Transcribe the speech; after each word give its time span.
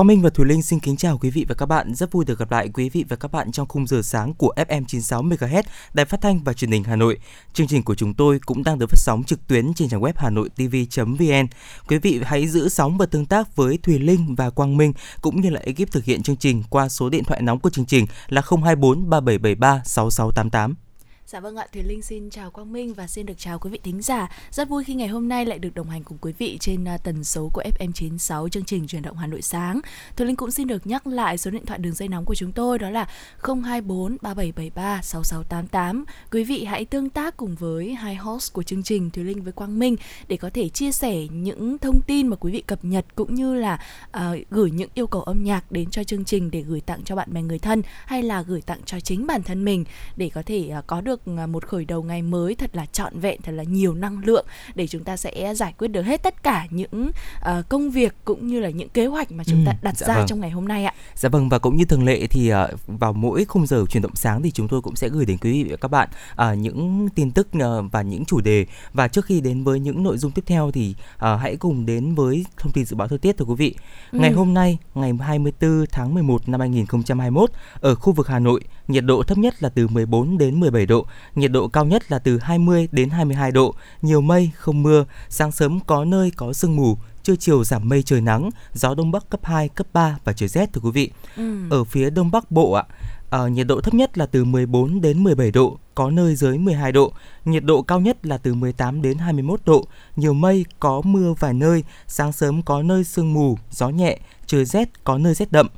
Quang 0.00 0.06
Minh 0.06 0.22
và 0.22 0.30
Thùy 0.30 0.46
Linh 0.46 0.62
xin 0.62 0.80
kính 0.80 0.96
chào 0.96 1.18
quý 1.18 1.30
vị 1.30 1.46
và 1.48 1.54
các 1.54 1.66
bạn. 1.66 1.94
Rất 1.94 2.12
vui 2.12 2.24
được 2.24 2.38
gặp 2.38 2.50
lại 2.50 2.68
quý 2.74 2.88
vị 2.88 3.04
và 3.08 3.16
các 3.16 3.32
bạn 3.32 3.52
trong 3.52 3.68
khung 3.68 3.86
giờ 3.86 4.02
sáng 4.02 4.34
của 4.34 4.52
FM 4.56 4.84
96 4.84 5.22
MHz, 5.22 5.62
Đài 5.94 6.06
Phát 6.06 6.20
thanh 6.20 6.44
và 6.44 6.52
Truyền 6.52 6.70
hình 6.70 6.84
Hà 6.84 6.96
Nội. 6.96 7.18
Chương 7.52 7.66
trình 7.66 7.82
của 7.82 7.94
chúng 7.94 8.14
tôi 8.14 8.38
cũng 8.46 8.64
đang 8.64 8.78
được 8.78 8.86
phát 8.90 8.98
sóng 8.98 9.24
trực 9.24 9.46
tuyến 9.46 9.74
trên 9.74 9.88
trang 9.88 10.00
web 10.00 10.12
hanoitv.vn. 10.16 11.46
Quý 11.88 11.98
vị 11.98 12.20
hãy 12.24 12.48
giữ 12.48 12.68
sóng 12.68 12.98
và 12.98 13.06
tương 13.06 13.26
tác 13.26 13.56
với 13.56 13.78
Thùy 13.82 13.98
Linh 13.98 14.34
và 14.34 14.50
Quang 14.50 14.76
Minh 14.76 14.92
cũng 15.20 15.40
như 15.40 15.50
là 15.50 15.60
ekip 15.64 15.92
thực 15.92 16.04
hiện 16.04 16.22
chương 16.22 16.36
trình 16.36 16.62
qua 16.70 16.88
số 16.88 17.08
điện 17.08 17.24
thoại 17.24 17.42
nóng 17.42 17.60
của 17.60 17.70
chương 17.70 17.86
trình 17.86 18.06
là 18.28 18.42
024 18.50 19.10
3773 19.10 19.82
6688. 19.84 20.89
Dạ 21.32 21.40
vâng 21.40 21.56
ạ, 21.56 21.66
Thùy 21.72 21.82
Linh 21.82 22.02
xin 22.02 22.30
chào 22.30 22.50
Quang 22.50 22.72
Minh 22.72 22.94
và 22.94 23.06
xin 23.06 23.26
được 23.26 23.34
chào 23.38 23.58
quý 23.58 23.70
vị 23.70 23.80
thính 23.82 24.02
giả. 24.02 24.28
Rất 24.50 24.68
vui 24.68 24.84
khi 24.84 24.94
ngày 24.94 25.08
hôm 25.08 25.28
nay 25.28 25.46
lại 25.46 25.58
được 25.58 25.74
đồng 25.74 25.90
hành 25.90 26.04
cùng 26.04 26.18
quý 26.20 26.32
vị 26.38 26.58
trên 26.60 26.88
à, 26.88 26.96
tần 26.96 27.24
số 27.24 27.50
của 27.52 27.62
FM96 27.78 28.48
chương 28.48 28.64
trình 28.64 28.86
truyền 28.86 29.02
động 29.02 29.16
Hà 29.16 29.26
Nội 29.26 29.42
sáng. 29.42 29.80
Thùy 30.16 30.26
Linh 30.26 30.36
cũng 30.36 30.50
xin 30.50 30.66
được 30.66 30.86
nhắc 30.86 31.06
lại 31.06 31.38
số 31.38 31.50
điện 31.50 31.66
thoại 31.66 31.78
đường 31.78 31.92
dây 31.92 32.08
nóng 32.08 32.24
của 32.24 32.34
chúng 32.34 32.52
tôi 32.52 32.78
đó 32.78 32.90
là 32.90 33.08
024 33.42 34.16
3773 34.22 35.02
6688. 35.02 36.04
Quý 36.32 36.44
vị 36.44 36.64
hãy 36.64 36.84
tương 36.84 37.10
tác 37.10 37.36
cùng 37.36 37.54
với 37.54 37.94
hai 37.94 38.14
host 38.14 38.52
của 38.52 38.62
chương 38.62 38.82
trình 38.82 39.10
Thùy 39.10 39.24
Linh 39.24 39.42
với 39.42 39.52
Quang 39.52 39.78
Minh 39.78 39.96
để 40.28 40.36
có 40.36 40.50
thể 40.54 40.68
chia 40.68 40.92
sẻ 40.92 41.26
những 41.30 41.78
thông 41.78 42.00
tin 42.00 42.28
mà 42.28 42.36
quý 42.36 42.52
vị 42.52 42.60
cập 42.60 42.84
nhật 42.84 43.06
cũng 43.14 43.34
như 43.34 43.54
là 43.54 43.82
uh, 44.08 44.20
gửi 44.50 44.70
những 44.70 44.90
yêu 44.94 45.06
cầu 45.06 45.22
âm 45.22 45.44
nhạc 45.44 45.72
đến 45.72 45.90
cho 45.90 46.04
chương 46.04 46.24
trình 46.24 46.50
để 46.50 46.60
gửi 46.60 46.80
tặng 46.80 47.00
cho 47.04 47.16
bạn 47.16 47.32
bè 47.32 47.42
người 47.42 47.58
thân 47.58 47.82
hay 48.06 48.22
là 48.22 48.42
gửi 48.42 48.60
tặng 48.62 48.80
cho 48.86 49.00
chính 49.00 49.26
bản 49.26 49.42
thân 49.42 49.64
mình 49.64 49.84
để 50.16 50.30
có 50.34 50.42
thể 50.46 50.72
uh, 50.78 50.86
có 50.86 51.00
được 51.00 51.19
được 51.26 51.32
à, 51.38 51.46
một 51.46 51.66
khởi 51.66 51.84
đầu 51.84 52.02
ngày 52.02 52.22
mới 52.22 52.54
thật 52.54 52.70
là 52.76 52.86
trọn 52.86 53.20
vẹn 53.20 53.40
thật 53.42 53.52
là 53.52 53.62
nhiều 53.62 53.94
năng 53.94 54.18
lượng 54.24 54.46
để 54.74 54.86
chúng 54.86 55.04
ta 55.04 55.16
sẽ 55.16 55.54
giải 55.54 55.74
quyết 55.78 55.88
được 55.88 56.02
hết 56.02 56.22
tất 56.22 56.42
cả 56.42 56.66
những 56.70 57.10
uh, 57.40 57.68
công 57.68 57.90
việc 57.90 58.14
cũng 58.24 58.46
như 58.46 58.60
là 58.60 58.70
những 58.70 58.88
kế 58.88 59.06
hoạch 59.06 59.32
mà 59.32 59.44
chúng 59.44 59.64
ừ, 59.64 59.66
ta 59.66 59.74
đặt 59.82 59.96
dạ 59.96 60.06
ra 60.06 60.14
vâng. 60.14 60.26
trong 60.26 60.40
ngày 60.40 60.50
hôm 60.50 60.68
nay 60.68 60.84
ạ. 60.84 60.94
Dạ 61.14 61.28
vâng 61.28 61.48
và 61.48 61.58
cũng 61.58 61.76
như 61.76 61.84
thường 61.84 62.04
lệ 62.04 62.26
thì 62.26 62.52
uh, 62.52 62.80
vào 62.86 63.12
mỗi 63.12 63.44
khung 63.44 63.66
giờ 63.66 63.84
truyền 63.90 64.02
động 64.02 64.14
sáng 64.14 64.42
thì 64.42 64.50
chúng 64.50 64.68
tôi 64.68 64.82
cũng 64.82 64.96
sẽ 64.96 65.08
gửi 65.08 65.24
đến 65.26 65.38
quý 65.38 65.64
vị 65.64 65.70
và 65.70 65.76
các 65.76 65.88
bạn 65.88 66.08
uh, 66.32 66.58
những 66.58 67.08
tin 67.14 67.30
tức 67.30 67.48
uh, 67.56 67.92
và 67.92 68.02
những 68.02 68.24
chủ 68.24 68.40
đề 68.40 68.66
và 68.92 69.08
trước 69.08 69.24
khi 69.24 69.40
đến 69.40 69.64
với 69.64 69.80
những 69.80 70.02
nội 70.02 70.18
dung 70.18 70.32
tiếp 70.32 70.42
theo 70.46 70.70
thì 70.70 70.94
uh, 71.14 71.40
hãy 71.40 71.56
cùng 71.56 71.86
đến 71.86 72.14
với 72.14 72.44
thông 72.56 72.72
tin 72.72 72.84
dự 72.84 72.96
báo 72.96 73.08
thời 73.08 73.18
tiết 73.18 73.36
thưa 73.38 73.44
quý 73.44 73.54
vị. 73.54 73.74
Ừ. 74.12 74.18
Ngày 74.18 74.32
hôm 74.32 74.54
nay, 74.54 74.78
ngày 74.94 75.12
24 75.20 75.84
tháng 75.92 76.14
11 76.14 76.48
năm 76.48 76.60
2021 76.60 77.50
ở 77.80 77.94
khu 77.94 78.12
vực 78.12 78.28
Hà 78.28 78.38
Nội 78.38 78.60
nhiệt 78.90 79.04
độ 79.04 79.22
thấp 79.22 79.38
nhất 79.38 79.62
là 79.62 79.68
từ 79.68 79.88
14 79.88 80.38
đến 80.38 80.60
17 80.60 80.86
độ, 80.86 81.06
nhiệt 81.34 81.52
độ 81.52 81.68
cao 81.68 81.84
nhất 81.84 82.12
là 82.12 82.18
từ 82.18 82.38
20 82.38 82.88
đến 82.92 83.10
22 83.10 83.52
độ, 83.52 83.74
nhiều 84.02 84.20
mây, 84.20 84.50
không 84.56 84.82
mưa, 84.82 85.04
sáng 85.28 85.52
sớm 85.52 85.80
có 85.80 86.04
nơi 86.04 86.32
có 86.36 86.52
sương 86.52 86.76
mù, 86.76 86.96
trưa 87.22 87.36
chiều 87.36 87.64
giảm 87.64 87.88
mây 87.88 88.02
trời 88.02 88.20
nắng, 88.20 88.50
gió 88.72 88.94
đông 88.94 89.10
bắc 89.10 89.30
cấp 89.30 89.40
2, 89.42 89.68
cấp 89.68 89.86
3 89.92 90.18
và 90.24 90.32
trời 90.32 90.48
rét 90.48 90.72
thưa 90.72 90.80
quý 90.80 90.90
vị. 90.90 91.10
Ừ. 91.36 91.70
Ở 91.70 91.84
phía 91.84 92.10
đông 92.10 92.30
bắc 92.30 92.50
bộ 92.50 92.72
ạ, 92.72 92.84
à, 93.30 93.48
nhiệt 93.48 93.66
độ 93.66 93.80
thấp 93.80 93.94
nhất 93.94 94.18
là 94.18 94.26
từ 94.26 94.44
14 94.44 95.00
đến 95.00 95.24
17 95.24 95.50
độ, 95.50 95.78
có 95.94 96.10
nơi 96.10 96.36
dưới 96.36 96.58
12 96.58 96.92
độ, 96.92 97.12
nhiệt 97.44 97.64
độ 97.64 97.82
cao 97.82 98.00
nhất 98.00 98.26
là 98.26 98.38
từ 98.38 98.54
18 98.54 99.02
đến 99.02 99.18
21 99.18 99.60
độ, 99.64 99.86
nhiều 100.16 100.32
mây, 100.32 100.64
có 100.80 101.02
mưa 101.04 101.34
vài 101.38 101.54
nơi, 101.54 101.84
sáng 102.06 102.32
sớm 102.32 102.62
có 102.62 102.82
nơi 102.82 103.04
sương 103.04 103.34
mù, 103.34 103.58
gió 103.70 103.88
nhẹ, 103.88 104.18
trời 104.46 104.64
rét, 104.64 105.04
có 105.04 105.18
nơi 105.18 105.34
rét 105.34 105.52
đậm. 105.52 105.68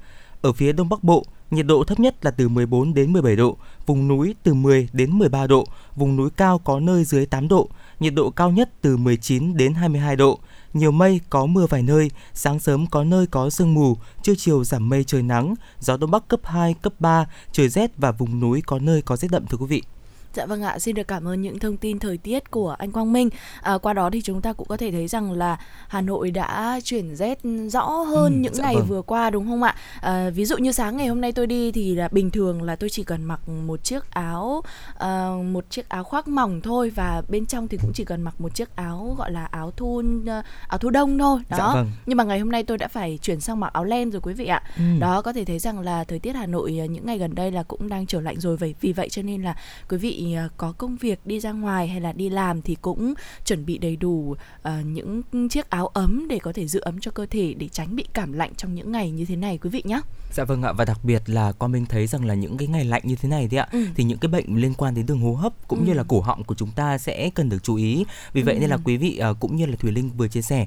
Ở 0.42 0.53
phía 0.53 0.72
đông 0.72 0.88
bắc 0.88 1.05
bộ, 1.05 1.25
nhiệt 1.53 1.67
độ 1.67 1.84
thấp 1.84 2.00
nhất 2.00 2.25
là 2.25 2.31
từ 2.31 2.48
14 2.48 2.95
đến 2.95 3.12
17 3.12 3.36
độ, 3.36 3.56
vùng 3.87 4.09
núi 4.09 4.34
từ 4.43 4.54
10 4.54 4.88
đến 4.93 5.10
13 5.10 5.47
độ, 5.47 5.66
vùng 5.97 6.16
núi 6.16 6.31
cao 6.37 6.59
có 6.59 6.81
nơi 6.81 7.04
dưới 7.04 7.26
8 7.26 7.49
độ, 7.49 7.69
nhiệt 8.00 8.15
độ 8.15 8.31
cao 8.31 8.50
nhất 8.50 8.71
từ 8.81 8.97
19 8.97 9.56
đến 9.56 9.75
22 9.75 10.16
độ. 10.16 10.38
Nhiều 10.72 10.91
mây, 10.91 11.21
có 11.31 11.47
mưa 11.47 11.66
vài 11.66 11.82
nơi, 11.82 12.10
sáng 12.34 12.60
sớm 12.60 12.87
có 12.87 13.04
nơi 13.04 13.26
có 13.26 13.50
sương 13.50 13.75
mù, 13.75 13.97
trưa 14.22 14.34
chiều 14.34 14.65
giảm 14.65 14.88
mây 14.88 15.04
trời 15.04 15.22
nắng, 15.22 15.54
gió 15.81 15.97
đông 15.97 16.10
bắc 16.10 16.28
cấp 16.28 16.41
2, 16.44 16.75
cấp 16.82 16.93
3, 16.99 17.26
trời 17.53 17.69
rét 17.69 17.91
và 17.97 18.12
vùng 18.12 18.41
núi 18.41 18.62
có 18.66 18.78
nơi 18.78 19.03
có 19.03 19.16
rét 19.16 19.31
đậm 19.31 19.47
thưa 19.47 19.59
quý 19.59 19.66
vị. 19.66 19.82
Dạ 20.34 20.47
vâng 20.47 20.62
ạ, 20.62 20.78
xin 20.78 20.94
được 20.94 21.09
cảm 21.09 21.28
ơn 21.28 21.43
những 21.43 21.59
thông 21.59 21.76
tin 21.76 21.98
thời 21.98 22.16
tiết 22.16 22.50
của 22.50 22.76
anh 22.78 22.93
Quang 22.93 23.12
Minh. 23.12 23.31
À, 23.60 23.78
qua 23.78 23.93
đó 23.93 24.10
thì 24.10 24.22
chúng 24.22 24.43
ta 24.43 24.53
cũng 24.53 24.66
có 24.69 24.76
thể 24.76 24.91
thấy 24.91 25.09
rằng 25.09 25.32
là 25.32 25.59
Hà 25.88 26.00
Nội 26.00 26.31
đã 26.31 26.81
chuyển 26.84 27.16
rét 27.16 27.38
rõ 27.69 27.87
hơn 27.87 28.32
ừ, 28.32 28.38
những 28.38 28.54
dạ 28.54 28.65
ngày 28.65 28.75
vâng. 28.75 28.87
vừa 28.87 29.03
qua 29.03 29.31
đúng 29.31 29.47
không 29.47 29.62
ạ? 29.62 29.75
À, 30.00 30.31
ví 30.31 30.44
dụ 30.44 30.56
như 30.56 30.72
sáng 30.72 30.97
ngày 30.97 31.06
hôm 31.06 31.20
nay 31.20 31.32
tôi 31.32 31.47
đi 31.47 31.72
thì 31.72 31.94
là 31.94 32.09
bình 32.09 32.31
thường 32.31 32.62
là 32.62 32.76
tôi 32.76 32.91
chỉ 32.91 33.04
cần 33.04 33.25
mặc 33.25 33.48
một 33.48 33.84
chiếc 33.84 34.10
áo 34.10 34.62
uh, 34.93 35.44
một 35.44 35.70
chiếc 35.70 35.88
áo 35.88 36.04
khoác 36.04 36.28
mỏng 36.28 36.60
thôi 36.60 36.91
và 36.91 37.22
bên 37.28 37.47
trong 37.47 37.69
thì 37.69 37.78
cũng 37.82 37.93
chỉ 37.94 38.04
cần 38.04 38.22
mặc 38.22 38.41
một 38.41 38.54
chiếc 38.54 38.76
áo 38.76 39.14
gọi 39.19 39.32
là 39.32 39.44
áo 39.44 39.70
thun 39.70 40.22
uh, 40.22 40.44
áo 40.69 40.78
thu 40.78 40.91
đông 40.91 41.19
thôi. 41.19 41.41
Đó. 41.49 41.56
Dạ 41.59 41.75
vâng. 41.75 41.91
Nhưng 42.06 42.16
mà 42.16 42.25
ngày 42.25 42.38
hôm 42.38 42.50
nay 42.50 42.62
tôi 42.62 42.78
đã 42.78 42.88
phải 42.88 43.19
chuyển 43.22 43.41
sang 43.41 43.60
mặc 43.60 43.72
áo 43.72 43.84
len 43.84 44.10
rồi 44.10 44.20
quý 44.20 44.34
vị 44.34 44.47
ạ. 44.47 44.62
Ừ. 44.76 44.82
Đó 44.99 45.22
có 45.22 45.32
thể 45.32 45.44
thấy 45.44 45.59
rằng 45.59 45.81
là 45.81 46.04
thời 46.04 46.19
tiết 46.19 46.37
Hà 46.37 46.47
Nội 46.47 46.72
những 46.72 47.06
ngày 47.06 47.19
gần 47.19 47.34
đây 47.34 47.50
là 47.50 47.62
cũng 47.62 47.88
đang 47.88 48.06
trở 48.06 48.20
lạnh 48.20 48.41
rồi 48.41 48.56
vậy 48.56 48.75
vì 48.81 48.93
vậy 48.93 49.09
cho 49.09 49.22
nên 49.22 49.43
là 49.43 49.56
quý 49.88 49.97
vị 49.97 50.22
À, 50.37 50.49
có 50.56 50.72
công 50.78 50.97
việc 50.97 51.27
đi 51.27 51.41
ra 51.41 51.53
ngoài 51.53 51.88
hay 51.88 52.00
là 52.00 52.12
đi 52.12 52.28
làm 52.28 52.62
thì 52.62 52.77
cũng 52.83 53.15
chuẩn 53.44 53.66
bị 53.66 53.78
đầy 53.78 53.97
đủ 53.97 54.37
uh, 54.69 54.69
những 54.84 55.22
chiếc 55.50 55.71
áo 55.71 55.87
ấm 55.87 56.28
để 56.28 56.38
có 56.38 56.53
thể 56.53 56.66
giữ 56.66 56.81
ấm 56.81 57.00
cho 57.00 57.10
cơ 57.10 57.27
thể 57.27 57.55
để 57.55 57.69
tránh 57.69 57.97
bị 57.97 58.05
cảm 58.12 58.32
lạnh 58.32 58.53
trong 58.56 58.75
những 58.75 58.93
ngày 58.93 59.11
như 59.11 59.25
thế 59.25 59.37
này 59.37 59.59
quý 59.59 59.71
vị 59.71 59.82
nhé. 59.84 60.00
Dạ 60.32 60.44
vâng 60.44 60.62
ạ 60.62 60.72
và 60.72 60.84
đặc 60.84 60.99
biệt 61.05 61.22
là 61.27 61.53
con 61.53 61.72
mình 61.72 61.87
thấy 61.87 62.06
rằng 62.06 62.25
là 62.25 62.34
những 62.34 62.56
cái 62.56 62.69
ngày 62.69 62.84
lạnh 62.84 63.03
như 63.05 63.16
thế 63.16 63.28
này 63.28 63.49
đấy 63.50 63.59
ạ 63.59 63.69
ừ. 63.72 63.87
thì 63.94 64.05
những 64.05 64.19
cái 64.19 64.28
bệnh 64.28 64.56
liên 64.56 64.75
quan 64.75 64.94
đến 64.94 65.06
đường 65.06 65.21
hô 65.21 65.34
hấp 65.34 65.69
cũng 65.69 65.78
ừ. 65.78 65.84
như 65.87 65.93
là 65.93 66.05
cổ 66.09 66.21
họng 66.21 66.44
của 66.44 66.55
chúng 66.55 66.71
ta 66.71 66.99
sẽ 66.99 67.31
cần 67.34 67.49
được 67.49 67.62
chú 67.62 67.75
ý. 67.75 68.05
Vì 68.32 68.43
vậy 68.43 68.55
ừ. 68.55 68.61
nên 68.61 68.71
là 68.71 68.78
quý 68.84 68.97
vị 68.97 69.21
uh, 69.31 69.37
cũng 69.41 69.56
như 69.56 69.66
là 69.66 69.77
Thùy 69.77 69.93
Linh 69.93 70.11
vừa 70.16 70.28
chia 70.28 70.43
sẻ 70.43 70.66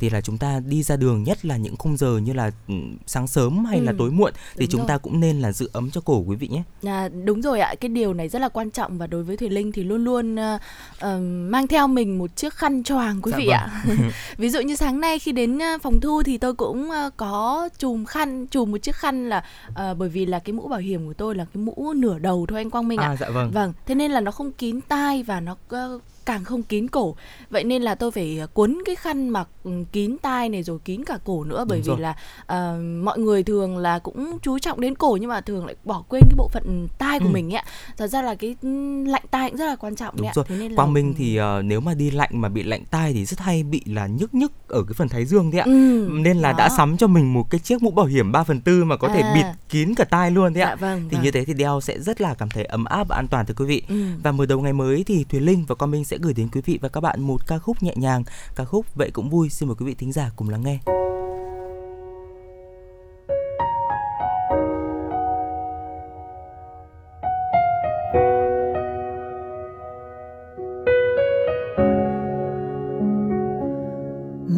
thì 0.00 0.10
là 0.10 0.20
chúng 0.20 0.38
ta 0.38 0.60
đi 0.60 0.82
ra 0.82 0.96
đường 0.96 1.22
nhất 1.22 1.44
là 1.44 1.56
những 1.56 1.76
khung 1.76 1.96
giờ 1.96 2.18
như 2.18 2.32
là 2.32 2.50
ừ, 2.68 2.74
sáng 3.06 3.26
sớm 3.26 3.64
hay 3.64 3.78
ừ. 3.78 3.84
là 3.84 3.92
tối 3.98 4.10
muộn 4.10 4.32
thì 4.56 4.66
đúng 4.66 4.68
chúng 4.70 4.80
rồi. 4.80 4.88
ta 4.88 4.98
cũng 4.98 5.20
nên 5.20 5.40
là 5.40 5.52
giữ 5.52 5.70
ấm 5.72 5.90
cho 5.90 6.00
cổ 6.00 6.24
quý 6.26 6.36
vị 6.36 6.48
nhé. 6.48 6.62
À, 6.82 7.08
đúng 7.08 7.42
rồi 7.42 7.60
ạ, 7.60 7.74
cái 7.80 7.88
điều 7.88 8.14
này 8.14 8.28
rất 8.28 8.38
là 8.38 8.48
quan 8.48 8.70
trọng 8.70 8.91
và 8.98 9.06
đối 9.06 9.22
với 9.22 9.36
Thùy 9.36 9.48
Linh 9.48 9.72
thì 9.72 9.84
luôn 9.84 10.04
luôn 10.04 10.34
uh, 10.34 10.60
uh, 10.96 11.22
mang 11.50 11.66
theo 11.66 11.88
mình 11.88 12.18
một 12.18 12.36
chiếc 12.36 12.54
khăn 12.54 12.82
choàng 12.82 13.22
quý 13.22 13.32
dạ 13.32 13.38
vị 13.38 13.46
vâng. 13.46 13.56
ạ. 13.56 13.84
Ví 14.36 14.48
dụ 14.48 14.60
như 14.60 14.76
sáng 14.76 15.00
nay 15.00 15.18
khi 15.18 15.32
đến 15.32 15.58
phòng 15.82 16.00
thu 16.00 16.22
thì 16.22 16.38
tôi 16.38 16.54
cũng 16.54 16.90
uh, 16.90 17.16
có 17.16 17.68
chùm 17.78 18.04
khăn, 18.04 18.46
chùm 18.46 18.70
một 18.70 18.78
chiếc 18.78 18.96
khăn 18.96 19.28
là 19.28 19.44
uh, 19.68 19.98
bởi 19.98 20.08
vì 20.08 20.26
là 20.26 20.38
cái 20.38 20.52
mũ 20.52 20.68
bảo 20.68 20.80
hiểm 20.80 21.06
của 21.06 21.14
tôi 21.14 21.34
là 21.34 21.44
cái 21.54 21.62
mũ 21.62 21.92
nửa 21.96 22.18
đầu 22.18 22.46
thôi 22.48 22.58
anh 22.58 22.70
Quang 22.70 22.88
Minh 22.88 23.00
ạ. 23.00 23.08
À, 23.08 23.16
dạ 23.16 23.30
vâng. 23.30 23.50
Vâng, 23.50 23.72
thế 23.86 23.94
nên 23.94 24.10
là 24.10 24.20
nó 24.20 24.30
không 24.30 24.52
kín 24.52 24.80
tai 24.80 25.22
và 25.22 25.40
nó 25.40 25.52
uh, 25.52 26.02
càng 26.26 26.44
không 26.44 26.62
kín 26.62 26.88
cổ 26.88 27.14
vậy 27.50 27.64
nên 27.64 27.82
là 27.82 27.94
tôi 27.94 28.10
phải 28.10 28.38
ờ, 28.38 28.46
cuốn 28.46 28.78
cái 28.84 28.94
khăn 28.94 29.28
mặc 29.28 29.48
ừ, 29.64 29.70
kín 29.92 30.16
tai 30.22 30.48
này 30.48 30.62
rồi 30.62 30.78
kín 30.84 31.04
cả 31.04 31.18
cổ 31.24 31.44
nữa 31.44 31.64
bởi 31.68 31.78
Đúng 31.78 31.96
vì 31.96 32.02
rồi. 32.02 32.14
là 32.14 32.16
uh, 32.42 33.04
mọi 33.04 33.18
người 33.18 33.42
thường 33.42 33.76
là 33.78 33.98
cũng 33.98 34.38
chú 34.42 34.58
trọng 34.58 34.80
đến 34.80 34.94
cổ 34.94 35.18
nhưng 35.20 35.30
mà 35.30 35.40
thường 35.40 35.66
lại 35.66 35.76
bỏ 35.84 36.04
quên 36.08 36.22
cái 36.22 36.34
bộ 36.36 36.48
phận 36.52 36.88
tai 36.98 37.18
của 37.18 37.26
ừ. 37.26 37.30
mình 37.30 37.54
ấy 37.54 37.62
thật 37.96 38.06
ra 38.06 38.22
là 38.22 38.34
cái 38.34 38.56
ừ, 38.62 38.68
lạnh 39.04 39.24
tai 39.30 39.50
cũng 39.50 39.58
rất 39.58 39.66
là 39.66 39.76
quan 39.76 39.96
trọng 39.96 40.16
Đúng 40.16 40.28
rồi. 40.34 40.44
Thế 40.48 40.56
nên 40.56 40.72
là... 40.72 40.76
Quang 40.76 40.92
Minh 40.92 41.14
thì 41.16 41.40
uh, 41.40 41.44
nếu 41.64 41.80
mà 41.80 41.94
đi 41.94 42.10
lạnh 42.10 42.30
mà 42.32 42.48
bị 42.48 42.62
lạnh 42.62 42.84
tai 42.90 43.12
thì 43.12 43.24
rất 43.24 43.40
hay 43.40 43.62
bị 43.62 43.82
là 43.86 44.06
nhức 44.06 44.34
nhức 44.34 44.52
ở 44.68 44.82
cái 44.82 44.94
phần 44.94 45.08
thái 45.08 45.24
dương 45.24 45.50
đấy 45.50 45.60
ạ 45.60 45.64
ừ. 45.64 46.08
nên 46.10 46.36
là 46.36 46.52
Đó. 46.52 46.58
đã 46.58 46.68
sắm 46.76 46.96
cho 46.96 47.06
mình 47.06 47.32
một 47.32 47.50
cái 47.50 47.58
chiếc 47.58 47.82
mũ 47.82 47.90
bảo 47.90 48.06
hiểm 48.06 48.32
3 48.32 48.44
phần 48.44 48.60
tư 48.60 48.84
mà 48.84 48.96
có 48.96 49.08
à. 49.08 49.14
thể 49.14 49.22
bịt 49.34 49.46
kín 49.68 49.94
cả 49.94 50.04
tai 50.04 50.30
luôn 50.30 50.52
đấy 50.52 50.62
ạ 50.62 50.68
dạ, 50.68 50.76
vâng, 50.76 51.08
thì 51.10 51.16
vâng. 51.16 51.24
như 51.24 51.30
thế 51.30 51.44
thì 51.44 51.54
đeo 51.54 51.80
sẽ 51.80 52.00
rất 52.00 52.20
là 52.20 52.34
cảm 52.34 52.50
thấy 52.50 52.64
ấm 52.64 52.84
áp 52.84 53.08
và 53.08 53.16
an 53.16 53.28
toàn 53.28 53.46
thưa 53.46 53.54
quý 53.56 53.64
vị 53.64 53.82
ừ. 53.88 54.04
và 54.22 54.32
mở 54.32 54.46
đầu 54.46 54.60
ngày 54.60 54.72
mới 54.72 55.04
thì 55.06 55.24
Thùy 55.24 55.40
Linh 55.40 55.64
và 55.68 55.74
Quang 55.74 55.90
Minh 55.90 56.04
sẽ 56.12 56.18
gửi 56.22 56.34
đến 56.34 56.48
quý 56.52 56.60
vị 56.64 56.78
và 56.82 56.88
các 56.88 57.00
bạn 57.00 57.20
một 57.20 57.46
ca 57.46 57.58
khúc 57.58 57.82
nhẹ 57.82 57.92
nhàng, 57.96 58.24
ca 58.56 58.64
khúc 58.64 58.86
Vậy 58.94 59.10
cũng 59.12 59.30
vui. 59.30 59.48
Xin 59.48 59.68
mời 59.68 59.76
quý 59.78 59.86
vị 59.86 59.94
thính 59.94 60.12
giả 60.12 60.30
cùng 60.36 60.48
lắng 60.48 60.62
nghe. 60.64 60.78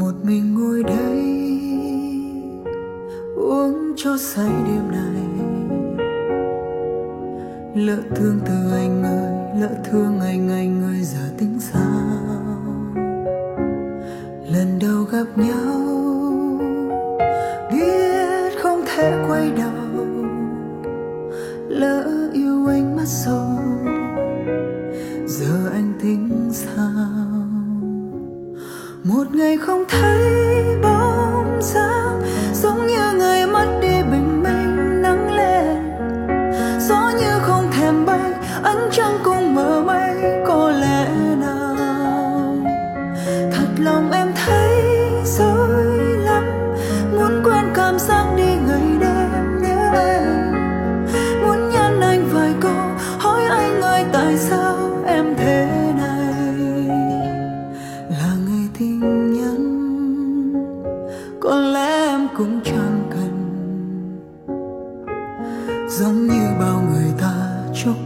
Một 0.01 0.15
mình 0.23 0.55
ngồi 0.55 0.83
đây 0.85 1.21
uống 3.37 3.93
cho 3.97 4.17
say 4.19 4.49
đêm 4.67 4.91
này 4.91 5.05
lỡ 7.75 8.03
thương 8.17 8.41
từ 8.47 8.64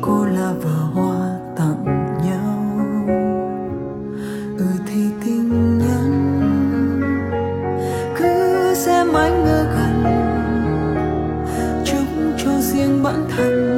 cô 0.08 0.24
là 0.24 0.52
và 0.62 0.70
hoa 0.94 1.38
tặng 1.56 1.84
nhau. 2.24 2.64
Ừ 4.58 4.66
thì 4.86 5.10
tình 5.24 5.78
nhân, 5.78 6.12
cứ 8.16 8.74
xem 8.74 9.12
anh 9.12 9.44
ngơ 9.44 9.64
gần, 9.74 10.04
chúc 11.84 12.06
cho 12.44 12.50
riêng 12.60 13.02
bản 13.02 13.26
thân. 13.36 13.77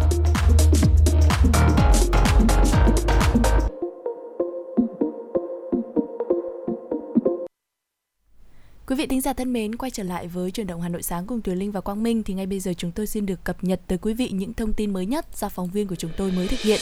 Quý 8.91 8.95
vị 8.97 9.07
thính 9.07 9.21
giả 9.21 9.33
thân 9.33 9.53
mến, 9.53 9.75
quay 9.75 9.91
trở 9.91 10.03
lại 10.03 10.27
với 10.27 10.51
truyền 10.51 10.67
động 10.67 10.81
Hà 10.81 10.89
Nội 10.89 11.03
sáng 11.03 11.25
cùng 11.25 11.41
Tuyền 11.41 11.57
Linh 11.57 11.71
và 11.71 11.81
Quang 11.81 12.03
Minh 12.03 12.23
thì 12.23 12.33
ngay 12.33 12.45
bây 12.45 12.59
giờ 12.59 12.73
chúng 12.77 12.91
tôi 12.91 13.07
xin 13.07 13.25
được 13.25 13.43
cập 13.43 13.63
nhật 13.63 13.81
tới 13.87 13.97
quý 13.97 14.13
vị 14.13 14.29
những 14.33 14.53
thông 14.53 14.73
tin 14.73 14.93
mới 14.93 15.05
nhất 15.05 15.25
do 15.35 15.49
phóng 15.49 15.69
viên 15.69 15.87
của 15.87 15.95
chúng 15.95 16.11
tôi 16.17 16.31
mới 16.31 16.47
thực 16.47 16.59
hiện. 16.59 16.79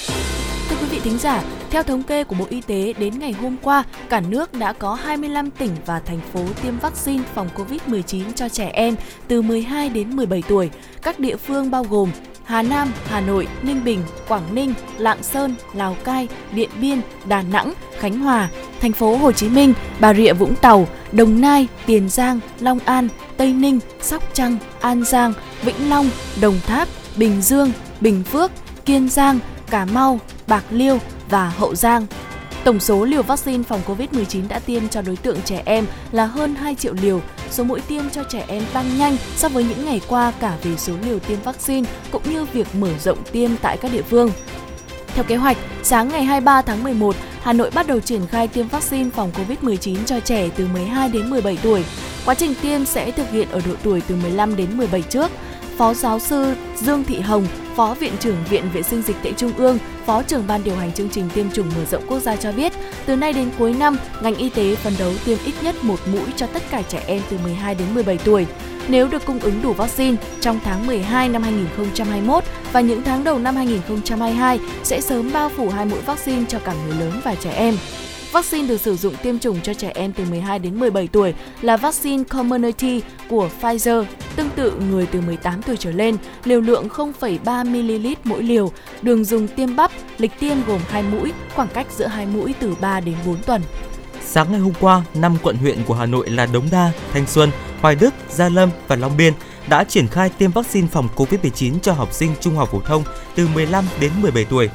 Thưa 0.70 0.76
quý 0.82 0.86
vị 0.92 1.00
thính 1.04 1.18
giả, 1.18 1.44
theo 1.70 1.84
thống 1.84 2.04
kê 2.04 2.24
của 2.24 2.36
Bộ 2.40 2.46
Y 2.50 2.62
tế 2.62 2.94
đến 2.94 3.20
ngày 3.20 3.32
hôm 3.32 3.58
qua, 3.62 3.84
cả 4.10 4.22
nước 4.22 4.54
đã 4.54 4.74
có 4.74 4.94
25 4.94 5.52
tỉnh 5.52 5.72
và 5.86 6.00
thành 6.00 6.20
phố 6.34 6.46
tiêm 6.64 6.80
vaccine 6.80 7.24
phòng 7.24 7.50
COVID-19 7.56 8.34
cho 8.36 8.50
trẻ 8.50 8.70
em 8.74 8.96
từ 9.28 9.42
12 9.42 9.90
đến 9.90 10.16
17 10.16 10.44
tuổi. 10.48 10.70
Các 11.02 11.20
địa 11.20 11.36
phương 11.36 11.72
bao 11.72 11.84
gồm 11.84 12.12
Hà 12.50 12.62
Nam, 12.62 12.92
Hà 13.06 13.22
Nội, 13.22 13.48
Ninh 13.63 13.84
Bình, 13.84 14.04
Quảng 14.28 14.56
Ninh, 14.56 14.74
Lạng 14.98 15.24
Sơn, 15.24 15.56
Lào 15.74 15.98
Cai, 16.04 16.28
Điện 16.51 16.69
Biên, 16.81 17.01
Đà 17.25 17.42
Nẵng, 17.42 17.74
Khánh 18.00 18.19
Hòa, 18.19 18.50
thành 18.80 18.92
phố 18.92 19.18
Hồ 19.18 19.31
Chí 19.31 19.50
Minh, 19.50 19.74
Bà 20.00 20.14
Rịa 20.14 20.33
Vũng 20.33 20.56
Tàu, 20.56 20.88
Đồng 21.12 21.42
Nai, 21.42 21.68
Tiền 21.85 22.09
Giang, 22.09 22.40
Long 22.59 22.80
An, 22.85 23.07
Tây 23.38 23.54
Ninh, 23.54 23.80
Sóc 24.02 24.24
Trăng, 24.33 24.57
An 24.81 25.04
Giang, 25.04 25.33
Vĩnh 25.62 25.90
Long, 25.90 26.09
Đồng 26.42 26.59
Tháp, 26.66 26.88
Bình 27.16 27.42
Dương, 27.42 27.71
Bình 28.02 28.24
Phước, 28.24 28.52
Kiên 28.85 29.09
Giang, 29.09 29.40
Cà 29.69 29.85
Mau, 29.85 30.19
Bạc 30.47 30.64
Liêu 30.69 31.00
và 31.30 31.50
Hậu 31.50 31.76
Giang. 31.76 32.06
Tổng 32.64 32.80
số 32.80 33.06
liều 33.06 33.24
vaccine 33.24 33.64
phòng 33.64 33.81
COVID-19 33.88 34.47
đã 34.47 34.59
tiêm 34.59 34.88
cho 34.88 35.02
đối 35.02 35.16
tượng 35.16 35.38
trẻ 35.45 35.62
em 35.66 35.85
là 36.12 36.26
hơn 36.26 36.56
2 36.56 36.76
triệu 36.76 36.94
liều. 37.02 37.21
Số 37.52 37.64
mũi 37.64 37.82
tiêm 37.88 38.10
cho 38.10 38.24
trẻ 38.24 38.46
em 38.48 38.64
tăng 38.74 38.98
nhanh 38.98 39.18
so 39.36 39.50
với 39.50 39.64
những 39.64 39.86
ngày 39.86 40.02
qua 40.08 40.34
cả 40.40 40.58
về 40.64 40.78
số 40.78 40.94
liều 41.04 41.20
tiêm 41.20 41.42
vaccine 41.42 41.90
cũng 42.12 42.24
như 42.34 42.46
việc 42.46 42.68
mở 42.76 42.90
rộng 43.00 43.18
tiêm 43.32 43.52
tại 43.62 43.78
các 43.78 43.92
địa 43.94 44.02
phương. 44.02 44.32
Theo 45.08 45.24
kế 45.24 45.36
hoạch, 45.36 45.58
sáng 45.84 46.08
ngày 46.10 46.24
23 46.24 46.62
tháng 46.62 46.84
11, 46.84 47.16
Hà 47.42 47.54
Nội 47.54 47.72
bắt 47.74 47.88
đầu 47.88 48.00
triển 48.00 48.28
khai 48.28 48.48
tiêm 48.48 48.68
vaccine 48.68 49.10
phòng 49.10 49.32
COVID-19 49.32 49.98
cho 50.06 50.20
trẻ 50.20 50.50
từ 50.56 50.68
12 50.74 51.10
đến 51.10 51.30
17 51.30 51.58
tuổi. 51.64 51.84
Quá 52.26 52.36
trình 52.36 52.54
tiêm 52.62 52.86
sẽ 52.86 53.12
thực 53.12 53.32
hiện 53.32 53.48
ở 53.52 53.62
độ 53.66 53.74
tuổi 53.84 54.02
từ 54.08 54.16
15 54.16 54.56
đến 54.56 54.78
17 54.78 55.02
trước. 55.02 55.32
Phó 55.80 55.94
giáo 55.94 56.19
sư 56.19 56.54
Dương 56.76 57.04
Thị 57.04 57.19
Hồng, 57.19 57.48
Phó 57.76 57.94
Viện 58.00 58.14
trưởng 58.19 58.38
Viện 58.50 58.64
Vệ 58.74 58.81
sinh 58.81 59.02
Dịch 59.02 59.16
tễ 59.24 59.31
Trung 59.38 59.52
ương, 59.57 59.78
Phó 60.06 60.24
trưởng 60.24 60.48
Ban 60.48 60.64
điều 60.64 60.76
hành 60.76 60.94
chương 60.94 61.09
trình 61.09 61.30
tiêm 61.33 61.52
chủng 61.52 61.69
mở 61.76 61.86
rộng 61.92 62.04
quốc 62.07 62.19
gia 62.19 62.36
cho 62.36 62.52
biết, 62.52 62.74
từ 63.06 63.16
nay 63.16 63.33
đến 63.33 63.50
cuối 63.59 63.74
năm, 63.74 63.98
ngành 64.21 64.36
y 64.36 64.50
tế 64.50 64.76
phấn 64.76 64.94
đấu 65.00 65.12
tiêm 65.26 65.38
ít 65.45 65.54
nhất 65.62 65.76
một 65.81 66.00
mũi 66.12 66.26
cho 66.36 66.48
tất 66.48 66.64
cả 66.71 66.81
trẻ 66.81 67.04
em 67.07 67.21
từ 67.30 67.38
12 67.44 67.76
đến 67.76 67.88
17 67.94 68.18
tuổi. 68.18 68.45
Nếu 68.88 69.07
được 69.07 69.26
cung 69.26 69.40
ứng 69.40 69.62
đủ 69.62 69.74
vaccine 69.74 70.18
trong 70.42 70.59
tháng 70.64 70.88
12 70.88 71.30
năm 71.30 71.44
2021 71.44 72.44
và 72.71 72.81
những 72.81 73.02
tháng 73.04 73.24
đầu 73.24 73.40
năm 73.40 73.56
2022 73.56 74.59
sẽ 74.83 75.02
sớm 75.02 75.33
bao 75.33 75.50
phủ 75.50 75.69
hai 75.69 75.86
mũi 75.86 76.00
vaccine 76.02 76.45
cho 76.48 76.59
cả 76.59 76.74
người 76.74 76.95
lớn 77.00 77.21
và 77.24 77.36
trẻ 77.36 77.52
em. 77.52 77.76
Vaccine 78.31 78.68
được 78.68 78.81
sử 78.81 78.95
dụng 78.95 79.16
tiêm 79.24 79.40
chủng 79.40 79.62
cho 79.62 79.74
trẻ 79.74 79.92
em 79.95 80.14
từ 80.14 80.24
12 80.26 80.59
đến 80.59 80.80
17 80.80 81.07
tuổi 81.07 81.33
là 81.62 81.78
vaccine 81.78 82.24
Comirnaty 82.24 83.02
của 83.30 83.50
Pfizer, 83.62 84.04
tương 84.36 84.50
tự 84.50 84.74
người 84.90 85.06
từ 85.06 85.21
18 85.21 85.62
tuổi 85.62 85.78
trở 85.78 85.92
lên, 85.92 86.18
liều 86.44 86.62
lượng 86.62 86.88
0,3 86.88 87.66
ml 87.66 88.07
mỗi 88.24 88.44
liều, 88.44 88.71
đường 89.02 89.26
dùng 89.26 89.48
tiêm 89.48 89.76
bắp, 89.76 89.92
lịch 90.18 90.31
tiêm 90.40 90.57
gồm 90.68 90.81
2 90.90 91.04
mũi, 91.04 91.31
khoảng 91.56 91.68
cách 91.74 91.88
giữa 91.98 92.07
hai 92.07 92.26
mũi 92.26 92.54
từ 92.59 92.76
3 92.81 93.00
đến 93.00 93.16
4 93.26 93.36
tuần. 93.45 93.62
Sáng 94.26 94.52
ngày 94.52 94.59
hôm 94.59 94.74
qua, 94.80 95.04
5 95.14 95.38
quận 95.44 95.56
huyện 95.56 95.83
của 95.88 95.94
Hà 95.94 96.06
Nội 96.06 96.30
là 96.30 96.45
Đống 96.45 96.68
Đa, 96.71 96.92
Thanh 97.14 97.28
Xuân, 97.28 97.52
Hoài 97.81 97.95
Đức, 97.95 98.14
Gia 98.30 98.50
Lâm 98.50 98.69
và 98.88 98.95
Long 98.95 99.18
Biên 99.18 99.33
đã 99.69 99.83
triển 99.83 100.07
khai 100.07 100.30
tiêm 100.30 100.52
vaccine 100.52 100.88
phòng 100.88 101.07
COVID-19 101.16 101.80
cho 101.80 101.94
học 101.94 102.14
sinh 102.14 102.31
trung 102.42 102.56
học 102.56 102.71
phổ 102.71 102.81
thông 102.81 103.04
từ 103.36 103.48
15 103.54 103.86
đến 104.00 104.12
17 104.21 104.45
tuổi. 104.45 104.69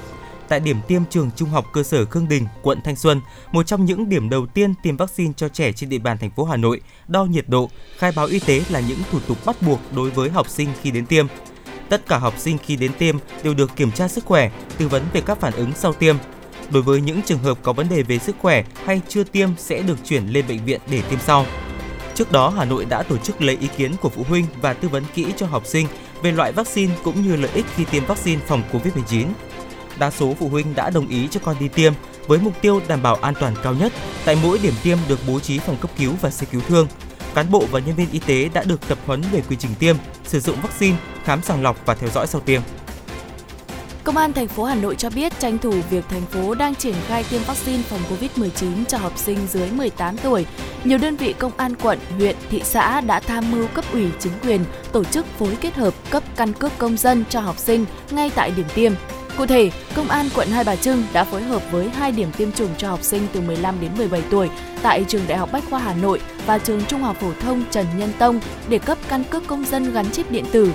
Tại 0.48 0.60
điểm 0.60 0.76
tiêm 0.88 1.02
trường 1.10 1.30
Trung 1.36 1.48
học 1.48 1.66
cơ 1.72 1.82
sở 1.82 2.04
Khương 2.04 2.28
Đình, 2.28 2.46
quận 2.62 2.80
Thanh 2.84 2.96
Xuân, 2.96 3.20
một 3.52 3.66
trong 3.66 3.84
những 3.84 4.08
điểm 4.08 4.30
đầu 4.30 4.46
tiên 4.46 4.74
tiêm 4.82 4.96
vaccine 4.96 5.32
cho 5.36 5.48
trẻ 5.48 5.72
trên 5.72 5.90
địa 5.90 5.98
bàn 5.98 6.18
thành 6.18 6.30
phố 6.30 6.44
Hà 6.44 6.56
Nội, 6.56 6.80
đo 7.08 7.24
nhiệt 7.24 7.48
độ, 7.48 7.70
khai 7.96 8.12
báo 8.16 8.26
y 8.26 8.38
tế 8.38 8.62
là 8.70 8.80
những 8.80 8.98
thủ 9.10 9.18
tục 9.28 9.38
bắt 9.46 9.62
buộc 9.62 9.80
đối 9.96 10.10
với 10.10 10.30
học 10.30 10.48
sinh 10.48 10.68
khi 10.82 10.90
đến 10.90 11.06
tiêm. 11.06 11.26
Tất 11.88 12.06
cả 12.06 12.18
học 12.18 12.34
sinh 12.38 12.58
khi 12.58 12.76
đến 12.76 12.92
tiêm 12.98 13.16
đều 13.42 13.54
được 13.54 13.76
kiểm 13.76 13.92
tra 13.92 14.08
sức 14.08 14.24
khỏe, 14.24 14.50
tư 14.78 14.88
vấn 14.88 15.02
về 15.12 15.20
các 15.20 15.40
phản 15.40 15.52
ứng 15.52 15.72
sau 15.76 15.92
tiêm. 15.92 16.16
Đối 16.70 16.82
với 16.82 17.00
những 17.00 17.22
trường 17.22 17.38
hợp 17.38 17.58
có 17.62 17.72
vấn 17.72 17.88
đề 17.88 18.02
về 18.02 18.18
sức 18.18 18.36
khỏe 18.38 18.64
hay 18.84 19.00
chưa 19.08 19.24
tiêm 19.24 19.48
sẽ 19.58 19.82
được 19.82 19.98
chuyển 20.04 20.26
lên 20.26 20.44
bệnh 20.48 20.64
viện 20.64 20.80
để 20.90 21.02
tiêm 21.10 21.18
sau. 21.18 21.46
Trước 22.14 22.32
đó, 22.32 22.48
Hà 22.48 22.64
Nội 22.64 22.84
đã 22.84 23.02
tổ 23.02 23.16
chức 23.16 23.42
lấy 23.42 23.56
ý 23.60 23.68
kiến 23.76 23.92
của 24.00 24.08
phụ 24.08 24.24
huynh 24.28 24.46
và 24.60 24.72
tư 24.72 24.88
vấn 24.88 25.04
kỹ 25.14 25.26
cho 25.36 25.46
học 25.46 25.66
sinh 25.66 25.86
về 26.22 26.32
loại 26.32 26.52
vaccine 26.52 26.94
cũng 27.04 27.22
như 27.22 27.36
lợi 27.36 27.50
ích 27.54 27.66
khi 27.76 27.84
tiêm 27.84 28.04
vaccine 28.04 28.42
phòng 28.46 28.62
COVID-19. 28.72 29.26
Đa 29.98 30.10
số 30.10 30.34
phụ 30.38 30.48
huynh 30.48 30.74
đã 30.74 30.90
đồng 30.90 31.08
ý 31.08 31.28
cho 31.30 31.40
con 31.44 31.56
đi 31.60 31.68
tiêm 31.68 31.92
với 32.26 32.38
mục 32.38 32.52
tiêu 32.60 32.80
đảm 32.88 33.02
bảo 33.02 33.14
an 33.14 33.34
toàn 33.40 33.54
cao 33.62 33.74
nhất. 33.74 33.92
Tại 34.24 34.38
mỗi 34.42 34.58
điểm 34.58 34.74
tiêm 34.82 34.98
được 35.08 35.18
bố 35.28 35.40
trí 35.40 35.58
phòng 35.58 35.76
cấp 35.80 35.90
cứu 35.98 36.12
và 36.20 36.30
xe 36.30 36.46
cứu 36.52 36.60
thương. 36.68 36.86
Cán 37.34 37.50
bộ 37.50 37.64
và 37.70 37.80
nhân 37.80 37.96
viên 37.96 38.10
y 38.10 38.18
tế 38.18 38.48
đã 38.54 38.62
được 38.62 38.88
tập 38.88 38.98
huấn 39.06 39.22
về 39.32 39.42
quy 39.48 39.56
trình 39.56 39.74
tiêm, 39.78 39.96
sử 40.24 40.40
dụng 40.40 40.56
vaccine, 40.62 40.96
khám 41.24 41.42
sàng 41.42 41.62
lọc 41.62 41.86
và 41.86 41.94
theo 41.94 42.10
dõi 42.14 42.26
sau 42.26 42.40
tiêm. 42.40 42.60
Công 44.04 44.16
an 44.16 44.32
thành 44.32 44.48
phố 44.48 44.64
Hà 44.64 44.74
Nội 44.74 44.96
cho 44.96 45.10
biết 45.10 45.32
tranh 45.38 45.58
thủ 45.58 45.74
việc 45.90 46.04
thành 46.08 46.26
phố 46.26 46.54
đang 46.54 46.74
triển 46.74 46.94
khai 47.06 47.24
tiêm 47.30 47.42
vaccine 47.42 47.82
phòng 47.82 48.00
COVID-19 48.10 48.84
cho 48.88 48.98
học 48.98 49.12
sinh 49.16 49.38
dưới 49.52 49.70
18 49.70 50.16
tuổi, 50.16 50.46
nhiều 50.84 50.98
đơn 50.98 51.16
vị 51.16 51.32
công 51.32 51.52
an 51.56 51.74
quận, 51.82 51.98
huyện, 52.16 52.36
thị 52.50 52.62
xã 52.64 53.00
đã 53.00 53.20
tham 53.20 53.50
mưu 53.50 53.66
cấp 53.66 53.84
ủy 53.92 54.06
chính 54.20 54.32
quyền 54.42 54.64
tổ 54.92 55.04
chức 55.04 55.26
phối 55.38 55.56
kết 55.60 55.74
hợp 55.74 55.94
cấp 56.10 56.22
căn 56.36 56.52
cước 56.52 56.78
công 56.78 56.96
dân 56.96 57.24
cho 57.28 57.40
học 57.40 57.58
sinh 57.58 57.84
ngay 58.10 58.30
tại 58.34 58.50
điểm 58.56 58.66
tiêm. 58.74 58.92
Cụ 59.38 59.46
thể, 59.46 59.70
Công 59.94 60.08
an 60.08 60.28
quận 60.34 60.48
Hai 60.48 60.64
Bà 60.64 60.76
Trưng 60.76 61.04
đã 61.12 61.24
phối 61.24 61.42
hợp 61.42 61.62
với 61.70 61.88
hai 61.88 62.12
điểm 62.12 62.28
tiêm 62.36 62.52
chủng 62.52 62.70
cho 62.78 62.88
học 62.88 63.02
sinh 63.02 63.26
từ 63.32 63.40
15 63.40 63.80
đến 63.80 63.90
17 63.98 64.22
tuổi 64.30 64.50
tại 64.82 65.04
trường 65.08 65.22
Đại 65.28 65.38
học 65.38 65.48
Bách 65.52 65.64
khoa 65.70 65.78
Hà 65.78 65.94
Nội 65.94 66.20
và 66.46 66.58
trường 66.58 66.84
Trung 66.84 67.02
học 67.02 67.16
phổ 67.20 67.32
thông 67.40 67.64
Trần 67.70 67.86
Nhân 67.98 68.12
Tông 68.18 68.40
để 68.68 68.78
cấp 68.78 68.98
căn 69.08 69.24
cước 69.24 69.46
công 69.46 69.64
dân 69.64 69.92
gắn 69.92 70.10
chip 70.10 70.30
điện 70.30 70.44
tử. 70.52 70.72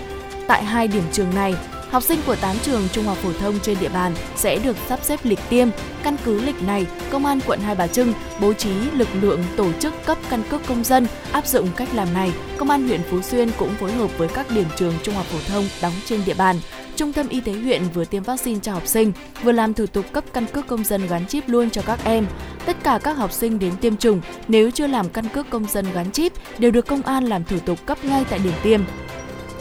Tại 0.47 0.63
hai 0.63 0.87
điểm 0.87 1.03
trường 1.11 1.35
này, 1.35 1.55
Học 1.89 2.03
sinh 2.03 2.19
của 2.25 2.35
8 2.35 2.55
trường 2.63 2.87
trung 2.91 3.05
học 3.05 3.17
phổ 3.17 3.33
thông 3.33 3.59
trên 3.59 3.77
địa 3.79 3.89
bàn 3.89 4.15
sẽ 4.35 4.59
được 4.63 4.77
sắp 4.87 4.99
xếp 5.03 5.19
lịch 5.23 5.39
tiêm. 5.49 5.67
Căn 6.03 6.17
cứ 6.25 6.41
lịch 6.41 6.63
này, 6.63 6.85
Công 7.09 7.25
an 7.25 7.39
quận 7.45 7.59
Hai 7.59 7.75
Bà 7.75 7.87
Trưng 7.87 8.13
bố 8.41 8.53
trí 8.53 8.71
lực 8.93 9.07
lượng 9.21 9.43
tổ 9.57 9.71
chức 9.79 9.93
cấp 10.05 10.17
căn 10.29 10.43
cước 10.49 10.67
công 10.67 10.83
dân 10.83 11.07
áp 11.31 11.47
dụng 11.47 11.67
cách 11.75 11.89
làm 11.93 12.13
này. 12.13 12.31
Công 12.57 12.69
an 12.69 12.87
huyện 12.87 13.01
Phú 13.09 13.21
Xuyên 13.21 13.51
cũng 13.57 13.69
phối 13.79 13.91
hợp 13.91 14.17
với 14.17 14.27
các 14.27 14.51
điểm 14.51 14.67
trường 14.75 14.93
trung 15.03 15.15
học 15.15 15.25
phổ 15.25 15.39
thông 15.53 15.65
đóng 15.81 15.93
trên 16.05 16.21
địa 16.25 16.33
bàn. 16.33 16.55
Trung 16.99 17.13
tâm 17.13 17.27
y 17.29 17.41
tế 17.41 17.51
huyện 17.51 17.83
vừa 17.93 18.05
tiêm 18.05 18.23
vaccine 18.23 18.59
cho 18.61 18.73
học 18.73 18.87
sinh, 18.87 19.11
vừa 19.43 19.51
làm 19.51 19.73
thủ 19.73 19.85
tục 19.85 20.05
cấp 20.11 20.23
căn 20.33 20.45
cước 20.45 20.67
công 20.67 20.83
dân 20.83 21.07
gắn 21.07 21.27
chip 21.27 21.43
luôn 21.47 21.69
cho 21.69 21.81
các 21.81 21.99
em. 22.03 22.25
Tất 22.65 22.77
cả 22.83 22.99
các 23.03 23.17
học 23.17 23.31
sinh 23.31 23.59
đến 23.59 23.73
tiêm 23.81 23.97
chủng 23.97 24.21
nếu 24.47 24.71
chưa 24.71 24.87
làm 24.87 25.09
căn 25.09 25.25
cước 25.33 25.49
công 25.49 25.65
dân 25.65 25.85
gắn 25.93 26.11
chip 26.11 26.33
đều 26.57 26.71
được 26.71 26.87
công 26.87 27.01
an 27.01 27.25
làm 27.25 27.43
thủ 27.43 27.59
tục 27.65 27.85
cấp 27.85 28.05
ngay 28.05 28.25
tại 28.29 28.39
điểm 28.39 28.53
tiêm. 28.63 28.81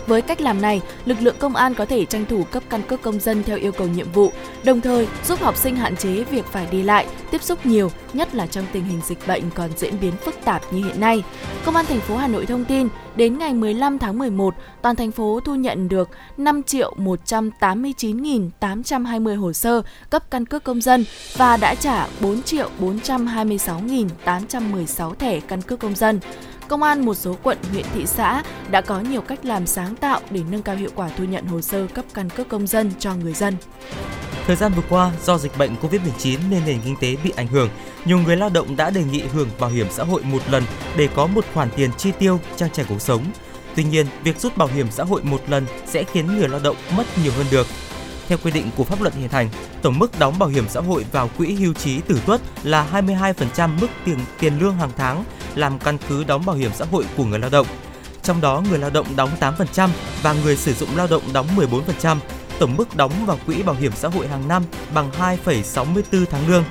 Với 0.09 0.23
cách 0.23 0.41
làm 0.41 0.61
này, 0.61 0.81
lực 1.05 1.17
lượng 1.21 1.37
công 1.39 1.57
an 1.57 1.75
có 1.75 1.85
thể 1.85 2.05
tranh 2.05 2.27
thủ 2.27 2.45
cấp 2.45 2.63
căn 2.71 2.83
cước 2.83 3.03
công 3.03 3.21
dân 3.21 3.43
theo 3.43 3.57
yêu 3.57 3.73
cầu 3.73 3.89
nhiệm 3.89 4.13
vụ, 4.13 4.33
đồng 4.65 4.81
thời 4.81 5.09
giúp 5.27 5.41
học 5.41 5.57
sinh 5.57 5.77
hạn 5.77 5.97
chế 5.97 6.25
việc 6.25 6.45
phải 6.45 6.67
đi 6.71 6.83
lại, 6.83 7.07
tiếp 7.31 7.43
xúc 7.43 7.67
nhiều, 7.67 7.91
nhất 8.13 8.35
là 8.35 8.47
trong 8.47 8.65
tình 8.73 8.85
hình 8.85 9.01
dịch 9.07 9.27
bệnh 9.27 9.43
còn 9.55 9.71
diễn 9.77 9.95
biến 10.01 10.13
phức 10.25 10.35
tạp 10.45 10.73
như 10.73 10.85
hiện 10.85 11.01
nay. 11.01 11.23
Công 11.65 11.77
an 11.77 11.87
thành 11.87 12.01
phố 12.01 12.17
Hà 12.17 12.29
Nội 12.29 12.47
thông 12.47 12.65
tin, 12.65 12.89
đến 13.17 13.39
ngày 13.39 13.55
15 13.55 13.99
tháng 13.99 14.19
11, 14.19 14.55
toàn 14.83 14.97
thành 14.97 15.11
phố 15.11 15.41
thu 15.45 15.55
nhận 15.55 15.89
được 15.89 16.09
5 16.37 16.63
triệu 16.63 16.95
189.820 16.97 19.41
hồ 19.41 19.53
sơ 19.53 19.83
cấp 20.11 20.31
căn 20.31 20.47
cước 20.47 20.65
công 20.65 20.81
dân 20.81 21.05
và 21.37 21.57
đã 21.57 21.75
trả 21.75 22.07
4 22.21 22.43
triệu 22.43 22.71
426.816 22.81 25.15
thẻ 25.15 25.41
căn 25.41 25.63
cước 25.63 25.79
công 25.79 25.95
dân. 25.95 26.21
Công 26.69 26.83
an 26.83 27.05
một 27.05 27.15
số 27.15 27.37
quận, 27.43 27.59
huyện, 27.73 27.85
thị 27.95 28.07
xã 28.07 28.43
đã 28.71 28.81
có 28.81 29.01
nhiều 29.01 29.21
cách 29.21 29.45
làm 29.45 29.67
sáng 29.67 29.97
tạo 29.97 30.21
để 30.31 30.41
nâng 30.51 30.63
cao 30.63 30.77
hiệu 30.77 30.91
quả 30.95 31.11
thu 31.19 31.25
nhận 31.25 31.47
hồ 31.47 31.61
sơ 31.61 31.87
cấp 31.87 32.05
căn 32.15 32.31
cước 32.31 32.49
công 32.49 32.67
dân 32.67 32.93
cho 32.99 33.15
người 33.15 33.33
dân. 33.33 33.57
Thời 34.47 34.57
gian 34.57 34.73
vừa 34.77 34.83
qua, 34.89 35.13
do 35.25 35.39
dịch 35.39 35.59
bệnh 35.59 35.75
COVID-19 35.83 36.39
nên 36.51 36.63
nền 36.67 36.81
kinh 36.85 36.97
tế 37.01 37.17
bị 37.25 37.33
ảnh 37.37 37.47
hưởng, 37.47 37.71
nhiều 38.05 38.19
người 38.19 38.37
lao 38.37 38.49
động 38.49 38.77
đã 38.77 38.91
đề 38.91 39.05
nghị 39.05 39.21
hưởng 39.21 39.49
bảo 39.61 39.71
hiểm 39.71 39.87
xã 39.91 40.05
hội 40.05 40.23
một 40.23 40.43
lần 40.51 40.63
để 40.97 41.09
có 41.15 41.27
một 41.27 41.45
khoản 41.55 41.69
tiền 41.77 41.91
chi 41.97 42.11
tiêu 42.19 42.41
trang 42.57 42.71
trải 42.73 42.87
cuộc 42.89 43.01
sống. 43.01 43.25
Tuy 43.77 43.85
nhiên, 43.85 44.07
việc 44.25 44.41
rút 44.41 44.57
bảo 44.57 44.69
hiểm 44.75 44.87
xã 44.91 45.05
hội 45.05 45.23
một 45.23 45.41
lần 45.49 45.67
sẽ 45.87 46.05
khiến 46.05 46.27
người 46.27 46.49
lao 46.49 46.61
động 46.65 46.77
mất 46.97 47.05
nhiều 47.23 47.33
hơn 47.37 47.47
được. 47.51 47.67
Theo 48.29 48.39
quy 48.45 48.51
định 48.51 48.71
của 48.77 48.85
pháp 48.85 49.03
luật 49.03 49.15
hiện 49.15 49.29
hành, 49.29 49.49
tổng 49.83 49.99
mức 49.99 50.19
đóng 50.19 50.39
bảo 50.39 50.49
hiểm 50.49 50.65
xã 50.69 50.81
hội 50.81 51.05
vào 51.13 51.31
quỹ 51.39 51.55
hưu 51.55 51.75
trí 51.75 52.01
tử 52.01 52.21
tuất 52.27 52.41
là 52.63 52.87
22% 52.93 53.79
mức 53.81 53.89
tiền 54.05 54.19
tiền 54.41 54.59
lương 54.59 54.77
hàng 54.77 54.91
tháng 54.97 55.25
làm 55.55 55.79
căn 55.79 55.99
cứ 56.09 56.25
đóng 56.25 56.47
bảo 56.47 56.57
hiểm 56.57 56.71
xã 56.75 56.85
hội 56.85 57.05
của 57.17 57.25
người 57.25 57.39
lao 57.39 57.51
động. 57.51 57.67
Trong 58.23 58.41
đó 58.41 58.63
người 58.71 58.79
lao 58.79 58.91
động 58.91 59.07
đóng 59.17 59.31
8% 59.41 59.89
và 60.23 60.33
người 60.33 60.57
sử 60.57 60.75
dụng 60.75 60.97
lao 60.97 61.07
động 61.11 61.23
đóng 61.33 61.47
14%. 61.57 62.17
Tổng 62.59 62.77
mức 62.77 62.97
đóng 62.97 63.13
vào 63.27 63.39
quỹ 63.47 63.63
bảo 63.63 63.75
hiểm 63.75 63.93
xã 63.93 64.09
hội 64.09 64.29
hàng 64.29 64.49
năm 64.49 64.63
bằng 64.95 65.11
2,64 65.19 66.25
tháng 66.31 66.49
lương. 66.49 66.65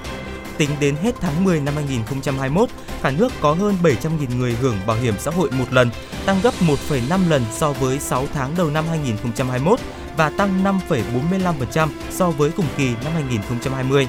Tính 0.57 0.69
đến 0.79 0.95
hết 1.03 1.15
tháng 1.21 1.43
10 1.43 1.59
năm 1.59 1.75
2021, 1.75 2.69
cả 3.03 3.11
nước 3.11 3.33
có 3.41 3.53
hơn 3.53 3.77
700.000 3.83 4.37
người 4.37 4.55
hưởng 4.61 4.77
bảo 4.87 4.97
hiểm 4.97 5.13
xã 5.19 5.31
hội 5.31 5.51
một 5.51 5.65
lần, 5.71 5.89
tăng 6.25 6.39
gấp 6.43 6.53
1,5 6.89 7.29
lần 7.29 7.45
so 7.51 7.71
với 7.71 7.99
6 7.99 8.25
tháng 8.33 8.55
đầu 8.57 8.69
năm 8.69 8.85
2021 8.89 9.79
và 10.17 10.29
tăng 10.29 10.63
5,45% 10.63 11.87
so 12.11 12.29
với 12.29 12.51
cùng 12.51 12.65
kỳ 12.77 12.89
năm 13.03 13.13
2020. 13.13 14.07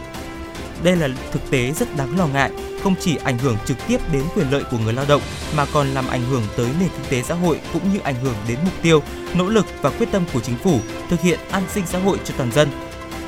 Đây 0.83 0.97
là 0.97 1.09
thực 1.33 1.51
tế 1.51 1.73
rất 1.73 1.97
đáng 1.97 2.19
lo 2.19 2.27
ngại, 2.27 2.51
không 2.83 2.95
chỉ 3.01 3.17
ảnh 3.25 3.39
hưởng 3.39 3.57
trực 3.67 3.77
tiếp 3.89 3.99
đến 4.13 4.23
quyền 4.35 4.51
lợi 4.51 4.63
của 4.71 4.79
người 4.79 4.93
lao 4.93 5.05
động 5.09 5.23
mà 5.57 5.67
còn 5.73 5.89
làm 5.89 6.09
ảnh 6.09 6.23
hưởng 6.31 6.43
tới 6.57 6.67
nền 6.81 6.89
kinh 6.89 7.11
tế 7.11 7.23
xã 7.23 7.35
hội 7.35 7.61
cũng 7.73 7.93
như 7.93 7.99
ảnh 7.99 8.15
hưởng 8.23 8.35
đến 8.49 8.59
mục 8.65 8.75
tiêu, 8.83 9.03
nỗ 9.35 9.49
lực 9.49 9.67
và 9.83 9.91
quyết 9.91 10.09
tâm 10.13 10.25
của 10.33 10.41
chính 10.41 10.57
phủ 10.57 10.81
thực 11.11 11.21
hiện 11.21 11.39
an 11.51 11.63
sinh 11.69 11.87
xã 11.87 11.99
hội 11.99 12.19
cho 12.25 12.35
toàn 12.37 12.53
dân. 12.53 12.69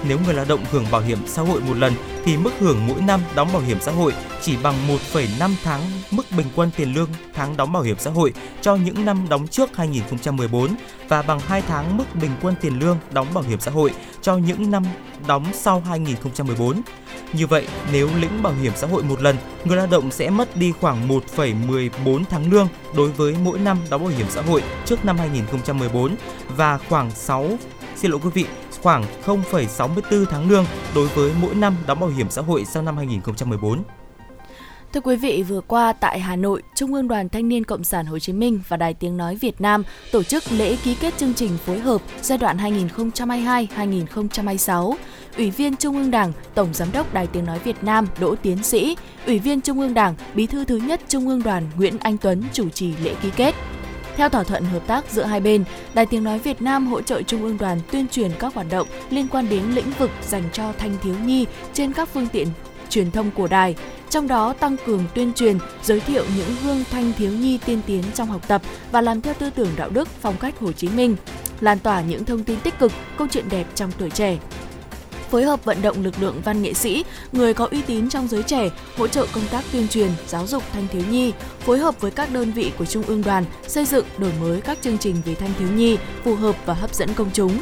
Nếu 0.09 0.19
người 0.25 0.35
lao 0.35 0.45
động 0.49 0.65
hưởng 0.71 0.85
bảo 0.91 1.01
hiểm 1.01 1.19
xã 1.27 1.43
hội 1.43 1.61
một 1.61 1.77
lần 1.77 1.93
thì 2.25 2.37
mức 2.37 2.51
hưởng 2.61 2.87
mỗi 2.87 3.01
năm 3.01 3.21
đóng 3.35 3.49
bảo 3.53 3.63
hiểm 3.63 3.79
xã 3.81 3.93
hội 3.93 4.13
chỉ 4.43 4.57
bằng 4.63 4.75
1,5 5.15 5.51
tháng 5.65 5.81
mức 6.11 6.23
bình 6.37 6.47
quân 6.57 6.71
tiền 6.77 6.95
lương 6.95 7.09
tháng 7.35 7.57
đóng 7.57 7.73
bảo 7.73 7.83
hiểm 7.83 7.97
xã 7.99 8.11
hội 8.11 8.33
cho 8.61 8.75
những 8.77 9.05
năm 9.05 9.27
đóng 9.29 9.49
trước 9.49 9.77
2014 9.77 10.69
và 11.09 11.23
bằng 11.23 11.41
2 11.41 11.63
tháng 11.63 11.97
mức 11.97 12.05
bình 12.21 12.31
quân 12.43 12.55
tiền 12.61 12.79
lương 12.79 12.99
đóng 13.13 13.27
bảo 13.35 13.45
hiểm 13.45 13.61
xã 13.61 13.71
hội 13.71 13.91
cho 14.23 14.37
những 14.37 14.71
năm 14.71 14.85
đóng 15.27 15.45
sau 15.53 15.81
2014. 15.81 16.83
Như 17.33 17.47
vậy, 17.47 17.67
nếu 17.93 18.09
lĩnh 18.21 18.43
bảo 18.43 18.53
hiểm 18.63 18.73
xã 18.77 18.87
hội 18.87 19.03
một 19.03 19.23
lần, 19.23 19.37
người 19.65 19.77
lao 19.77 19.87
động 19.87 20.11
sẽ 20.11 20.31
mất 20.31 20.57
đi 20.57 20.73
khoảng 20.81 21.09
1,14 21.09 22.25
tháng 22.31 22.53
lương 22.53 22.69
đối 22.97 23.11
với 23.11 23.37
mỗi 23.45 23.59
năm 23.59 23.79
đóng 23.91 24.05
bảo 24.05 24.13
hiểm 24.17 24.27
xã 24.31 24.43
hội 24.43 24.63
trước 24.87 25.05
năm 25.05 25.19
2014 25.19 26.17
và 26.57 26.79
khoảng 26.89 27.11
6 27.11 27.51
xin 27.97 28.11
lỗi 28.11 28.21
quý 28.25 28.31
vị, 28.35 28.47
khoảng 28.83 29.05
0,64 29.25 30.25
tháng 30.25 30.51
lương 30.51 30.65
đối 30.95 31.09
với 31.09 31.33
mỗi 31.41 31.55
năm 31.55 31.77
đóng 31.87 32.01
bảo 32.01 32.11
hiểm 32.11 32.31
xã 32.31 32.43
hội 32.43 32.65
sau 32.65 32.83
năm 32.83 32.97
2014. 32.97 33.83
Thưa 34.93 35.01
quý 35.01 35.17
vị, 35.17 35.43
vừa 35.43 35.61
qua 35.61 35.93
tại 35.93 36.21
Hà 36.21 36.37
Nội, 36.37 36.63
Trung 36.75 36.95
ương 36.95 37.09
Đoàn 37.09 37.29
Thanh 37.29 37.49
niên 37.49 37.65
Cộng 37.65 37.85
sản 37.85 38.07
Hồ 38.07 38.19
Chí 38.19 38.33
Minh 38.33 38.61
và 38.69 38.77
Đài 38.77 38.95
Tiếng 38.95 39.17
Nói 39.17 39.37
Việt 39.37 39.61
Nam 39.61 39.85
tổ 40.13 40.23
chức 40.23 40.45
lễ 40.53 40.77
ký 40.85 40.95
kết 40.95 41.15
chương 41.17 41.35
trình 41.35 41.51
phối 41.67 41.79
hợp 41.79 42.01
giai 42.23 42.39
đoạn 42.39 42.57
2022-2026. 42.57 44.95
Ủy 45.37 45.51
viên 45.51 45.77
Trung 45.77 45.97
ương 45.97 46.11
Đảng, 46.11 46.33
Tổng 46.55 46.75
Giám 46.75 46.89
đốc 46.93 47.15
Đài 47.15 47.27
Tiếng 47.27 47.45
Nói 47.45 47.59
Việt 47.59 47.85
Nam 47.85 48.07
Đỗ 48.21 48.35
Tiến 48.43 48.63
Sĩ, 48.63 48.97
Ủy 49.27 49.39
viên 49.39 49.61
Trung 49.61 49.81
ương 49.81 49.95
Đảng, 49.95 50.15
Bí 50.35 50.47
thư 50.47 50.65
thứ 50.65 50.77
nhất 50.77 51.01
Trung 51.09 51.29
ương 51.29 51.43
Đoàn 51.43 51.71
Nguyễn 51.77 51.99
Anh 51.99 52.19
Tuấn 52.19 52.43
chủ 52.53 52.69
trì 52.69 52.95
lễ 53.05 53.15
ký 53.23 53.31
kết. 53.37 53.55
Theo 54.21 54.29
thỏa 54.29 54.43
thuận 54.43 54.65
hợp 54.65 54.87
tác 54.87 55.11
giữa 55.11 55.25
hai 55.25 55.41
bên, 55.41 55.65
Đài 55.95 56.07
Tiếng 56.07 56.25
Nói 56.25 56.39
Việt 56.39 56.63
Nam 56.63 56.87
hỗ 56.87 57.03
trợ 57.03 57.23
Trung 57.23 57.43
ương 57.43 57.59
đoàn 57.59 57.81
tuyên 57.93 58.09
truyền 58.09 58.31
các 58.39 58.55
hoạt 58.55 58.67
động 58.71 58.89
liên 59.11 59.29
quan 59.29 59.49
đến 59.49 59.63
lĩnh 59.75 59.91
vực 59.99 60.11
dành 60.23 60.43
cho 60.53 60.73
thanh 60.79 60.97
thiếu 61.03 61.15
nhi 61.25 61.47
trên 61.73 61.93
các 61.93 62.09
phương 62.09 62.27
tiện 62.33 62.49
truyền 62.91 63.11
thông 63.11 63.31
của 63.31 63.47
đài, 63.47 63.75
trong 64.11 64.29
đó 64.29 64.53
tăng 64.53 64.77
cường 64.87 65.05
tuyên 65.15 65.33
truyền, 65.33 65.59
giới 65.83 66.01
thiệu 66.01 66.25
những 66.37 66.57
gương 66.65 66.85
thanh 66.91 67.13
thiếu 67.13 67.33
nhi 67.33 67.59
tiên 67.67 67.81
tiến 67.87 68.03
trong 68.15 68.29
học 68.29 68.49
tập 68.49 68.63
và 68.93 69.01
làm 69.01 69.21
theo 69.21 69.35
tư 69.35 69.51
tưởng 69.51 69.71
đạo 69.77 69.91
đức, 69.91 70.09
phong 70.21 70.37
cách 70.37 70.59
Hồ 70.61 70.73
Chí 70.73 70.89
Minh, 70.89 71.17
lan 71.61 71.79
tỏa 71.79 72.01
những 72.01 72.25
thông 72.25 72.45
tin 72.45 72.61
tích 72.61 72.79
cực, 72.79 72.93
câu 73.19 73.27
chuyện 73.31 73.49
đẹp 73.51 73.67
trong 73.75 73.93
tuổi 73.99 74.11
trẻ 74.11 74.39
phối 75.31 75.45
hợp 75.45 75.65
vận 75.65 75.83
động 75.83 76.05
lực 76.05 76.15
lượng 76.21 76.41
văn 76.45 76.63
nghệ 76.63 76.75
sĩ, 76.75 77.05
người 77.33 77.55
có 77.55 77.69
uy 77.71 77.83
tín 77.83 78.09
trong 78.09 78.29
giới 78.29 78.43
trẻ, 78.43 78.71
hỗ 78.97 79.09
trợ 79.09 79.27
công 79.33 79.47
tác 79.51 79.65
tuyên 79.73 79.89
truyền, 79.89 80.11
giáo 80.29 80.47
dục 80.47 80.63
thanh 80.73 80.89
thiếu 80.93 81.03
nhi, 81.11 81.33
phối 81.61 81.79
hợp 81.79 82.01
với 82.01 82.11
các 82.11 82.33
đơn 82.33 82.53
vị 82.53 82.73
của 82.79 82.85
Trung 82.85 83.03
ương 83.03 83.23
đoàn 83.23 83.45
xây 83.67 83.85
dựng, 83.85 84.07
đổi 84.19 84.33
mới 84.41 84.61
các 84.61 84.79
chương 84.83 84.99
trình 84.99 85.17
về 85.25 85.35
thanh 85.35 85.51
thiếu 85.59 85.69
nhi 85.69 85.99
phù 86.25 86.35
hợp 86.35 86.57
và 86.67 86.75
hấp 86.75 86.95
dẫn 86.95 87.15
công 87.15 87.31
chúng. 87.33 87.59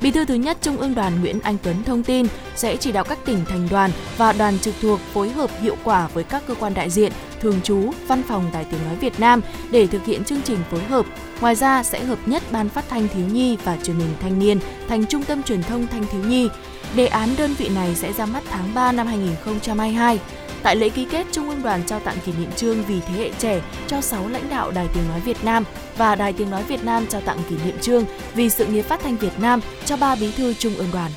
Bí 0.00 0.10
thư 0.10 0.24
thứ 0.24 0.34
nhất 0.34 0.58
Trung 0.60 0.76
ương 0.76 0.94
đoàn 0.94 1.20
Nguyễn 1.20 1.40
Anh 1.40 1.56
Tuấn 1.62 1.84
thông 1.84 2.02
tin 2.02 2.26
sẽ 2.56 2.76
chỉ 2.76 2.92
đạo 2.92 3.04
các 3.04 3.18
tỉnh 3.24 3.44
thành 3.44 3.68
đoàn 3.70 3.90
và 4.16 4.32
đoàn 4.32 4.58
trực 4.58 4.74
thuộc 4.82 5.00
phối 5.12 5.30
hợp 5.30 5.50
hiệu 5.60 5.76
quả 5.84 6.08
với 6.14 6.24
các 6.24 6.42
cơ 6.46 6.54
quan 6.54 6.74
đại 6.74 6.90
diện, 6.90 7.12
thường 7.40 7.60
trú, 7.64 7.90
văn 8.06 8.22
phòng 8.28 8.50
Đài 8.52 8.64
Tiếng 8.64 8.80
Nói 8.84 8.96
Việt 9.00 9.20
Nam 9.20 9.40
để 9.70 9.86
thực 9.86 10.04
hiện 10.04 10.24
chương 10.24 10.42
trình 10.44 10.58
phối 10.70 10.84
hợp. 10.84 11.06
Ngoài 11.40 11.54
ra 11.54 11.82
sẽ 11.82 12.04
hợp 12.04 12.18
nhất 12.26 12.42
Ban 12.50 12.68
Phát 12.68 12.84
thanh 12.88 13.08
Thiếu 13.08 13.26
nhi 13.26 13.56
và 13.64 13.76
Truyền 13.82 13.96
hình 13.96 14.14
Thanh 14.20 14.38
niên 14.38 14.58
thành 14.88 15.06
Trung 15.06 15.24
tâm 15.24 15.42
Truyền 15.42 15.62
thông 15.62 15.86
Thanh 15.86 16.06
thiếu 16.12 16.24
nhi. 16.24 16.48
Đề 16.96 17.06
án 17.06 17.28
đơn 17.38 17.54
vị 17.58 17.68
này 17.68 17.94
sẽ 17.94 18.12
ra 18.12 18.26
mắt 18.26 18.42
tháng 18.50 18.74
3 18.74 18.92
năm 18.92 19.06
2022. 19.06 20.20
Tại 20.62 20.76
lễ 20.76 20.88
ký 20.88 21.06
kết, 21.10 21.26
Trung 21.32 21.48
ương 21.48 21.62
đoàn 21.62 21.82
trao 21.86 22.00
tặng 22.00 22.16
kỷ 22.26 22.32
niệm 22.32 22.50
trương 22.56 22.82
vì 22.82 23.00
thế 23.00 23.14
hệ 23.14 23.30
trẻ 23.38 23.60
cho 23.86 24.00
6 24.00 24.28
lãnh 24.28 24.48
đạo 24.50 24.70
Đài 24.70 24.86
Tiếng 24.94 25.08
Nói 25.08 25.20
Việt 25.20 25.44
Nam 25.44 25.64
và 25.96 26.14
Đài 26.14 26.32
Tiếng 26.32 26.50
Nói 26.50 26.62
Việt 26.62 26.84
Nam 26.84 27.06
trao 27.06 27.20
tặng 27.20 27.38
kỷ 27.50 27.56
niệm 27.64 27.78
trương 27.80 28.04
vì 28.34 28.50
sự 28.50 28.66
nghiệp 28.66 28.82
phát 28.82 29.00
thanh 29.02 29.16
Việt 29.16 29.40
Nam 29.40 29.60
cho 29.84 29.96
ba 29.96 30.14
bí 30.14 30.32
thư 30.32 30.54
Trung 30.54 30.74
ương 30.74 30.90
đoàn. 30.92 31.10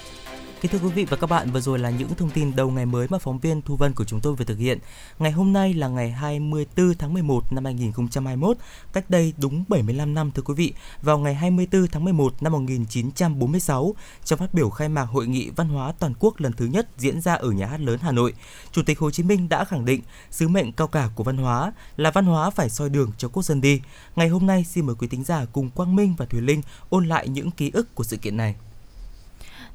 Kính 0.65 0.71
thưa 0.71 0.87
quý 0.87 0.93
vị 0.93 1.05
và 1.05 1.17
các 1.17 1.29
bạn, 1.29 1.51
vừa 1.51 1.59
rồi 1.59 1.79
là 1.79 1.89
những 1.89 2.15
thông 2.15 2.29
tin 2.29 2.55
đầu 2.55 2.71
ngày 2.71 2.85
mới 2.85 3.07
mà 3.09 3.17
phóng 3.17 3.39
viên 3.39 3.61
Thu 3.61 3.75
Vân 3.75 3.93
của 3.93 4.03
chúng 4.03 4.19
tôi 4.21 4.35
vừa 4.35 4.45
thực 4.45 4.57
hiện. 4.57 4.79
Ngày 5.19 5.31
hôm 5.31 5.53
nay 5.53 5.73
là 5.73 5.87
ngày 5.87 6.11
24 6.11 6.93
tháng 6.99 7.13
11 7.13 7.53
năm 7.53 7.65
2021, 7.65 8.57
cách 8.93 9.09
đây 9.09 9.33
đúng 9.37 9.63
75 9.67 10.13
năm 10.13 10.31
thưa 10.31 10.41
quý 10.41 10.53
vị. 10.53 10.73
Vào 11.01 11.17
ngày 11.17 11.33
24 11.33 11.87
tháng 11.87 12.03
11 12.03 12.43
năm 12.43 12.53
1946, 12.53 13.95
trong 14.23 14.39
phát 14.39 14.53
biểu 14.53 14.69
khai 14.69 14.89
mạc 14.89 15.05
Hội 15.05 15.27
nghị 15.27 15.49
Văn 15.49 15.69
hóa 15.69 15.93
Toàn 15.99 16.13
quốc 16.19 16.39
lần 16.39 16.53
thứ 16.53 16.65
nhất 16.65 16.87
diễn 16.97 17.21
ra 17.21 17.33
ở 17.33 17.51
Nhà 17.51 17.67
hát 17.67 17.79
lớn 17.79 17.99
Hà 18.01 18.11
Nội, 18.11 18.33
Chủ 18.71 18.83
tịch 18.83 18.99
Hồ 18.99 19.11
Chí 19.11 19.23
Minh 19.23 19.49
đã 19.49 19.65
khẳng 19.65 19.85
định 19.85 20.01
sứ 20.31 20.47
mệnh 20.47 20.71
cao 20.71 20.87
cả 20.87 21.09
của 21.15 21.23
văn 21.23 21.37
hóa 21.37 21.73
là 21.97 22.11
văn 22.11 22.25
hóa 22.25 22.49
phải 22.49 22.69
soi 22.69 22.89
đường 22.89 23.11
cho 23.17 23.27
quốc 23.27 23.43
dân 23.43 23.61
đi. 23.61 23.81
Ngày 24.15 24.27
hôm 24.27 24.45
nay 24.45 24.63
xin 24.63 24.85
mời 24.85 24.95
quý 24.95 25.07
thính 25.07 25.23
giả 25.23 25.45
cùng 25.53 25.69
Quang 25.69 25.95
Minh 25.95 26.13
và 26.17 26.25
Thùy 26.25 26.41
Linh 26.41 26.61
ôn 26.89 27.07
lại 27.07 27.27
những 27.27 27.51
ký 27.51 27.71
ức 27.73 27.95
của 27.95 28.03
sự 28.03 28.17
kiện 28.17 28.37
này. 28.37 28.55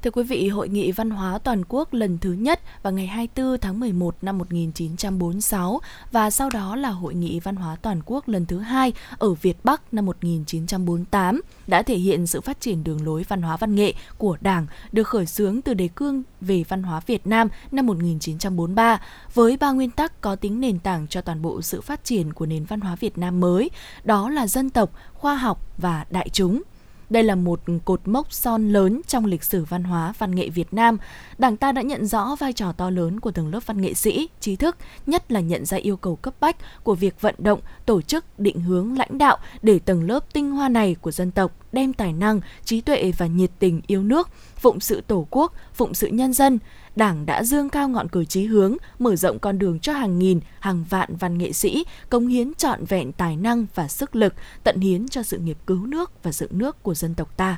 Thưa 0.03 0.11
quý 0.11 0.23
vị, 0.23 0.49
Hội 0.49 0.69
nghị 0.69 0.93
Văn 0.93 1.11
hóa 1.11 1.39
Toàn 1.39 1.63
quốc 1.69 1.95
lần 1.95 2.19
thứ 2.19 2.33
nhất 2.33 2.61
vào 2.83 2.93
ngày 2.93 3.07
24 3.07 3.59
tháng 3.61 3.81
11 3.81 4.17
năm 4.23 4.39
1946 4.39 5.81
và 6.13 6.31
sau 6.31 6.51
đó 6.51 6.77
là 6.77 6.89
Hội 6.89 7.15
nghị 7.15 7.41
Văn 7.41 7.57
hóa 7.57 7.77
Toàn 7.77 8.01
quốc 8.07 8.29
lần 8.29 8.47
thứ 8.47 8.59
hai 8.59 8.93
ở 9.19 9.35
Việt 9.35 9.57
Bắc 9.65 9.95
năm 9.95 10.07
1948 10.07 11.41
đã 11.67 11.83
thể 11.83 11.97
hiện 11.97 12.27
sự 12.27 12.41
phát 12.41 12.61
triển 12.61 12.85
đường 12.85 13.07
lối 13.07 13.25
văn 13.29 13.43
hóa 13.43 13.57
văn 13.57 13.75
nghệ 13.75 13.95
của 14.19 14.37
Đảng 14.41 14.67
được 14.93 15.09
khởi 15.09 15.27
xướng 15.27 15.63
từ 15.63 15.75
đề 15.75 15.89
cương 15.89 16.23
về 16.41 16.65
văn 16.69 16.83
hóa 16.83 17.01
Việt 17.07 17.27
Nam 17.27 17.49
năm 17.73 17.87
1943 17.87 19.01
với 19.35 19.57
ba 19.57 19.71
nguyên 19.71 19.91
tắc 19.91 20.21
có 20.21 20.37
tính 20.37 20.61
nền 20.61 20.79
tảng 20.79 21.07
cho 21.09 21.21
toàn 21.21 21.43
bộ 21.43 21.63
sự 21.63 21.81
phát 21.81 22.05
triển 22.05 22.33
của 22.33 22.47
nền 22.47 22.65
văn 22.65 22.81
hóa 22.81 22.97
Việt 22.97 23.19
Nam 23.19 23.41
mới, 23.41 23.71
đó 24.05 24.31
là 24.31 24.47
dân 24.47 24.71
tộc, 24.71 24.91
khoa 25.15 25.35
học 25.35 25.67
và 25.79 26.05
đại 26.11 26.29
chúng. 26.33 26.63
Đây 27.11 27.23
là 27.23 27.35
một 27.35 27.61
cột 27.85 28.09
mốc 28.09 28.33
son 28.33 28.73
lớn 28.73 29.01
trong 29.07 29.27
lịch 29.27 29.45
sử 29.45 29.65
văn 29.65 29.85
hóa 29.85 30.13
văn 30.19 30.35
nghệ 30.35 30.49
Việt 30.49 30.75
Nam. 30.75 30.99
Đảng 31.39 31.57
ta 31.57 31.73
đã 31.73 31.83
nhận 31.83 32.07
rõ 32.07 32.37
vai 32.39 32.53
trò 32.53 32.73
to 32.73 32.91
lớn 32.91 33.21
của 33.21 33.31
tầng 33.31 33.49
lớp 33.49 33.67
văn 33.67 33.81
nghệ 33.81 33.95
sĩ, 33.95 34.29
trí 34.41 34.57
thức, 34.57 34.77
nhất 35.07 35.33
là 35.33 35.41
nhận 35.41 35.65
ra 35.65 35.77
yêu 35.77 35.97
cầu 35.97 36.17
cấp 36.17 36.35
bách 36.41 36.57
của 36.85 36.95
việc 36.95 37.21
vận 37.21 37.35
động, 37.39 37.61
tổ 37.87 38.03
chức, 38.03 38.25
định 38.39 38.61
hướng 38.61 38.99
lãnh 38.99 39.19
đạo 39.19 39.39
để 39.63 39.79
tầng 39.79 40.07
lớp 40.09 40.33
tinh 40.33 40.51
hoa 40.51 40.69
này 40.69 40.97
của 41.01 41.11
dân 41.11 41.31
tộc 41.31 41.53
đem 41.73 41.93
tài 41.93 42.13
năng, 42.13 42.41
trí 42.65 42.81
tuệ 42.81 43.13
và 43.19 43.27
nhiệt 43.27 43.51
tình 43.59 43.81
yêu 43.87 44.03
nước, 44.03 44.29
phụng 44.57 44.81
sự 44.81 45.01
tổ 45.01 45.27
quốc, 45.31 45.53
phụng 45.75 45.95
sự 45.95 46.07
nhân 46.07 46.33
dân, 46.33 46.59
Đảng 47.01 47.27
đã 47.27 47.45
dương 47.45 47.69
cao 47.69 47.89
ngọn 47.89 48.09
cờ 48.09 48.25
chí 48.25 48.45
hướng, 48.45 48.77
mở 48.99 49.17
rộng 49.17 49.39
con 49.39 49.59
đường 49.59 49.81
cho 49.81 49.93
hàng 49.93 50.19
nghìn, 50.19 50.41
hàng 50.61 50.85
vạn 50.91 51.17
văn 51.17 51.39
nghệ 51.39 51.53
sĩ, 51.53 51.85
cống 52.11 52.27
hiến 52.27 52.53
trọn 52.55 52.85
vẹn 52.85 53.13
tài 53.13 53.37
năng 53.37 53.67
và 53.75 53.89
sức 53.89 54.17
lực, 54.17 54.35
tận 54.65 54.81
hiến 54.81 55.09
cho 55.09 55.23
sự 55.23 55.39
nghiệp 55.39 55.59
cứu 55.67 55.87
nước 55.87 56.13
và 56.23 56.33
dựng 56.33 56.59
nước 56.59 56.83
của 56.83 56.95
dân 56.95 57.15
tộc 57.15 57.37
ta. 57.37 57.57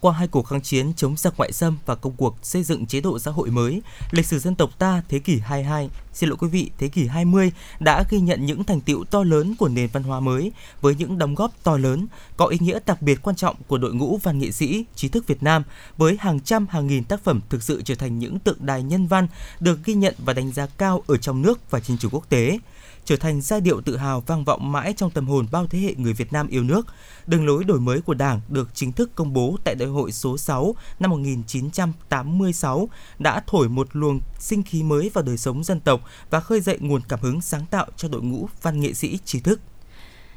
Qua 0.00 0.12
hai 0.12 0.28
cuộc 0.28 0.42
kháng 0.42 0.62
chiến 0.62 0.92
chống 0.96 1.16
giặc 1.16 1.34
ngoại 1.36 1.52
xâm 1.52 1.78
và 1.86 1.94
công 1.94 2.12
cuộc 2.16 2.36
xây 2.42 2.62
dựng 2.62 2.86
chế 2.86 3.00
độ 3.00 3.18
xã 3.18 3.30
hội 3.30 3.50
mới, 3.50 3.82
lịch 4.10 4.26
sử 4.26 4.38
dân 4.38 4.54
tộc 4.54 4.78
ta 4.78 5.02
thế 5.08 5.18
kỷ 5.18 5.38
22, 5.38 5.90
xin 6.12 6.28
lỗi 6.28 6.36
quý 6.40 6.48
vị, 6.48 6.70
thế 6.78 6.88
kỷ 6.88 7.06
20 7.06 7.52
đã 7.80 8.04
ghi 8.10 8.20
nhận 8.20 8.46
những 8.46 8.64
thành 8.64 8.80
tựu 8.80 9.04
to 9.04 9.22
lớn 9.22 9.54
của 9.58 9.68
nền 9.68 9.88
văn 9.92 10.02
hóa 10.02 10.20
mới 10.20 10.52
với 10.80 10.94
những 10.94 11.18
đóng 11.18 11.34
góp 11.34 11.52
to 11.62 11.76
lớn, 11.76 12.06
có 12.36 12.46
ý 12.46 12.58
nghĩa 12.60 12.78
đặc 12.86 13.02
biệt 13.02 13.22
quan 13.22 13.36
trọng 13.36 13.56
của 13.66 13.78
đội 13.78 13.94
ngũ 13.94 14.16
văn 14.22 14.38
nghệ 14.38 14.50
sĩ, 14.50 14.84
trí 14.94 15.08
thức 15.08 15.26
Việt 15.26 15.42
Nam 15.42 15.62
với 15.96 16.16
hàng 16.20 16.40
trăm 16.40 16.66
hàng 16.66 16.86
nghìn 16.86 17.04
tác 17.04 17.24
phẩm 17.24 17.40
thực 17.48 17.62
sự 17.62 17.82
trở 17.84 17.94
thành 17.94 18.18
những 18.18 18.38
tượng 18.38 18.58
đài 18.60 18.82
nhân 18.82 19.06
văn 19.06 19.28
được 19.60 19.84
ghi 19.84 19.94
nhận 19.94 20.14
và 20.24 20.32
đánh 20.32 20.52
giá 20.52 20.66
cao 20.66 21.02
ở 21.06 21.16
trong 21.16 21.42
nước 21.42 21.70
và 21.70 21.80
trên 21.80 21.98
trường 21.98 22.10
quốc 22.10 22.28
tế 22.28 22.58
trở 23.04 23.16
thành 23.16 23.40
giai 23.40 23.60
điệu 23.60 23.80
tự 23.80 23.96
hào 23.96 24.20
vang 24.20 24.44
vọng 24.44 24.72
mãi 24.72 24.94
trong 24.96 25.10
tâm 25.10 25.26
hồn 25.26 25.46
bao 25.52 25.66
thế 25.66 25.78
hệ 25.78 25.94
người 25.94 26.12
Việt 26.12 26.32
Nam 26.32 26.48
yêu 26.48 26.62
nước. 26.62 26.86
Đường 27.26 27.46
lối 27.46 27.64
đổi 27.64 27.80
mới 27.80 28.00
của 28.00 28.14
Đảng 28.14 28.40
được 28.48 28.68
chính 28.74 28.92
thức 28.92 29.10
công 29.14 29.32
bố 29.32 29.56
tại 29.64 29.74
Đại 29.74 29.88
hội 29.88 30.12
số 30.12 30.38
6 30.38 30.74
năm 31.00 31.10
1986 31.10 32.88
đã 33.18 33.42
thổi 33.46 33.68
một 33.68 33.88
luồng 33.92 34.20
sinh 34.38 34.62
khí 34.62 34.82
mới 34.82 35.10
vào 35.14 35.24
đời 35.24 35.36
sống 35.36 35.64
dân 35.64 35.80
tộc 35.80 36.00
và 36.30 36.40
khơi 36.40 36.60
dậy 36.60 36.78
nguồn 36.80 37.02
cảm 37.08 37.20
hứng 37.22 37.40
sáng 37.40 37.66
tạo 37.70 37.86
cho 37.96 38.08
đội 38.08 38.22
ngũ 38.22 38.48
văn 38.62 38.80
nghệ 38.80 38.92
sĩ 38.92 39.18
trí 39.24 39.40
thức. 39.40 39.60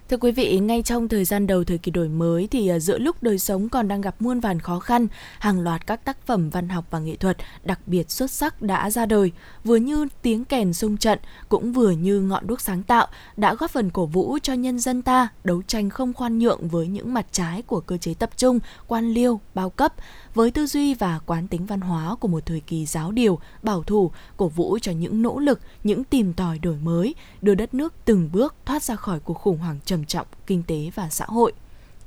Thưa 0.09 0.17
quý 0.17 0.31
vị, 0.31 0.59
ngay 0.59 0.81
trong 0.81 1.07
thời 1.07 1.25
gian 1.25 1.47
đầu 1.47 1.63
thời 1.63 1.77
kỳ 1.77 1.91
đổi 1.91 2.09
mới 2.09 2.47
thì 2.51 2.67
à, 2.67 2.79
giữa 2.79 2.97
lúc 2.97 3.23
đời 3.23 3.39
sống 3.39 3.69
còn 3.69 3.87
đang 3.87 4.01
gặp 4.01 4.21
muôn 4.21 4.39
vàn 4.39 4.59
khó 4.59 4.79
khăn, 4.79 5.07
hàng 5.39 5.59
loạt 5.59 5.87
các 5.87 6.05
tác 6.05 6.17
phẩm 6.25 6.49
văn 6.49 6.69
học 6.69 6.85
và 6.89 6.99
nghệ 6.99 7.15
thuật 7.15 7.37
đặc 7.63 7.79
biệt 7.85 8.11
xuất 8.11 8.31
sắc 8.31 8.61
đã 8.61 8.89
ra 8.89 9.05
đời, 9.05 9.31
vừa 9.63 9.75
như 9.75 10.07
tiếng 10.21 10.45
kèn 10.45 10.73
sung 10.73 10.97
trận, 10.97 11.19
cũng 11.49 11.73
vừa 11.73 11.91
như 11.91 12.19
ngọn 12.21 12.47
đuốc 12.47 12.61
sáng 12.61 12.83
tạo, 12.83 13.07
đã 13.37 13.55
góp 13.55 13.71
phần 13.71 13.89
cổ 13.89 14.05
vũ 14.05 14.37
cho 14.43 14.53
nhân 14.53 14.79
dân 14.79 15.01
ta 15.01 15.27
đấu 15.43 15.61
tranh 15.67 15.89
không 15.89 16.13
khoan 16.13 16.39
nhượng 16.39 16.67
với 16.67 16.87
những 16.87 17.13
mặt 17.13 17.25
trái 17.31 17.61
của 17.61 17.79
cơ 17.79 17.97
chế 17.97 18.13
tập 18.13 18.29
trung, 18.37 18.59
quan 18.87 19.13
liêu, 19.13 19.39
bao 19.53 19.69
cấp, 19.69 19.93
với 20.35 20.51
tư 20.51 20.67
duy 20.67 20.93
và 20.93 21.19
quán 21.25 21.47
tính 21.47 21.65
văn 21.65 21.81
hóa 21.81 22.15
của 22.15 22.27
một 22.27 22.45
thời 22.45 22.59
kỳ 22.59 22.85
giáo 22.85 23.11
điều, 23.11 23.39
bảo 23.63 23.83
thủ, 23.83 24.11
cổ 24.37 24.47
vũ 24.47 24.77
cho 24.81 24.91
những 24.91 25.21
nỗ 25.21 25.39
lực, 25.39 25.59
những 25.83 26.03
tìm 26.03 26.33
tòi 26.33 26.59
đổi 26.59 26.77
mới, 26.83 27.15
đưa 27.41 27.55
đất 27.55 27.73
nước 27.73 27.93
từng 28.05 28.29
bước 28.31 28.55
thoát 28.65 28.83
ra 28.83 28.95
khỏi 28.95 29.19
cuộc 29.19 29.33
khủng 29.33 29.57
hoảng 29.57 29.79
trầm 29.85 30.05
trọng 30.05 30.27
kinh 30.47 30.63
tế 30.63 30.91
và 30.95 31.09
xã 31.09 31.25
hội. 31.25 31.53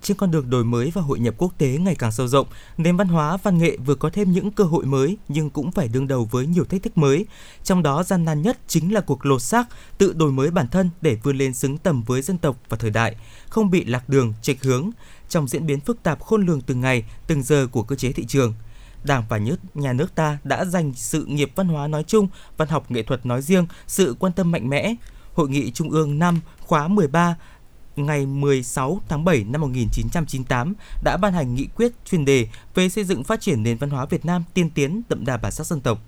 Trên 0.03 0.17
con 0.17 0.31
đường 0.31 0.51
đổi 0.51 0.65
mới 0.65 0.91
và 0.95 1.03
hội 1.03 1.19
nhập 1.19 1.35
quốc 1.39 1.53
tế 1.59 1.79
ngày 1.79 1.95
càng 1.95 2.13
sâu 2.13 2.29
rộng, 2.29 2.47
nền 2.77 2.97
văn 2.97 3.09
hóa 3.09 3.37
văn 3.37 3.59
nghệ 3.59 3.77
vừa 3.77 3.95
có 3.95 4.11
thêm 4.11 4.33
những 4.33 4.51
cơ 4.51 4.65
hội 4.65 4.85
mới 4.85 5.17
nhưng 5.29 5.51
cũng 5.51 5.73
phải 5.73 5.89
đương 5.89 6.09
đầu 6.09 6.29
với 6.31 6.47
nhiều 6.47 6.65
thách 6.65 6.83
thức 6.83 6.99
mới. 6.99 7.27
Trong 7.65 7.83
đó 7.83 8.03
gian 8.03 8.25
nan 8.25 8.43
nhất 8.43 8.59
chính 8.67 8.95
là 8.95 9.01
cuộc 9.01 9.27
lột 9.27 9.43
xác, 9.43 9.69
tự 9.99 10.13
đổi 10.13 10.33
mới 10.33 10.51
bản 10.51 10.69
thân 10.69 10.91
để 11.01 11.19
vươn 11.23 11.39
lên 11.39 11.55
xứng 11.55 11.79
tầm 11.79 12.03
với 12.03 12.23
dân 12.23 12.39
tộc 12.39 12.57
và 12.69 12.77
thời 12.77 12.91
đại, 12.91 13.17
không 13.49 13.71
bị 13.71 13.85
lạc 13.85 14.09
đường, 14.09 14.35
chệch 14.43 14.63
hướng 14.63 14.91
trong 15.29 15.49
diễn 15.49 15.67
biến 15.67 15.81
phức 15.81 16.03
tạp 16.03 16.23
khôn 16.23 16.47
lường 16.47 16.61
từng 16.61 16.81
ngày, 16.81 17.05
từng 17.27 17.43
giờ 17.43 17.67
của 17.73 17.83
cơ 17.83 17.97
chế 17.97 18.13
thị 18.13 18.25
trường. 18.25 18.55
Đảng 19.05 19.25
và 19.29 19.39
nhất 19.39 19.61
nhà 19.75 19.93
nước 19.93 20.15
ta 20.15 20.39
đã 20.45 20.65
dành 20.65 20.93
sự 20.95 21.25
nghiệp 21.25 21.51
văn 21.57 21.69
hóa 21.69 21.89
nói 21.89 22.05
chung, 22.07 22.29
văn 22.57 22.69
học 22.69 22.91
nghệ 22.91 23.03
thuật 23.03 23.27
nói 23.27 23.43
riêng 23.43 23.67
sự 23.87 24.17
quan 24.19 24.33
tâm 24.33 24.51
mạnh 24.51 24.69
mẽ. 24.69 24.95
Hội 25.35 25.49
nghị 25.49 25.71
Trung 25.71 25.91
ương 25.91 26.19
năm 26.19 26.41
khóa 26.61 26.89
13 26.89 27.37
ngày 27.97 28.27
16 28.27 29.01
tháng 29.09 29.25
7 29.25 29.45
năm 29.45 29.61
1998 29.61 30.75
đã 31.05 31.17
ban 31.17 31.33
hành 31.33 31.55
nghị 31.55 31.67
quyết 31.77 31.93
chuyên 32.05 32.25
đề 32.25 32.49
về 32.75 32.89
xây 32.89 33.05
dựng 33.05 33.25
phát 33.25 33.41
triển 33.41 33.63
nền 33.63 33.79
văn 33.79 33.91
hóa 33.91 34.07
Việt 34.07 34.25
Nam 34.25 34.45
tiên 34.55 34.71
tiến 34.71 35.03
đậm 35.09 35.25
đà 35.25 35.37
bản 35.37 35.53
sắc 35.53 35.67
dân 35.67 35.81
tộc. 35.81 35.99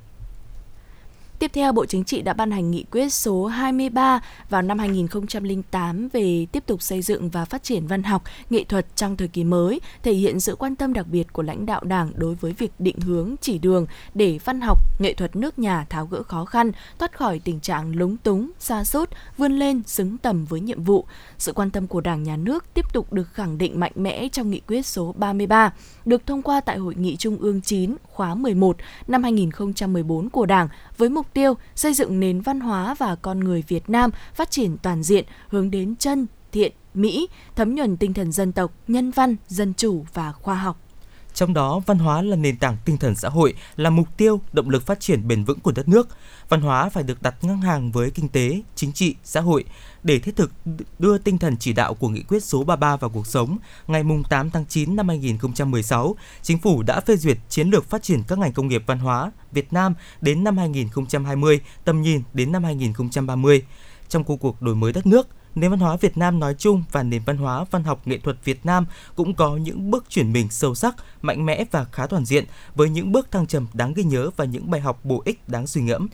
Tiếp 1.40 1.50
theo, 1.54 1.72
Bộ 1.72 1.86
Chính 1.86 2.04
trị 2.04 2.22
đã 2.22 2.32
ban 2.32 2.50
hành 2.50 2.70
nghị 2.70 2.84
quyết 2.90 3.12
số 3.12 3.46
23 3.46 4.20
vào 4.50 4.62
năm 4.62 4.78
2008 4.78 6.08
về 6.12 6.46
tiếp 6.52 6.66
tục 6.66 6.82
xây 6.82 7.02
dựng 7.02 7.30
và 7.30 7.44
phát 7.44 7.62
triển 7.62 7.86
văn 7.86 8.02
học, 8.02 8.22
nghệ 8.50 8.64
thuật 8.64 8.86
trong 8.96 9.16
thời 9.16 9.28
kỳ 9.28 9.44
mới, 9.44 9.80
thể 10.02 10.12
hiện 10.12 10.40
sự 10.40 10.56
quan 10.56 10.76
tâm 10.76 10.92
đặc 10.92 11.06
biệt 11.06 11.32
của 11.32 11.42
lãnh 11.42 11.66
đạo 11.66 11.80
Đảng 11.84 12.12
đối 12.16 12.34
với 12.34 12.52
việc 12.52 12.72
định 12.78 13.00
hướng 13.00 13.34
chỉ 13.40 13.58
đường 13.58 13.86
để 14.14 14.38
văn 14.44 14.60
học, 14.60 14.78
nghệ 14.98 15.14
thuật 15.14 15.36
nước 15.36 15.58
nhà 15.58 15.86
tháo 15.90 16.06
gỡ 16.06 16.22
khó 16.22 16.44
khăn, 16.44 16.72
thoát 16.98 17.18
khỏi 17.18 17.40
tình 17.44 17.60
trạng 17.60 17.96
lúng 17.96 18.16
túng, 18.16 18.50
xa 18.58 18.84
sút 18.84 19.10
vươn 19.36 19.58
lên 19.58 19.82
xứng 19.86 20.18
tầm 20.18 20.44
với 20.44 20.60
nhiệm 20.60 20.82
vụ. 20.82 21.04
Sự 21.38 21.52
quan 21.52 21.70
tâm 21.70 21.86
của 21.86 22.00
Đảng 22.00 22.22
nhà 22.22 22.36
nước 22.36 22.64
tiếp 22.74 22.92
tục 22.92 23.12
được 23.12 23.32
khẳng 23.32 23.58
định 23.58 23.80
mạnh 23.80 23.92
mẽ 23.94 24.28
trong 24.28 24.50
nghị 24.50 24.60
quyết 24.60 24.86
số 24.86 25.14
33, 25.18 25.72
được 26.04 26.26
thông 26.26 26.42
qua 26.42 26.60
tại 26.60 26.78
Hội 26.78 26.94
nghị 26.94 27.16
Trung 27.16 27.36
ương 27.36 27.60
9 27.60 27.96
khóa 28.02 28.34
11 28.34 28.76
năm 29.08 29.22
2014 29.22 30.30
của 30.30 30.46
Đảng 30.46 30.68
với 30.98 31.08
mục 31.08 31.29
tiêu 31.34 31.54
xây 31.74 31.94
dựng 31.94 32.20
nền 32.20 32.40
văn 32.40 32.60
hóa 32.60 32.94
và 32.94 33.16
con 33.16 33.40
người 33.40 33.64
Việt 33.68 33.90
Nam 33.90 34.10
phát 34.34 34.50
triển 34.50 34.76
toàn 34.82 35.02
diện 35.02 35.24
hướng 35.48 35.70
đến 35.70 35.96
chân, 35.96 36.26
thiện, 36.52 36.72
mỹ, 36.94 37.28
thấm 37.56 37.74
nhuần 37.74 37.96
tinh 37.96 38.14
thần 38.14 38.32
dân 38.32 38.52
tộc, 38.52 38.72
nhân 38.88 39.10
văn, 39.10 39.36
dân 39.48 39.74
chủ 39.74 40.04
và 40.14 40.32
khoa 40.32 40.54
học. 40.54 40.89
Trong 41.34 41.54
đó, 41.54 41.80
văn 41.86 41.98
hóa 41.98 42.22
là 42.22 42.36
nền 42.36 42.56
tảng 42.56 42.76
tinh 42.84 42.96
thần 42.96 43.14
xã 43.14 43.28
hội, 43.28 43.54
là 43.76 43.90
mục 43.90 44.08
tiêu, 44.16 44.40
động 44.52 44.70
lực 44.70 44.86
phát 44.86 45.00
triển 45.00 45.28
bền 45.28 45.44
vững 45.44 45.60
của 45.60 45.72
đất 45.72 45.88
nước. 45.88 46.08
Văn 46.48 46.60
hóa 46.60 46.88
phải 46.88 47.02
được 47.02 47.22
đặt 47.22 47.34
ngang 47.42 47.60
hàng 47.60 47.92
với 47.92 48.10
kinh 48.10 48.28
tế, 48.28 48.62
chính 48.74 48.92
trị, 48.92 49.14
xã 49.24 49.40
hội 49.40 49.64
để 50.02 50.18
thiết 50.18 50.36
thực 50.36 50.52
đưa 50.98 51.18
tinh 51.18 51.38
thần 51.38 51.56
chỉ 51.56 51.72
đạo 51.72 51.94
của 51.94 52.08
nghị 52.08 52.22
quyết 52.22 52.44
số 52.44 52.64
33 52.64 52.96
vào 52.96 53.10
cuộc 53.10 53.26
sống. 53.26 53.58
Ngày 53.86 54.04
8 54.28 54.50
tháng 54.50 54.66
9 54.66 54.96
năm 54.96 55.08
2016, 55.08 56.16
Chính 56.42 56.58
phủ 56.58 56.82
đã 56.82 57.00
phê 57.00 57.16
duyệt 57.16 57.38
chiến 57.48 57.70
lược 57.70 57.90
phát 57.90 58.02
triển 58.02 58.22
các 58.28 58.38
ngành 58.38 58.52
công 58.52 58.68
nghiệp 58.68 58.82
văn 58.86 58.98
hóa 58.98 59.32
Việt 59.52 59.72
Nam 59.72 59.94
đến 60.20 60.44
năm 60.44 60.56
2020, 60.58 61.60
tầm 61.84 62.02
nhìn 62.02 62.22
đến 62.32 62.52
năm 62.52 62.64
2030. 62.64 63.62
Trong 64.08 64.24
công 64.24 64.38
cuộc 64.38 64.62
đổi 64.62 64.74
mới 64.74 64.92
đất 64.92 65.06
nước, 65.06 65.28
nền 65.54 65.70
văn 65.70 65.80
hóa 65.80 65.96
Việt 65.96 66.18
Nam 66.18 66.40
nói 66.40 66.54
chung 66.58 66.82
và 66.92 67.02
nền 67.02 67.22
văn 67.26 67.36
hóa 67.36 67.64
văn 67.70 67.84
học 67.84 68.06
nghệ 68.06 68.18
thuật 68.18 68.36
Việt 68.44 68.66
Nam 68.66 68.86
cũng 69.14 69.34
có 69.34 69.56
những 69.56 69.90
bước 69.90 70.04
chuyển 70.08 70.32
mình 70.32 70.50
sâu 70.50 70.74
sắc, 70.74 70.94
mạnh 71.22 71.46
mẽ 71.46 71.64
và 71.70 71.84
khá 71.84 72.06
toàn 72.06 72.24
diện 72.24 72.44
với 72.74 72.90
những 72.90 73.12
bước 73.12 73.30
thăng 73.30 73.46
trầm 73.46 73.66
đáng 73.72 73.94
ghi 73.94 74.02
nhớ 74.02 74.30
và 74.36 74.44
những 74.44 74.70
bài 74.70 74.80
học 74.80 75.04
bổ 75.04 75.22
ích 75.24 75.48
đáng 75.48 75.66
suy 75.66 75.80
ngẫm. 75.80 76.08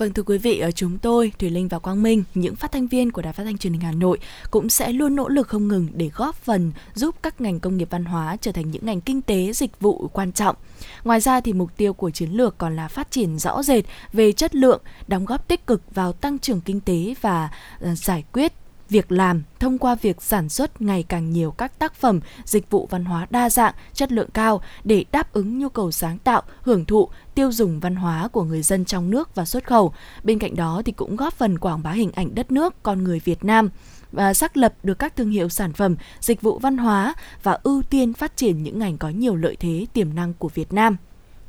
Vâng 0.00 0.12
thưa 0.12 0.22
quý 0.22 0.38
vị, 0.38 0.58
ở 0.58 0.70
chúng 0.70 0.98
tôi, 0.98 1.32
Thủy 1.38 1.50
Linh 1.50 1.68
và 1.68 1.78
Quang 1.78 2.02
Minh, 2.02 2.24
những 2.34 2.56
phát 2.56 2.72
thanh 2.72 2.86
viên 2.86 3.12
của 3.12 3.22
Đài 3.22 3.32
Phát 3.32 3.44
thanh 3.44 3.58
Truyền 3.58 3.72
hình 3.72 3.82
Hà 3.82 3.92
Nội 3.92 4.18
cũng 4.50 4.68
sẽ 4.68 4.92
luôn 4.92 5.16
nỗ 5.16 5.28
lực 5.28 5.48
không 5.48 5.68
ngừng 5.68 5.88
để 5.94 6.10
góp 6.14 6.34
phần 6.34 6.72
giúp 6.94 7.14
các 7.22 7.40
ngành 7.40 7.60
công 7.60 7.76
nghiệp 7.76 7.88
văn 7.90 8.04
hóa 8.04 8.36
trở 8.40 8.52
thành 8.52 8.70
những 8.70 8.86
ngành 8.86 9.00
kinh 9.00 9.22
tế 9.22 9.52
dịch 9.52 9.80
vụ 9.80 10.08
quan 10.12 10.32
trọng. 10.32 10.56
Ngoài 11.04 11.20
ra 11.20 11.40
thì 11.40 11.52
mục 11.52 11.76
tiêu 11.76 11.92
của 11.92 12.10
chiến 12.10 12.30
lược 12.30 12.58
còn 12.58 12.76
là 12.76 12.88
phát 12.88 13.10
triển 13.10 13.38
rõ 13.38 13.62
rệt 13.62 13.84
về 14.12 14.32
chất 14.32 14.54
lượng, 14.54 14.82
đóng 15.08 15.24
góp 15.24 15.48
tích 15.48 15.66
cực 15.66 15.94
vào 15.94 16.12
tăng 16.12 16.38
trưởng 16.38 16.60
kinh 16.60 16.80
tế 16.80 17.14
và 17.20 17.50
ờ, 17.80 17.94
giải 17.94 18.24
quyết 18.32 18.52
việc 18.90 19.12
làm 19.12 19.42
thông 19.60 19.78
qua 19.78 19.94
việc 19.94 20.22
sản 20.22 20.48
xuất 20.48 20.82
ngày 20.82 21.02
càng 21.02 21.30
nhiều 21.30 21.50
các 21.50 21.78
tác 21.78 21.94
phẩm, 21.94 22.20
dịch 22.44 22.70
vụ 22.70 22.86
văn 22.90 23.04
hóa 23.04 23.26
đa 23.30 23.50
dạng, 23.50 23.74
chất 23.92 24.12
lượng 24.12 24.30
cao 24.34 24.60
để 24.84 25.04
đáp 25.12 25.32
ứng 25.32 25.58
nhu 25.58 25.68
cầu 25.68 25.92
sáng 25.92 26.18
tạo, 26.18 26.42
hưởng 26.62 26.84
thụ, 26.84 27.08
tiêu 27.34 27.52
dùng 27.52 27.80
văn 27.80 27.96
hóa 27.96 28.28
của 28.28 28.44
người 28.44 28.62
dân 28.62 28.84
trong 28.84 29.10
nước 29.10 29.34
và 29.34 29.44
xuất 29.44 29.66
khẩu. 29.66 29.92
Bên 30.24 30.38
cạnh 30.38 30.56
đó 30.56 30.82
thì 30.84 30.92
cũng 30.92 31.16
góp 31.16 31.34
phần 31.34 31.58
quảng 31.58 31.82
bá 31.82 31.90
hình 31.90 32.12
ảnh 32.12 32.34
đất 32.34 32.52
nước, 32.52 32.82
con 32.82 33.04
người 33.04 33.20
Việt 33.24 33.44
Nam 33.44 33.70
và 34.12 34.34
xác 34.34 34.56
lập 34.56 34.74
được 34.82 34.98
các 34.98 35.16
thương 35.16 35.30
hiệu 35.30 35.48
sản 35.48 35.72
phẩm, 35.72 35.96
dịch 36.20 36.42
vụ 36.42 36.58
văn 36.58 36.76
hóa 36.76 37.14
và 37.42 37.58
ưu 37.62 37.82
tiên 37.82 38.12
phát 38.12 38.36
triển 38.36 38.62
những 38.62 38.78
ngành 38.78 38.98
có 38.98 39.08
nhiều 39.08 39.36
lợi 39.36 39.56
thế 39.56 39.86
tiềm 39.92 40.14
năng 40.14 40.34
của 40.34 40.48
Việt 40.48 40.72
Nam. 40.72 40.96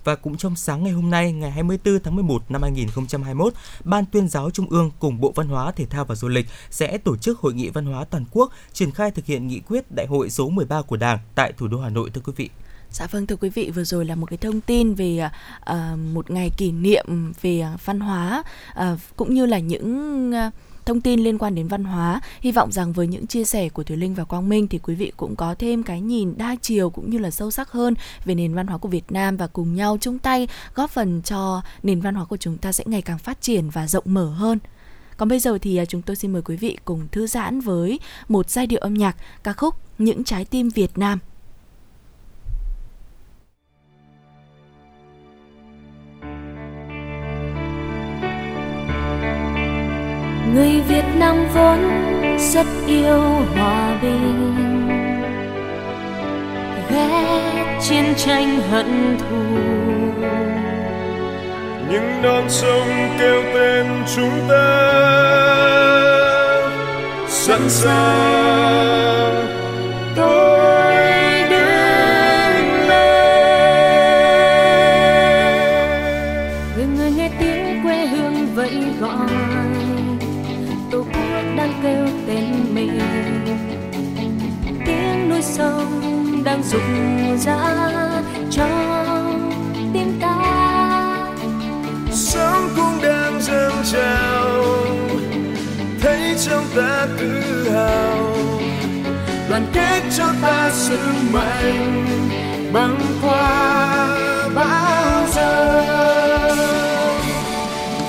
Và 0.04 0.16
cũng 0.16 0.38
trong 0.38 0.56
sáng 0.56 0.84
ngày 0.84 0.94
hôm 0.94 1.10
nay, 1.10 1.32
ngày 1.32 1.52
24 1.52 2.00
tháng 2.04 2.16
11 2.16 2.44
năm 2.50 2.62
2021, 2.62 3.54
Ban 3.84 4.06
tuyên 4.06 4.28
giáo 4.28 4.52
Trung 4.52 4.70
ương 4.70 4.92
cùng 5.00 5.22
Bộ 5.22 5.32
Văn 5.36 5.48
hóa, 5.48 5.72
Thể 5.72 5.86
thao 5.86 6.06
và 6.06 6.16
Du 6.16 6.28
lịch 6.28 6.48
sẽ 6.70 6.98
tổ 6.98 7.18
chức 7.18 7.40
Hội 7.40 7.54
nghị 7.54 7.70
Văn 7.70 7.86
hóa 7.86 8.06
Toàn 8.06 8.26
quốc 8.32 8.52
triển 8.74 8.92
khai 8.92 9.12
thực 9.12 9.26
hiện 9.26 9.48
nghị 9.48 9.60
quyết 9.60 9.86
Đại 9.96 10.06
hội 10.10 10.30
số 10.30 10.50
13 10.50 10.82
của 10.82 10.98
Đảng 10.98 11.20
tại 11.36 11.54
thủ 11.58 11.68
đô 11.68 11.80
Hà 11.80 11.90
Nội 11.90 12.10
thưa 12.14 12.22
quý 12.26 12.34
vị. 12.36 12.50
Dạ 12.92 13.08
vâng 13.12 13.28
thưa 13.28 13.36
quý 13.36 13.50
vị, 13.50 13.72
vừa 13.76 13.84
rồi 13.84 14.06
là 14.06 14.16
một 14.16 14.30
cái 14.30 14.38
thông 14.38 14.62
tin 14.62 14.94
về 14.94 15.30
uh, 15.72 15.76
một 16.14 16.32
ngày 16.32 16.50
kỷ 16.58 16.72
niệm 16.72 17.34
về 17.42 17.60
ờ, 17.60 17.78
văn 17.86 18.00
hóa 18.00 18.44
uh, 18.80 19.00
cũng 19.16 19.34
như 19.34 19.46
là 19.46 19.60
những 19.60 20.32
uh, 20.48 20.54
thông 20.86 21.02
tin 21.02 21.20
liên 21.20 21.38
quan 21.38 21.56
đến 21.56 21.68
văn 21.68 21.84
hóa. 21.84 22.22
Hy 22.42 22.52
vọng 22.52 22.72
rằng 22.72 22.94
với 22.94 23.08
những 23.08 23.28
chia 23.28 23.44
sẻ 23.44 23.70
của 23.70 23.84
Thùy 23.84 23.98
Linh 23.98 24.14
và 24.14 24.24
Quang 24.24 24.50
Minh 24.50 24.68
thì 24.68 24.80
quý 24.84 24.96
vị 24.96 25.12
cũng 25.18 25.36
có 25.36 25.56
thêm 25.60 25.84
cái 25.84 26.02
nhìn 26.02 26.34
đa 26.38 26.56
chiều 26.62 26.90
cũng 26.90 27.10
như 27.10 27.18
là 27.18 27.32
sâu 27.32 27.52
sắc 27.52 27.72
hơn 27.72 27.94
về 28.26 28.36
nền 28.36 28.54
văn 28.54 28.68
hóa 28.68 28.78
của 28.78 28.90
Việt 28.90 29.12
Nam 29.12 29.38
và 29.38 29.48
cùng 29.48 29.76
nhau 29.76 29.98
chung 30.02 30.20
tay 30.20 30.48
góp 30.76 30.90
phần 30.90 31.22
cho 31.22 31.62
nền 31.84 32.02
văn 32.02 32.16
hóa 32.16 32.26
của 32.26 32.38
chúng 32.38 32.58
ta 32.58 32.72
sẽ 32.72 32.84
ngày 32.88 33.02
càng 33.02 33.18
phát 33.18 33.42
triển 33.42 33.70
và 33.70 33.88
rộng 33.88 34.04
mở 34.08 34.26
hơn. 34.30 34.60
Còn 35.18 35.30
bây 35.30 35.40
giờ 35.40 35.58
thì 35.62 35.78
à, 35.78 35.86
chúng 35.86 36.02
tôi 36.02 36.16
xin 36.16 36.34
mời 36.34 36.42
quý 36.42 36.56
vị 36.56 36.78
cùng 36.86 37.08
thư 37.12 37.28
giãn 37.28 37.60
với 37.60 38.00
một 38.28 38.50
giai 38.50 38.68
điệu 38.68 38.80
âm 38.80 38.94
nhạc 38.94 39.16
ca 39.44 39.54
khúc 39.54 39.76
Những 39.98 40.24
trái 40.24 40.46
tim 40.46 40.70
Việt 40.70 40.98
Nam 40.98 41.20
người 50.54 50.82
Việt 50.88 51.06
Nam 51.20 51.36
vốn 51.54 51.80
rất 52.38 52.68
yêu 52.88 53.22
hòa 53.56 53.98
bình. 54.02 54.58
Ghét 56.90 57.80
chiến 57.82 58.06
tranh 58.18 58.60
hận 58.72 59.18
thù. 59.20 59.58
Những 61.90 62.22
non 62.22 62.44
sông 62.50 62.88
kêu 63.20 63.44
tên 63.54 63.86
chúng 64.16 64.48
ta 64.50 64.92
sẵn 67.28 67.70
sàng 67.70 69.41
rụng 86.72 87.38
rã 87.38 87.58
trong 88.52 89.52
tim 89.94 90.20
ta. 90.22 90.38
Sống 92.12 92.70
cũng 92.76 93.02
đang 93.02 93.42
dâng 93.42 93.84
trào 93.92 94.64
thấy 96.02 96.36
trong 96.48 96.66
ta 96.76 97.08
tự 97.20 97.70
hào. 97.72 98.36
Đoàn 99.50 99.66
kết 99.74 100.02
cho 100.18 100.26
ta 100.42 100.72
sức 100.74 101.14
mạnh 101.34 102.06
băng 102.74 102.98
qua 103.22 104.08
bao 104.56 105.28
giờ 105.36 105.84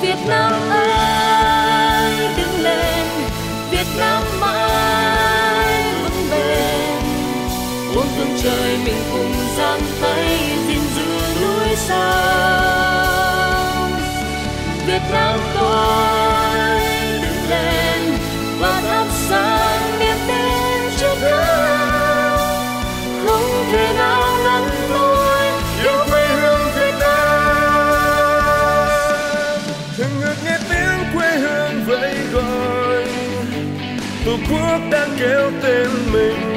Việt 0.01 0.17
Nam 0.27 0.53
ơi 0.69 2.29
đứng 2.37 2.63
lên 2.63 3.07
Việt 3.71 3.87
Nam 3.97 4.23
mãi 4.41 4.42
muôn 8.43 8.51
trời, 8.51 8.77
mình 8.85 9.03
cùng 9.11 9.33
giang 9.57 9.81
tay 10.01 10.39
gìn 10.67 10.81
giữ 10.95 11.05
núi 11.41 11.75
sông. 11.75 13.11
Việt 14.87 15.01
Nam 15.11 15.39
tôi 15.55 16.79
đứng 17.21 17.49
lên, 17.49 18.17
và 18.59 18.81
thắp 18.81 19.07
sáng 19.29 19.99
niềm 19.99 20.17
tin 20.27 20.91
trước 20.97 21.15
nhau 21.21 22.37
không 23.25 23.65
thể 23.71 23.93
nào 23.97 24.37
ngăn 24.43 24.69
tôi 24.89 25.47
yêu 25.83 26.05
quê 26.11 26.27
hương 26.27 26.61
Việt 26.75 26.95
Nam. 26.99 28.33
Thường 29.97 30.19
ngược 30.21 30.35
nghe 30.45 30.57
tiếng 30.69 30.99
quê 31.15 31.35
hương 31.37 31.83
vẫy 31.85 32.15
gọi 32.33 33.05
tổ 34.25 34.31
quốc 34.51 34.79
đang 34.91 35.09
kêu 35.19 35.51
tên 35.61 35.89
mình 36.11 36.52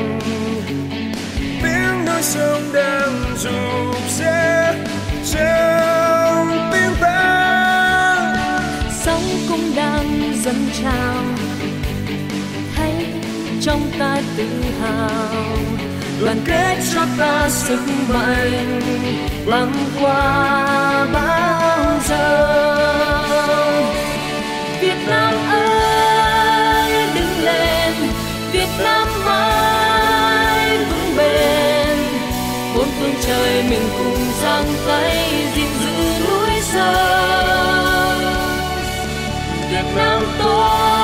sông 2.27 2.73
đang 2.73 3.37
rụp 3.37 3.97
rẽ 4.19 4.75
trong 5.33 6.71
tim 6.73 6.93
ta. 7.01 8.37
Sóng 9.05 9.23
cũng 9.49 9.73
đang 9.77 10.33
dâng 10.45 10.69
trào 10.83 11.23
thấy 12.77 13.07
trong 13.61 13.81
ta 13.99 14.21
tự 14.37 14.49
hào. 14.81 15.57
Đoàn 16.21 16.41
kết 16.47 16.77
cho 16.95 17.01
ta 17.19 17.49
sức 17.49 17.81
mạnh 18.09 18.81
băng 19.47 19.73
qua 20.01 21.07
bao 21.13 22.01
giờ. 22.09 22.47
Việt 24.81 24.99
Nam 25.09 25.35
ơi, 25.51 27.07
đứng 27.15 27.45
lên, 27.45 27.93
Việt 28.53 28.69
Nam 28.79 29.09
mãi 29.25 29.66
đời 33.37 33.63
mình 33.71 33.89
cùng 33.99 34.19
giang 34.43 34.75
tay 34.87 35.27
gìn 35.55 35.69
giữ 35.81 36.25
núi 36.27 36.61
sông 36.61 38.21
Việt 39.71 39.85
Nam 39.97 40.23
tôi 40.39 40.96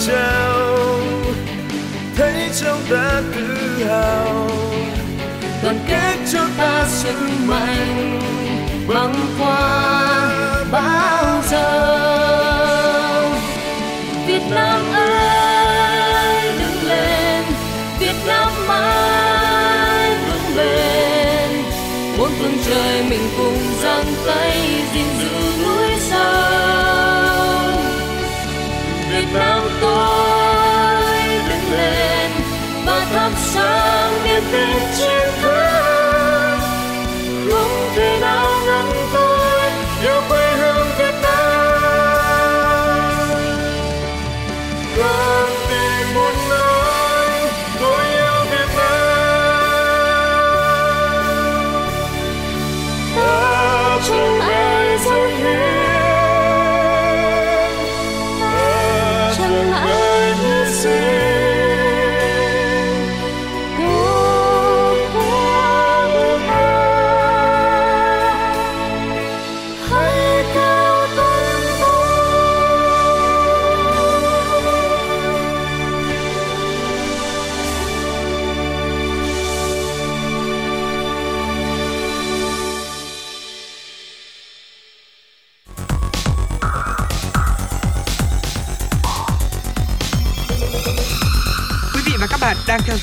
đang 0.00 1.10
thấy 2.16 2.50
trong 2.60 2.80
ta 2.90 3.22
tự 3.36 3.84
hào. 3.84 4.50
Đoàn 5.62 5.78
kết 5.88 6.16
cho 6.32 6.40
ta 6.58 6.84
sức 6.88 7.16
mạnh. 7.46 8.20
Băng 8.88 9.14
bao 10.72 11.42
giờ. 11.50 11.98
Việt 14.26 14.42
Nam 14.50 14.80
ơi, 14.92 16.52
đứng 16.58 16.88
lên. 16.88 17.44
Việt 18.00 18.16
Nam 18.26 18.52
mãi 18.68 20.10
vững 20.10 20.56
bền. 20.56 21.50
Bốn 22.18 22.30
phương 22.38 22.58
trời 22.66 23.04
mình 23.10 23.28
cùng 23.38 23.58
giang 23.82 24.14
tay, 24.26 24.60
gìn 24.94 25.06
giữ 25.18 25.64
núi 25.64 25.88
sông 26.00 26.48
Nam 29.38 29.67
you. 34.98 35.27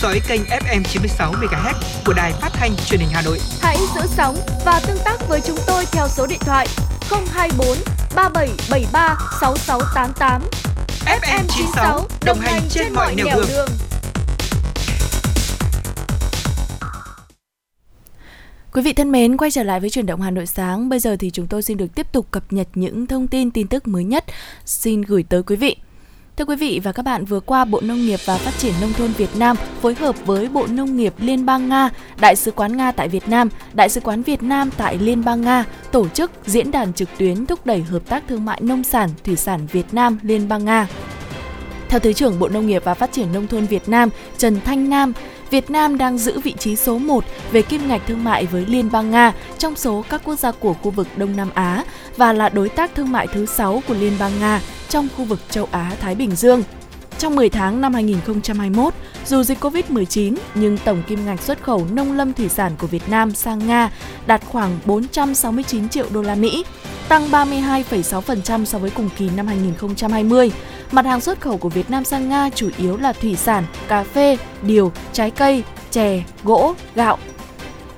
Dõi 0.05 0.21
kênh 0.27 0.41
FM 0.41 0.83
96 0.83 1.31
MHz 1.31 1.73
của 2.05 2.13
đài 2.13 2.33
phát 2.33 2.49
thanh 2.53 2.71
truyền 2.85 2.99
hình 2.99 3.09
Hà 3.13 3.21
Nội. 3.21 3.39
Hãy 3.61 3.77
giữ 3.95 4.01
sóng 4.07 4.37
và 4.65 4.81
tương 4.87 4.97
tác 5.05 5.27
với 5.27 5.41
chúng 5.41 5.57
tôi 5.67 5.85
theo 5.91 6.07
số 6.07 6.27
điện 6.27 6.39
thoại 6.39 6.67
024 7.31 7.67
3773 8.15 9.17
6688. 9.41 10.41
FM 11.05 11.43
96 11.47 12.07
đồng 12.25 12.39
hành 12.39 12.61
trên 12.69 12.93
mọi 12.93 13.15
nẻo 13.15 13.25
đường. 13.35 13.45
đường. 13.49 13.69
Quý 18.73 18.81
vị 18.81 18.93
thân 18.93 19.11
mến, 19.11 19.37
quay 19.37 19.51
trở 19.51 19.63
lại 19.63 19.79
với 19.79 19.89
chuyển 19.89 20.05
động 20.05 20.21
Hà 20.21 20.31
Nội 20.31 20.45
sáng. 20.45 20.89
Bây 20.89 20.99
giờ 20.99 21.15
thì 21.19 21.29
chúng 21.29 21.47
tôi 21.47 21.63
xin 21.63 21.77
được 21.77 21.95
tiếp 21.95 22.11
tục 22.11 22.27
cập 22.31 22.53
nhật 22.53 22.67
những 22.75 23.07
thông 23.07 23.27
tin 23.27 23.51
tin 23.51 23.67
tức 23.67 23.87
mới 23.87 24.03
nhất 24.03 24.25
xin 24.65 25.01
gửi 25.01 25.25
tới 25.29 25.43
quý 25.43 25.55
vị. 25.55 25.75
Thưa 26.37 26.45
quý 26.45 26.55
vị 26.55 26.81
và 26.83 26.91
các 26.91 27.03
bạn, 27.03 27.25
vừa 27.25 27.39
qua 27.39 27.65
Bộ 27.65 27.81
Nông 27.81 28.05
nghiệp 28.05 28.19
và 28.25 28.37
Phát 28.37 28.53
triển 28.57 28.73
Nông 28.81 28.93
thôn 28.93 29.11
Việt 29.11 29.35
Nam 29.35 29.57
phối 29.81 29.95
hợp 29.95 30.15
với 30.25 30.47
Bộ 30.47 30.67
Nông 30.67 30.97
nghiệp 30.97 31.13
Liên 31.17 31.45
bang 31.45 31.69
Nga, 31.69 31.89
Đại 32.19 32.35
sứ 32.35 32.51
quán 32.51 32.77
Nga 32.77 32.91
tại 32.91 33.07
Việt 33.07 33.29
Nam, 33.29 33.49
Đại 33.73 33.89
sứ 33.89 34.01
quán 34.01 34.21
Việt 34.21 34.43
Nam 34.43 34.69
tại 34.77 34.97
Liên 34.97 35.25
bang 35.25 35.41
Nga 35.41 35.65
tổ 35.91 36.07
chức 36.07 36.31
diễn 36.45 36.71
đàn 36.71 36.93
trực 36.93 37.09
tuyến 37.17 37.45
thúc 37.45 37.65
đẩy 37.65 37.81
hợp 37.81 38.01
tác 38.09 38.23
thương 38.27 38.45
mại 38.45 38.61
nông 38.61 38.83
sản, 38.83 39.09
thủy 39.23 39.35
sản 39.35 39.67
Việt 39.71 39.85
Nam 39.91 40.19
Liên 40.23 40.49
bang 40.49 40.65
Nga. 40.65 40.87
Theo 41.89 41.99
Thứ 41.99 42.13
trưởng 42.13 42.39
Bộ 42.39 42.47
Nông 42.49 42.67
nghiệp 42.67 42.81
và 42.85 42.93
Phát 42.93 43.11
triển 43.11 43.33
Nông 43.33 43.47
thôn 43.47 43.65
Việt 43.65 43.89
Nam 43.89 44.09
Trần 44.37 44.61
Thanh 44.65 44.89
Nam, 44.89 45.13
Việt 45.49 45.69
Nam 45.69 45.97
đang 45.97 46.17
giữ 46.17 46.39
vị 46.39 46.53
trí 46.59 46.75
số 46.75 46.97
1 46.97 47.23
về 47.51 47.61
kim 47.61 47.87
ngạch 47.87 48.01
thương 48.07 48.23
mại 48.23 48.45
với 48.45 48.65
Liên 48.65 48.91
bang 48.91 49.11
Nga 49.11 49.33
trong 49.57 49.75
số 49.75 50.03
các 50.09 50.21
quốc 50.23 50.39
gia 50.39 50.51
của 50.51 50.73
khu 50.73 50.91
vực 50.91 51.07
Đông 51.17 51.35
Nam 51.35 51.49
Á 51.53 51.83
và 52.17 52.33
là 52.33 52.49
đối 52.49 52.69
tác 52.69 52.95
thương 52.95 53.11
mại 53.11 53.27
thứ 53.27 53.45
6 53.45 53.83
của 53.87 53.93
Liên 53.93 54.13
bang 54.19 54.39
Nga 54.39 54.61
trong 54.95 55.07
khu 55.17 55.25
vực 55.25 55.39
châu 55.49 55.67
Á-Thái 55.71 56.15
Bình 56.15 56.35
Dương. 56.35 56.63
Trong 57.17 57.35
10 57.35 57.49
tháng 57.49 57.81
năm 57.81 57.93
2021, 57.93 58.93
dù 59.25 59.43
dịch 59.43 59.59
Covid-19 59.63 60.35
nhưng 60.55 60.77
tổng 60.77 61.03
kim 61.07 61.25
ngạch 61.25 61.41
xuất 61.41 61.63
khẩu 61.63 61.87
nông 61.91 62.17
lâm 62.17 62.33
thủy 62.33 62.49
sản 62.49 62.71
của 62.79 62.87
Việt 62.87 63.09
Nam 63.09 63.31
sang 63.31 63.67
Nga 63.67 63.89
đạt 64.27 64.41
khoảng 64.45 64.79
469 64.85 65.89
triệu 65.89 66.05
đô 66.13 66.21
la 66.21 66.35
Mỹ, 66.35 66.65
tăng 67.09 67.29
32,6% 67.31 68.65
so 68.65 68.77
với 68.77 68.89
cùng 68.89 69.09
kỳ 69.17 69.29
năm 69.35 69.47
2020. 69.47 70.51
Mặt 70.91 71.05
hàng 71.05 71.21
xuất 71.21 71.41
khẩu 71.41 71.57
của 71.57 71.69
Việt 71.69 71.89
Nam 71.89 72.03
sang 72.03 72.29
Nga 72.29 72.49
chủ 72.55 72.69
yếu 72.77 72.97
là 72.97 73.13
thủy 73.13 73.35
sản, 73.35 73.63
cà 73.87 74.03
phê, 74.03 74.37
điều, 74.61 74.91
trái 75.13 75.31
cây, 75.31 75.63
chè, 75.91 76.23
gỗ, 76.43 76.73
gạo. 76.95 77.17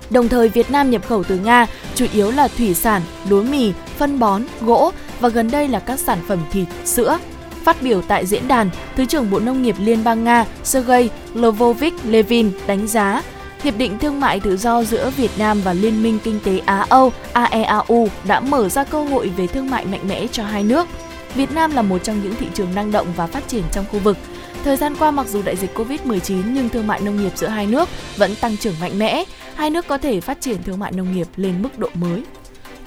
Đồng 0.09 0.29
thời 0.29 0.49
Việt 0.49 0.71
Nam 0.71 0.91
nhập 0.91 1.07
khẩu 1.07 1.23
từ 1.23 1.37
Nga 1.37 1.67
chủ 1.95 2.05
yếu 2.13 2.31
là 2.31 2.47
thủy 2.47 2.73
sản, 2.73 3.01
lúa 3.29 3.43
mì, 3.43 3.71
phân 3.97 4.19
bón, 4.19 4.43
gỗ 4.61 4.91
và 5.19 5.29
gần 5.29 5.51
đây 5.51 5.67
là 5.67 5.79
các 5.79 5.99
sản 5.99 6.19
phẩm 6.27 6.39
thịt, 6.51 6.67
sữa. 6.85 7.19
Phát 7.63 7.81
biểu 7.81 8.01
tại 8.01 8.25
diễn 8.25 8.47
đàn, 8.47 8.69
Thứ 8.95 9.05
trưởng 9.05 9.31
Bộ 9.31 9.39
Nông 9.39 9.61
nghiệp 9.61 9.75
Liên 9.79 10.03
bang 10.03 10.23
Nga 10.23 10.45
Sergei 10.63 11.09
Lovovich 11.33 11.93
Levin 12.05 12.51
đánh 12.67 12.87
giá 12.87 13.21
Hiệp 13.63 13.77
định 13.77 13.99
Thương 13.99 14.19
mại 14.19 14.39
Tự 14.39 14.57
do 14.57 14.83
giữa 14.83 15.11
Việt 15.17 15.31
Nam 15.37 15.61
và 15.63 15.73
Liên 15.73 16.03
minh 16.03 16.19
Kinh 16.23 16.39
tế 16.43 16.61
Á-Âu 16.65 17.11
AEAU 17.33 18.07
đã 18.27 18.39
mở 18.39 18.69
ra 18.69 18.83
cơ 18.83 19.03
hội 19.03 19.31
về 19.37 19.47
thương 19.47 19.69
mại 19.69 19.85
mạnh 19.85 20.07
mẽ 20.07 20.27
cho 20.27 20.43
hai 20.43 20.63
nước. 20.63 20.87
Việt 21.35 21.51
Nam 21.51 21.71
là 21.71 21.81
một 21.81 22.03
trong 22.03 22.23
những 22.23 22.35
thị 22.35 22.47
trường 22.53 22.75
năng 22.75 22.91
động 22.91 23.07
và 23.15 23.27
phát 23.27 23.47
triển 23.47 23.63
trong 23.71 23.85
khu 23.91 23.99
vực. 23.99 24.17
Thời 24.63 24.77
gian 24.77 24.95
qua 24.95 25.11
mặc 25.11 25.27
dù 25.27 25.41
đại 25.41 25.55
dịch 25.55 25.77
Covid-19 25.77 26.41
nhưng 26.53 26.69
thương 26.69 26.87
mại 26.87 27.01
nông 27.01 27.17
nghiệp 27.17 27.31
giữa 27.35 27.47
hai 27.47 27.67
nước 27.67 27.89
vẫn 28.17 28.35
tăng 28.35 28.57
trưởng 28.57 28.75
mạnh 28.81 28.99
mẽ. 28.99 29.23
Hai 29.55 29.69
nước 29.69 29.87
có 29.87 29.97
thể 29.97 30.21
phát 30.21 30.41
triển 30.41 30.63
thương 30.63 30.79
mại 30.79 30.91
nông 30.91 31.15
nghiệp 31.15 31.27
lên 31.35 31.61
mức 31.61 31.79
độ 31.79 31.89
mới. 31.93 32.23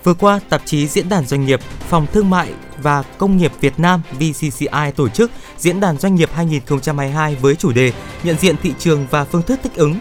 Vừa 0.05 0.15
qua, 0.15 0.41
tạp 0.49 0.63
chí 0.65 0.87
Diễn 0.87 1.09
đàn 1.09 1.27
Doanh 1.27 1.45
nghiệp, 1.45 1.61
Phòng 1.89 2.07
Thương 2.13 2.31
mại 2.31 2.53
và 2.83 3.03
Công 3.03 3.37
nghiệp 3.37 3.53
Việt 3.61 3.81
Nam 3.81 4.03
VCCI 4.13 4.93
tổ 4.97 5.09
chức 5.09 5.31
Diễn 5.59 5.81
đàn 5.81 5.99
Doanh 5.99 6.15
nghiệp 6.15 6.31
2022 6.35 7.35
với 7.35 7.57
chủ 7.57 7.73
đề 7.73 7.93
Nhận 8.23 8.37
diện 8.37 8.57
thị 8.63 8.73
trường 8.79 9.07
và 9.11 9.25
phương 9.25 9.43
thức 9.43 9.61
thích 9.63 9.75
ứng. 9.75 9.95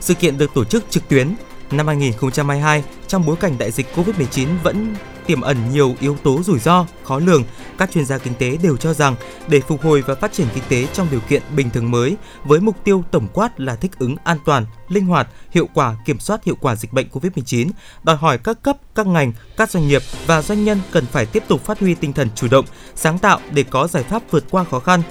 Sự 0.00 0.14
kiện 0.14 0.38
được 0.38 0.54
tổ 0.54 0.64
chức 0.64 0.84
trực 0.90 1.08
tuyến. 1.08 1.34
Năm 1.70 1.86
2022, 1.86 2.84
trong 3.06 3.26
bối 3.26 3.36
cảnh 3.36 3.58
đại 3.58 3.70
dịch 3.70 3.86
Covid-19 3.96 4.48
vẫn 4.62 4.94
tiềm 5.26 5.40
ẩn 5.40 5.56
nhiều 5.72 5.94
yếu 6.00 6.16
tố 6.22 6.42
rủi 6.42 6.58
ro, 6.58 6.86
khó 7.04 7.18
lường, 7.18 7.44
các 7.78 7.90
chuyên 7.92 8.04
gia 8.06 8.18
kinh 8.18 8.34
tế 8.34 8.56
đều 8.62 8.76
cho 8.76 8.94
rằng 8.94 9.14
để 9.48 9.60
phục 9.60 9.82
hồi 9.82 10.02
và 10.06 10.14
phát 10.14 10.32
triển 10.32 10.46
kinh 10.54 10.64
tế 10.68 10.86
trong 10.92 11.06
điều 11.10 11.20
kiện 11.20 11.42
bình 11.56 11.70
thường 11.70 11.90
mới 11.90 12.16
với 12.44 12.60
mục 12.60 12.76
tiêu 12.84 13.04
tổng 13.10 13.28
quát 13.32 13.60
là 13.60 13.76
thích 13.76 13.98
ứng 13.98 14.16
an 14.24 14.38
toàn, 14.44 14.66
linh 14.88 15.06
hoạt, 15.06 15.28
hiệu 15.50 15.68
quả 15.74 15.96
kiểm 16.04 16.18
soát 16.18 16.44
hiệu 16.44 16.56
quả 16.60 16.76
dịch 16.76 16.92
bệnh 16.92 17.06
COVID-19, 17.12 17.70
đòi 18.02 18.16
hỏi 18.16 18.38
các 18.38 18.62
cấp, 18.62 18.76
các 18.94 19.06
ngành, 19.06 19.32
các 19.56 19.70
doanh 19.70 19.88
nghiệp 19.88 20.02
và 20.26 20.42
doanh 20.42 20.64
nhân 20.64 20.80
cần 20.90 21.06
phải 21.06 21.26
tiếp 21.26 21.42
tục 21.48 21.64
phát 21.64 21.80
huy 21.80 21.94
tinh 21.94 22.12
thần 22.12 22.28
chủ 22.34 22.48
động, 22.50 22.64
sáng 22.94 23.18
tạo 23.18 23.40
để 23.50 23.62
có 23.62 23.86
giải 23.86 24.02
pháp 24.02 24.22
vượt 24.30 24.44
qua 24.50 24.64
khó 24.64 24.80
khăn. 24.80 25.02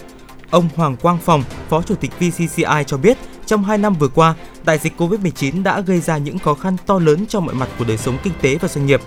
Ông 0.49 0.69
Hoàng 0.75 0.97
Quang 0.97 1.17
Phòng, 1.17 1.43
Phó 1.69 1.82
Chủ 1.82 1.95
tịch 1.95 2.12
VCCI 2.19 2.84
cho 2.88 2.97
biết, 2.97 3.17
trong 3.45 3.63
2 3.63 3.78
năm 3.78 3.93
vừa 3.93 4.08
qua, 4.08 4.36
đại 4.65 4.78
dịch 4.78 4.93
COVID-19 4.97 5.63
đã 5.63 5.82
gây 5.82 5.99
ra 5.99 6.17
những 6.17 6.39
khó 6.39 6.54
khăn 6.54 6.78
to 6.86 6.99
lớn 6.99 7.25
cho 7.30 7.39
mọi 7.39 7.56
mặt 7.56 7.69
của 7.80 7.86
đời 7.86 7.97
sống 7.97 8.17
kinh 8.23 8.34
tế 8.41 8.58
và 8.62 8.67
doanh 8.67 8.86
nghiệp. 8.86 9.01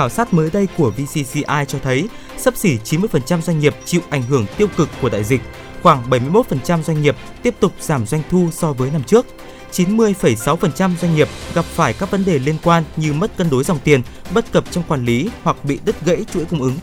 Khảo 0.00 0.08
sát 0.08 0.34
mới 0.34 0.50
đây 0.50 0.68
của 0.76 0.90
VCCI 0.90 1.64
cho 1.68 1.78
thấy, 1.82 2.08
sấp 2.38 2.56
xỉ 2.56 2.78
90% 2.84 3.40
doanh 3.40 3.58
nghiệp 3.58 3.74
chịu 3.84 4.00
ảnh 4.10 4.22
hưởng 4.22 4.46
tiêu 4.58 4.68
cực 4.76 4.88
của 5.02 5.08
đại 5.08 5.24
dịch, 5.24 5.40
khoảng 5.82 6.10
71% 6.10 6.82
doanh 6.82 7.02
nghiệp 7.02 7.16
tiếp 7.42 7.54
tục 7.60 7.72
giảm 7.80 8.06
doanh 8.06 8.22
thu 8.30 8.48
so 8.52 8.72
với 8.72 8.90
năm 8.90 9.02
trước. 9.02 9.26
90,6% 9.72 10.90
doanh 11.00 11.14
nghiệp 11.14 11.28
gặp 11.54 11.64
phải 11.64 11.92
các 11.92 12.10
vấn 12.10 12.24
đề 12.24 12.38
liên 12.38 12.56
quan 12.62 12.84
như 12.96 13.12
mất 13.12 13.36
cân 13.36 13.50
đối 13.50 13.64
dòng 13.64 13.78
tiền, 13.84 14.02
bất 14.34 14.52
cập 14.52 14.64
trong 14.70 14.84
quản 14.88 15.04
lý 15.04 15.30
hoặc 15.42 15.64
bị 15.64 15.78
đứt 15.84 16.04
gãy 16.04 16.24
chuỗi 16.34 16.44
cung 16.44 16.62
ứng. 16.62 16.74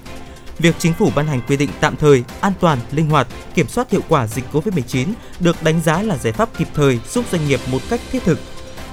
Việc 0.60 0.75
chính 0.80 0.93
phủ 0.93 1.12
ban 1.15 1.27
hành 1.27 1.41
quy 1.47 1.58
định 1.58 1.69
tạm 1.80 1.95
thời, 1.95 2.23
an 2.41 2.53
toàn, 2.60 2.80
linh 2.91 3.10
hoạt, 3.10 3.27
kiểm 3.56 3.67
soát 3.67 3.91
hiệu 3.91 4.01
quả 4.10 4.27
dịch 4.27 4.45
COVID-19 4.53 5.08
được 5.39 5.63
đánh 5.63 5.82
giá 5.82 6.01
là 6.01 6.17
giải 6.17 6.34
pháp 6.34 6.49
kịp 6.58 6.67
thời 6.73 6.99
giúp 7.10 7.25
doanh 7.32 7.47
nghiệp 7.47 7.60
một 7.71 7.80
cách 7.89 8.01
thiết 8.12 8.23
thực, 8.23 8.39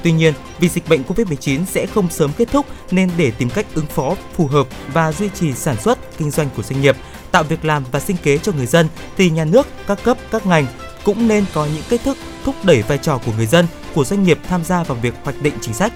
Tuy 0.04 0.12
nhiên, 0.12 0.34
vì 0.58 0.68
dịch 0.68 0.88
bệnh 0.88 1.02
COVID-19 1.02 1.64
sẽ 1.64 1.86
không 1.86 2.10
sớm 2.10 2.30
kết 2.36 2.48
thúc 2.52 2.66
nên 2.90 3.10
để 3.16 3.30
tìm 3.38 3.50
cách 3.50 3.66
ứng 3.74 3.86
phó 3.86 4.14
phù 4.32 4.46
hợp 4.46 4.66
và 4.92 5.12
duy 5.12 5.28
trì 5.28 5.52
sản 5.52 5.76
xuất, 5.80 5.98
kinh 6.18 6.30
doanh 6.30 6.48
của 6.56 6.62
doanh 6.62 6.80
nghiệp, 6.80 6.96
tạo 7.32 7.42
việc 7.42 7.64
làm 7.64 7.84
và 7.92 8.00
sinh 8.00 8.16
kế 8.22 8.38
cho 8.38 8.52
người 8.52 8.66
dân 8.66 8.88
thì 9.16 9.30
nhà 9.30 9.44
nước, 9.44 9.66
các 9.86 9.98
cấp, 10.02 10.18
các 10.30 10.46
ngành 10.46 10.66
cũng 11.04 11.28
nên 11.28 11.44
có 11.54 11.66
những 11.74 11.82
cách 11.88 12.00
thức 12.04 12.18
thúc 12.44 12.54
đẩy 12.64 12.82
vai 12.82 12.98
trò 12.98 13.20
của 13.26 13.32
người 13.36 13.46
dân, 13.46 13.66
của 13.94 14.04
doanh 14.04 14.22
nghiệp 14.22 14.38
tham 14.48 14.64
gia 14.64 14.82
vào 14.82 14.98
việc 15.02 15.14
hoạch 15.24 15.42
định 15.42 15.54
chính 15.60 15.74
sách, 15.74 15.92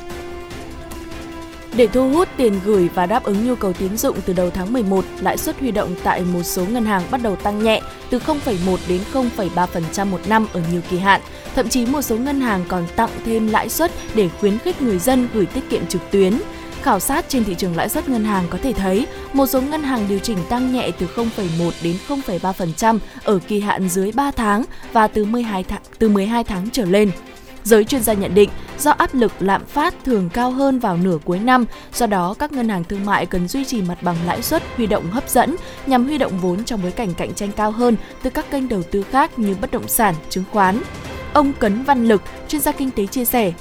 để 1.79 1.87
thu 1.87 2.11
hút 2.11 2.29
tiền 2.37 2.61
gửi 2.65 2.89
và 2.95 3.07
đáp 3.07 3.25
ứng 3.25 3.47
nhu 3.47 3.55
cầu 3.55 3.73
tín 3.73 3.97
dụng 3.97 4.17
từ 4.27 4.33
đầu 4.33 4.51
tháng 4.51 4.73
11, 4.73 5.05
lãi 5.21 5.39
suất 5.39 5.61
huy 5.61 5.71
động 5.71 5.95
tại 6.05 6.23
một 6.23 6.43
số 6.43 6.65
ngân 6.65 6.85
hàng 6.85 7.03
bắt 7.11 7.23
đầu 7.23 7.37
tăng 7.37 7.63
nhẹ 7.63 7.83
từ 8.11 8.19
0,1 8.19 8.77
đến 8.89 9.01
0,3% 9.13 10.07
một 10.07 10.21
năm 10.29 10.47
ở 10.53 10.63
nhiều 10.73 10.81
kỳ 10.91 10.99
hạn. 10.99 11.21
Thậm 11.59 11.69
chí 11.69 11.87
một 11.87 12.03
số 12.03 12.17
ngân 12.17 12.41
hàng 12.41 12.65
còn 12.69 12.87
tặng 12.97 13.11
thêm 13.25 13.49
lãi 13.49 13.69
suất 13.69 13.91
để 14.15 14.29
khuyến 14.29 14.59
khích 14.59 14.83
người 14.83 14.99
dân 14.99 15.29
gửi 15.35 15.47
tiết 15.47 15.71
kiệm 15.71 15.87
trực 15.87 16.11
tuyến. 16.11 16.41
Khảo 16.83 17.01
sát 17.01 17.25
trên 17.29 17.45
thị 17.45 17.55
trường 17.55 17.77
lãi 17.77 17.89
suất 17.89 18.09
ngân 18.09 18.25
hàng 18.25 18.45
có 18.51 18.59
thể 18.63 18.73
thấy, 18.73 19.07
một 19.33 19.47
số 19.47 19.61
ngân 19.61 19.83
hàng 19.83 20.07
điều 20.09 20.19
chỉnh 20.19 20.39
tăng 20.49 20.73
nhẹ 20.73 20.91
từ 20.99 21.07
0,1 21.17 21.71
đến 21.83 21.97
0,3% 22.09 22.99
ở 23.25 23.39
kỳ 23.49 23.61
hạn 23.61 23.89
dưới 23.89 24.13
3 24.13 24.31
tháng 24.31 24.65
và 24.93 25.09
từ 25.09 25.25
12 25.25 25.65
tháng, 25.65 25.83
từ 25.99 26.09
12 26.09 26.45
tháng 26.45 26.69
trở 26.73 26.85
lên. 26.85 27.11
Giới 27.65 27.85
chuyên 27.85 28.03
gia 28.03 28.13
nhận 28.13 28.35
định, 28.35 28.51
do 28.79 28.91
áp 28.91 29.15
lực 29.15 29.33
lạm 29.41 29.65
phát 29.65 29.95
thường 30.05 30.29
cao 30.33 30.51
hơn 30.51 30.79
vào 30.79 30.97
nửa 30.97 31.19
cuối 31.25 31.39
năm, 31.39 31.65
do 31.95 32.07
đó 32.07 32.35
các 32.39 32.53
ngân 32.53 32.69
hàng 32.69 32.85
thương 32.85 33.05
mại 33.05 33.27
cần 33.27 33.49
duy 33.49 33.65
trì 33.65 33.83
mặt 33.83 34.03
bằng 34.03 34.17
lãi 34.27 34.43
suất 34.43 34.63
huy 34.77 34.87
động 34.87 35.11
hấp 35.11 35.29
dẫn 35.29 35.57
nhằm 35.87 36.05
huy 36.05 36.19
động 36.19 36.39
vốn 36.39 36.65
trong 36.65 36.83
bối 36.83 36.93
cảnh 36.93 37.15
cạnh 37.15 37.35
tranh 37.35 37.53
cao 37.53 37.71
hơn 37.71 37.97
từ 38.23 38.31
các 38.31 38.51
kênh 38.51 38.69
đầu 38.69 38.83
tư 38.83 39.03
khác 39.03 39.39
như 39.39 39.57
bất 39.61 39.71
động 39.71 39.89
sản, 39.89 40.15
chứng 40.31 40.45
khoán. 40.53 40.81
Ông 41.33 41.53
Cấn 41.53 41.83
Văn 41.83 42.09
Lực, 42.09 42.23
chuyên 42.49 42.63
gia 42.63 42.73
kinh 42.73 42.91
tế 42.91 43.07
chia 43.07 43.25
sẻ, 43.25 43.53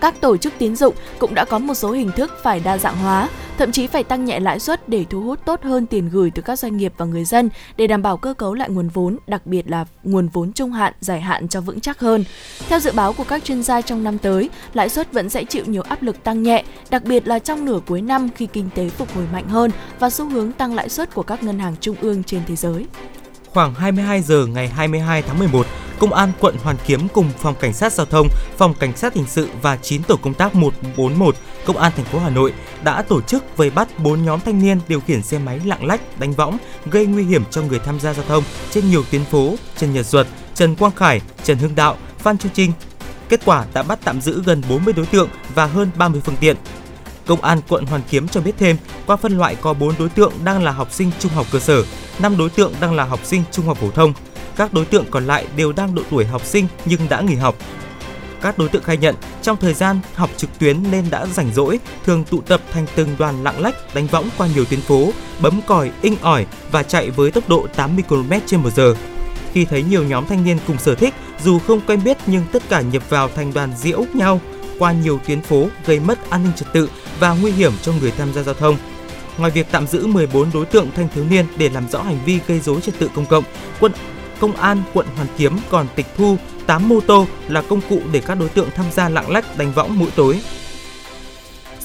các 0.00 0.20
tổ 0.20 0.36
chức 0.36 0.52
tín 0.58 0.76
dụng 0.76 0.94
cũng 1.18 1.34
đã 1.34 1.44
có 1.44 1.58
một 1.58 1.74
số 1.74 1.92
hình 1.92 2.10
thức 2.16 2.32
phải 2.42 2.60
đa 2.60 2.78
dạng 2.78 2.96
hóa, 2.96 3.28
thậm 3.58 3.72
chí 3.72 3.86
phải 3.86 4.04
tăng 4.04 4.24
nhẹ 4.24 4.40
lãi 4.40 4.60
suất 4.60 4.88
để 4.88 5.04
thu 5.10 5.20
hút 5.20 5.40
tốt 5.44 5.62
hơn 5.62 5.86
tiền 5.86 6.08
gửi 6.08 6.30
từ 6.34 6.42
các 6.42 6.58
doanh 6.58 6.76
nghiệp 6.76 6.92
và 6.96 7.06
người 7.06 7.24
dân 7.24 7.50
để 7.76 7.86
đảm 7.86 8.02
bảo 8.02 8.16
cơ 8.16 8.34
cấu 8.34 8.54
lại 8.54 8.70
nguồn 8.70 8.88
vốn, 8.88 9.16
đặc 9.26 9.46
biệt 9.46 9.70
là 9.70 9.84
nguồn 10.02 10.28
vốn 10.28 10.52
trung 10.52 10.72
hạn, 10.72 10.92
dài 11.00 11.20
hạn 11.20 11.48
cho 11.48 11.60
vững 11.60 11.80
chắc 11.80 12.00
hơn. 12.00 12.24
Theo 12.68 12.80
dự 12.80 12.92
báo 12.92 13.12
của 13.12 13.24
các 13.24 13.44
chuyên 13.44 13.62
gia 13.62 13.80
trong 13.80 14.04
năm 14.04 14.18
tới, 14.18 14.50
lãi 14.74 14.88
suất 14.88 15.12
vẫn 15.12 15.30
sẽ 15.30 15.44
chịu 15.44 15.64
nhiều 15.66 15.82
áp 15.82 16.02
lực 16.02 16.24
tăng 16.24 16.42
nhẹ, 16.42 16.64
đặc 16.90 17.04
biệt 17.04 17.28
là 17.28 17.38
trong 17.38 17.64
nửa 17.64 17.80
cuối 17.86 18.00
năm 18.00 18.28
khi 18.36 18.46
kinh 18.46 18.68
tế 18.74 18.88
phục 18.88 19.14
hồi 19.14 19.24
mạnh 19.32 19.48
hơn 19.48 19.70
và 19.98 20.10
xu 20.10 20.28
hướng 20.28 20.52
tăng 20.52 20.74
lãi 20.74 20.88
suất 20.88 21.14
của 21.14 21.22
các 21.22 21.42
ngân 21.42 21.58
hàng 21.58 21.76
trung 21.80 21.96
ương 22.00 22.24
trên 22.24 22.40
thế 22.46 22.56
giới. 22.56 22.86
Khoảng 23.46 23.74
22 23.74 24.22
giờ 24.22 24.46
ngày 24.46 24.68
22 24.68 25.22
tháng 25.22 25.38
11, 25.38 25.66
Công 25.98 26.12
an 26.12 26.32
quận 26.40 26.56
Hoàn 26.62 26.76
Kiếm 26.86 27.08
cùng 27.08 27.30
Phòng 27.38 27.54
Cảnh 27.60 27.72
sát 27.72 27.92
Giao 27.92 28.06
thông, 28.06 28.28
Phòng 28.56 28.74
Cảnh 28.74 28.96
sát 28.96 29.14
Hình 29.14 29.26
sự 29.28 29.48
và 29.62 29.76
9 29.76 30.02
tổ 30.02 30.16
công 30.16 30.34
tác 30.34 30.54
141 30.54 31.36
Công 31.64 31.76
an 31.76 31.92
thành 31.96 32.04
phố 32.04 32.18
Hà 32.18 32.30
Nội 32.30 32.52
đã 32.82 33.02
tổ 33.02 33.20
chức 33.20 33.56
vây 33.56 33.70
bắt 33.70 33.98
4 33.98 34.24
nhóm 34.24 34.40
thanh 34.40 34.62
niên 34.62 34.80
điều 34.88 35.00
khiển 35.00 35.22
xe 35.22 35.38
máy 35.38 35.60
lạng 35.64 35.86
lách, 35.86 36.20
đánh 36.20 36.32
võng, 36.32 36.58
gây 36.86 37.06
nguy 37.06 37.24
hiểm 37.24 37.42
cho 37.50 37.62
người 37.62 37.78
tham 37.78 38.00
gia 38.00 38.14
giao 38.14 38.24
thông 38.28 38.44
trên 38.70 38.90
nhiều 38.90 39.04
tuyến 39.10 39.24
phố 39.24 39.54
Trần 39.76 39.92
Nhật 39.92 40.06
Duật, 40.06 40.26
Trần 40.54 40.76
Quang 40.76 40.92
Khải, 40.92 41.20
Trần 41.44 41.58
Hưng 41.58 41.74
Đạo, 41.74 41.96
Phan 42.18 42.38
Chu 42.38 42.48
Trinh. 42.54 42.72
Kết 43.28 43.40
quả 43.44 43.64
đã 43.74 43.82
bắt 43.82 43.98
tạm 44.04 44.20
giữ 44.20 44.42
gần 44.46 44.62
40 44.68 44.94
đối 44.94 45.06
tượng 45.06 45.28
và 45.54 45.66
hơn 45.66 45.90
30 45.96 46.20
phương 46.24 46.36
tiện. 46.40 46.56
Công 47.26 47.40
an 47.40 47.60
quận 47.68 47.86
Hoàn 47.86 48.02
Kiếm 48.10 48.28
cho 48.28 48.40
biết 48.40 48.54
thêm, 48.58 48.76
qua 49.06 49.16
phân 49.16 49.38
loại 49.38 49.56
có 49.60 49.74
4 49.74 49.94
đối 49.98 50.08
tượng 50.08 50.32
đang 50.44 50.62
là 50.62 50.70
học 50.70 50.92
sinh 50.92 51.10
trung 51.18 51.32
học 51.32 51.46
cơ 51.52 51.58
sở, 51.58 51.82
5 52.18 52.36
đối 52.36 52.50
tượng 52.50 52.72
đang 52.80 52.94
là 52.94 53.04
học 53.04 53.20
sinh 53.24 53.42
trung 53.52 53.66
học 53.66 53.78
phổ 53.78 53.90
thông. 53.90 54.12
Các 54.56 54.74
đối 54.74 54.84
tượng 54.84 55.04
còn 55.10 55.26
lại 55.26 55.46
đều 55.56 55.72
đang 55.72 55.94
độ 55.94 56.02
tuổi 56.10 56.24
học 56.24 56.44
sinh 56.44 56.66
nhưng 56.84 57.08
đã 57.08 57.20
nghỉ 57.20 57.34
học. 57.34 57.56
Các 58.40 58.58
đối 58.58 58.68
tượng 58.68 58.82
khai 58.82 58.96
nhận 58.96 59.14
trong 59.42 59.56
thời 59.56 59.74
gian 59.74 60.00
học 60.14 60.30
trực 60.36 60.58
tuyến 60.58 60.82
nên 60.90 61.04
đã 61.10 61.26
rảnh 61.26 61.52
rỗi, 61.54 61.78
thường 62.06 62.24
tụ 62.24 62.40
tập 62.40 62.60
thành 62.72 62.86
từng 62.94 63.08
đoàn 63.18 63.44
lạng 63.44 63.60
lách 63.60 63.94
đánh 63.94 64.06
võng 64.06 64.28
qua 64.38 64.48
nhiều 64.54 64.64
tuyến 64.64 64.80
phố, 64.80 65.12
bấm 65.40 65.60
còi, 65.66 65.90
inh 66.02 66.16
ỏi 66.20 66.46
và 66.70 66.82
chạy 66.82 67.10
với 67.10 67.30
tốc 67.30 67.48
độ 67.48 67.66
80 67.76 68.04
km/h. 68.08 68.94
Khi 69.52 69.64
thấy 69.64 69.82
nhiều 69.82 70.04
nhóm 70.04 70.26
thanh 70.26 70.44
niên 70.44 70.58
cùng 70.66 70.78
sở 70.78 70.94
thích, 70.94 71.14
dù 71.44 71.58
không 71.58 71.80
quen 71.86 72.04
biết 72.04 72.16
nhưng 72.26 72.44
tất 72.52 72.62
cả 72.68 72.80
nhập 72.80 73.10
vào 73.10 73.28
thành 73.28 73.52
đoàn 73.52 73.72
diễu 73.76 74.04
nhau 74.14 74.40
qua 74.78 74.92
nhiều 74.92 75.20
tuyến 75.26 75.42
phố 75.42 75.68
gây 75.86 76.00
mất 76.00 76.30
an 76.30 76.44
ninh 76.44 76.52
trật 76.56 76.72
tự 76.72 76.90
và 77.20 77.34
nguy 77.34 77.52
hiểm 77.52 77.72
cho 77.82 77.92
người 77.92 78.10
tham 78.10 78.32
gia 78.32 78.42
giao 78.42 78.54
thông. 78.54 78.76
Ngoài 79.38 79.50
việc 79.50 79.66
tạm 79.70 79.86
giữ 79.86 80.06
14 80.06 80.50
đối 80.54 80.66
tượng 80.66 80.88
thanh 80.96 81.08
thiếu 81.14 81.24
niên 81.24 81.46
để 81.56 81.68
làm 81.68 81.88
rõ 81.88 82.02
hành 82.02 82.18
vi 82.24 82.38
gây 82.46 82.60
rối 82.60 82.80
trật 82.80 82.98
tự 82.98 83.10
công 83.14 83.26
cộng, 83.26 83.44
quân 83.80 83.92
công 84.40 84.56
an, 84.56 84.82
quận 84.94 85.06
Hoàn 85.16 85.28
Kiếm 85.36 85.56
còn 85.70 85.86
tịch 85.96 86.06
thu 86.16 86.36
8 86.66 86.88
mô 86.88 87.00
tô 87.00 87.26
là 87.48 87.62
công 87.62 87.80
cụ 87.88 88.00
để 88.12 88.20
các 88.20 88.34
đối 88.34 88.48
tượng 88.48 88.68
tham 88.74 88.86
gia 88.92 89.08
lạng 89.08 89.30
lách 89.30 89.58
đánh 89.58 89.72
võng 89.72 89.98
mỗi 89.98 90.10
tối. 90.16 90.40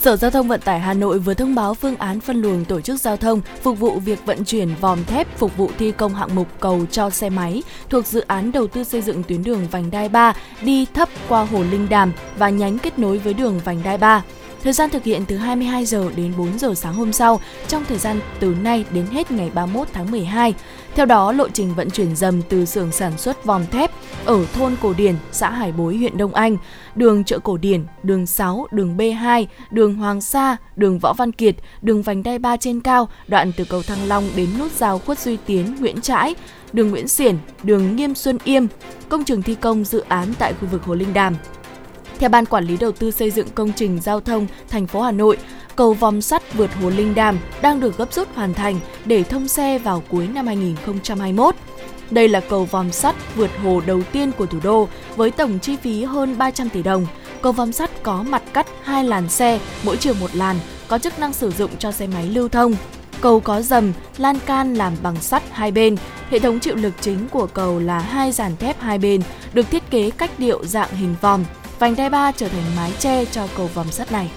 Sở 0.01 0.15
Giao 0.15 0.31
thông 0.31 0.47
Vận 0.47 0.62
tải 0.62 0.79
Hà 0.79 0.93
Nội 0.93 1.19
vừa 1.19 1.33
thông 1.33 1.55
báo 1.55 1.73
phương 1.73 1.95
án 1.95 2.19
phân 2.19 2.41
luồng 2.41 2.65
tổ 2.65 2.81
chức 2.81 2.99
giao 2.99 3.17
thông 3.17 3.41
phục 3.62 3.79
vụ 3.79 3.99
việc 3.99 4.25
vận 4.25 4.45
chuyển 4.45 4.69
vòm 4.81 5.05
thép 5.05 5.38
phục 5.38 5.57
vụ 5.57 5.71
thi 5.77 5.91
công 5.91 6.15
hạng 6.15 6.35
mục 6.35 6.47
cầu 6.59 6.85
cho 6.91 7.09
xe 7.09 7.29
máy 7.29 7.63
thuộc 7.89 8.05
dự 8.05 8.19
án 8.19 8.51
đầu 8.51 8.67
tư 8.67 8.83
xây 8.83 9.01
dựng 9.01 9.23
tuyến 9.23 9.43
đường 9.43 9.67
vành 9.71 9.91
đai 9.91 10.09
3 10.09 10.33
đi 10.62 10.85
thấp 10.93 11.09
qua 11.27 11.43
Hồ 11.45 11.63
Linh 11.71 11.89
Đàm 11.89 12.12
và 12.38 12.49
nhánh 12.49 12.79
kết 12.79 12.99
nối 12.99 13.17
với 13.17 13.33
đường 13.33 13.59
vành 13.65 13.83
đai 13.83 13.97
3. 13.97 14.23
Thời 14.63 14.74
gian 14.74 14.89
thực 14.89 15.04
hiện 15.04 15.26
từ 15.28 15.38
22 15.38 15.86
giờ 15.86 16.12
đến 16.15 16.34
4 16.38 16.60
giờ 16.60 16.74
sáng 16.76 16.93
hôm 16.93 17.13
sau, 17.13 17.41
trong 17.67 17.86
thời 17.86 17.98
gian 17.98 18.19
từ 18.39 18.56
nay 18.62 18.86
đến 18.91 19.06
hết 19.06 19.32
ngày 19.32 19.52
31 19.54 19.88
tháng 19.93 20.12
12. 20.12 20.54
Theo 20.95 21.06
đó, 21.06 21.32
lộ 21.32 21.50
trình 21.50 21.76
vận 21.76 21.89
chuyển 21.89 22.15
dầm 22.15 22.41
từ 22.41 22.65
xưởng 22.65 22.91
sản 22.91 23.17
xuất 23.17 23.45
vòm 23.45 23.67
thép 23.67 23.91
ở 24.26 24.45
thôn 24.54 24.76
Cổ 24.82 24.93
Điển, 24.93 25.15
xã 25.32 25.50
Hải 25.50 25.72
Bối, 25.72 25.98
huyện 25.98 26.17
Đông 26.17 26.34
Anh, 26.34 26.58
đường 26.95 27.24
chợ 27.24 27.39
Cổ 27.39 27.58
Điển, 27.58 27.86
đường 28.04 28.26
6, 28.26 28.67
đường 28.72 28.98
B2, 28.98 29.45
đường 29.72 29.95
Hoàng 29.95 30.22
Sa, 30.22 30.58
đường 30.76 31.00
Võ 31.00 31.13
Văn 31.13 31.32
Kiệt, 31.32 31.56
đường 31.82 32.02
vành 32.02 32.24
đai 32.24 32.39
3 32.39 32.58
trên 32.58 32.80
cao, 32.80 33.10
đoạn 33.28 33.52
từ 33.58 33.63
cầu 33.63 33.84
Thăng 33.84 34.08
Long 34.08 34.30
đến 34.36 34.50
nút 34.60 34.72
giao 34.72 35.00
Khuất 35.00 35.19
Duy 35.19 35.38
Tiến, 35.45 35.76
Nguyễn 35.80 36.02
Trãi, 36.02 36.36
đường 36.74 36.89
Nguyễn 36.89 37.08
Xiển, 37.08 37.36
đường 37.63 37.95
Nghiêm 37.95 38.15
Xuân 38.15 38.38
Yêm, 38.43 38.67
công 39.10 39.24
trường 39.24 39.41
thi 39.41 39.56
công 39.56 39.84
dự 39.84 40.04
án 40.08 40.34
tại 40.39 40.54
khu 40.54 40.67
vực 40.72 40.84
Hồ 40.84 40.93
Linh 40.93 41.13
Đàm, 41.13 41.36
theo 42.19 42.29
Ban 42.29 42.45
Quản 42.45 42.65
lý 42.65 42.77
Đầu 42.77 42.91
tư 42.91 43.12
xây 43.12 43.32
dựng 43.32 43.47
công 43.55 43.71
trình 43.75 43.99
giao 44.01 44.19
thông 44.19 44.47
thành 44.69 44.88
phố 44.88 45.01
Hà 45.01 45.12
Nội, 45.12 45.38
cầu 45.75 45.93
vòm 45.93 46.21
sắt 46.21 46.53
vượt 46.53 46.73
hồ 46.73 46.89
Linh 46.89 47.15
Đàm 47.15 47.39
đang 47.62 47.79
được 47.79 47.97
gấp 47.97 48.13
rút 48.13 48.27
hoàn 48.36 48.53
thành 48.53 48.79
để 49.05 49.23
thông 49.23 49.47
xe 49.47 49.79
vào 49.79 50.03
cuối 50.10 50.27
năm 50.27 50.47
2021. 50.47 51.55
Đây 52.12 52.27
là 52.27 52.39
cầu 52.39 52.65
vòm 52.65 52.91
sắt 52.91 53.15
vượt 53.36 53.49
hồ 53.63 53.82
đầu 53.86 54.01
tiên 54.12 54.32
của 54.32 54.45
thủ 54.45 54.60
đô 54.63 54.88
với 55.15 55.32
tổng 55.32 55.60
chi 55.60 55.75
phí 55.75 56.03
hơn 56.03 56.38
300 56.38 56.69
tỷ 56.69 56.84
đồng. 56.84 57.08
Cầu 57.41 57.51
vòm 57.51 57.71
sắt 57.71 58.03
có 58.03 58.23
mặt 58.23 58.43
cắt 58.53 58.67
hai 58.84 59.03
làn 59.03 59.29
xe, 59.29 59.60
mỗi 59.84 59.97
chiều 59.97 60.13
một 60.19 60.36
làn, 60.36 60.55
có 60.88 60.97
chức 60.97 61.19
năng 61.19 61.34
sử 61.34 61.51
dụng 61.51 61.71
cho 61.79 61.91
xe 61.91 62.08
máy 62.08 62.27
lưu 62.27 62.49
thông. 62.49 62.75
Cầu 63.21 63.39
có 63.39 63.62
dầm, 63.62 63.93
lan 64.17 64.39
can 64.45 64.73
làm 64.73 64.93
bằng 65.03 65.15
sắt 65.15 65.43
hai 65.51 65.71
bên. 65.71 65.95
Hệ 66.29 66.39
thống 66.39 66.60
chịu 66.60 66.75
lực 66.75 66.93
chính 67.01 67.27
của 67.27 67.47
cầu 67.47 67.79
là 67.79 67.99
hai 67.99 68.32
dàn 68.32 68.58
thép 68.58 68.82
hai 68.82 68.97
bên, 68.97 69.21
được 69.53 69.69
thiết 69.71 69.89
kế 69.89 70.10
cách 70.10 70.32
điệu 70.38 70.65
dạng 70.65 70.89
hình 70.91 71.15
vòm, 71.21 71.43
Vành 71.79 71.95
đai 71.95 72.09
3 72.09 72.31
trở 72.31 72.47
thành 72.47 72.75
mái 72.75 72.91
che 72.99 73.25
cho 73.25 73.47
cầu 73.57 73.67
vòng 73.67 73.91
sắt 73.91 74.11
này. 74.11 74.31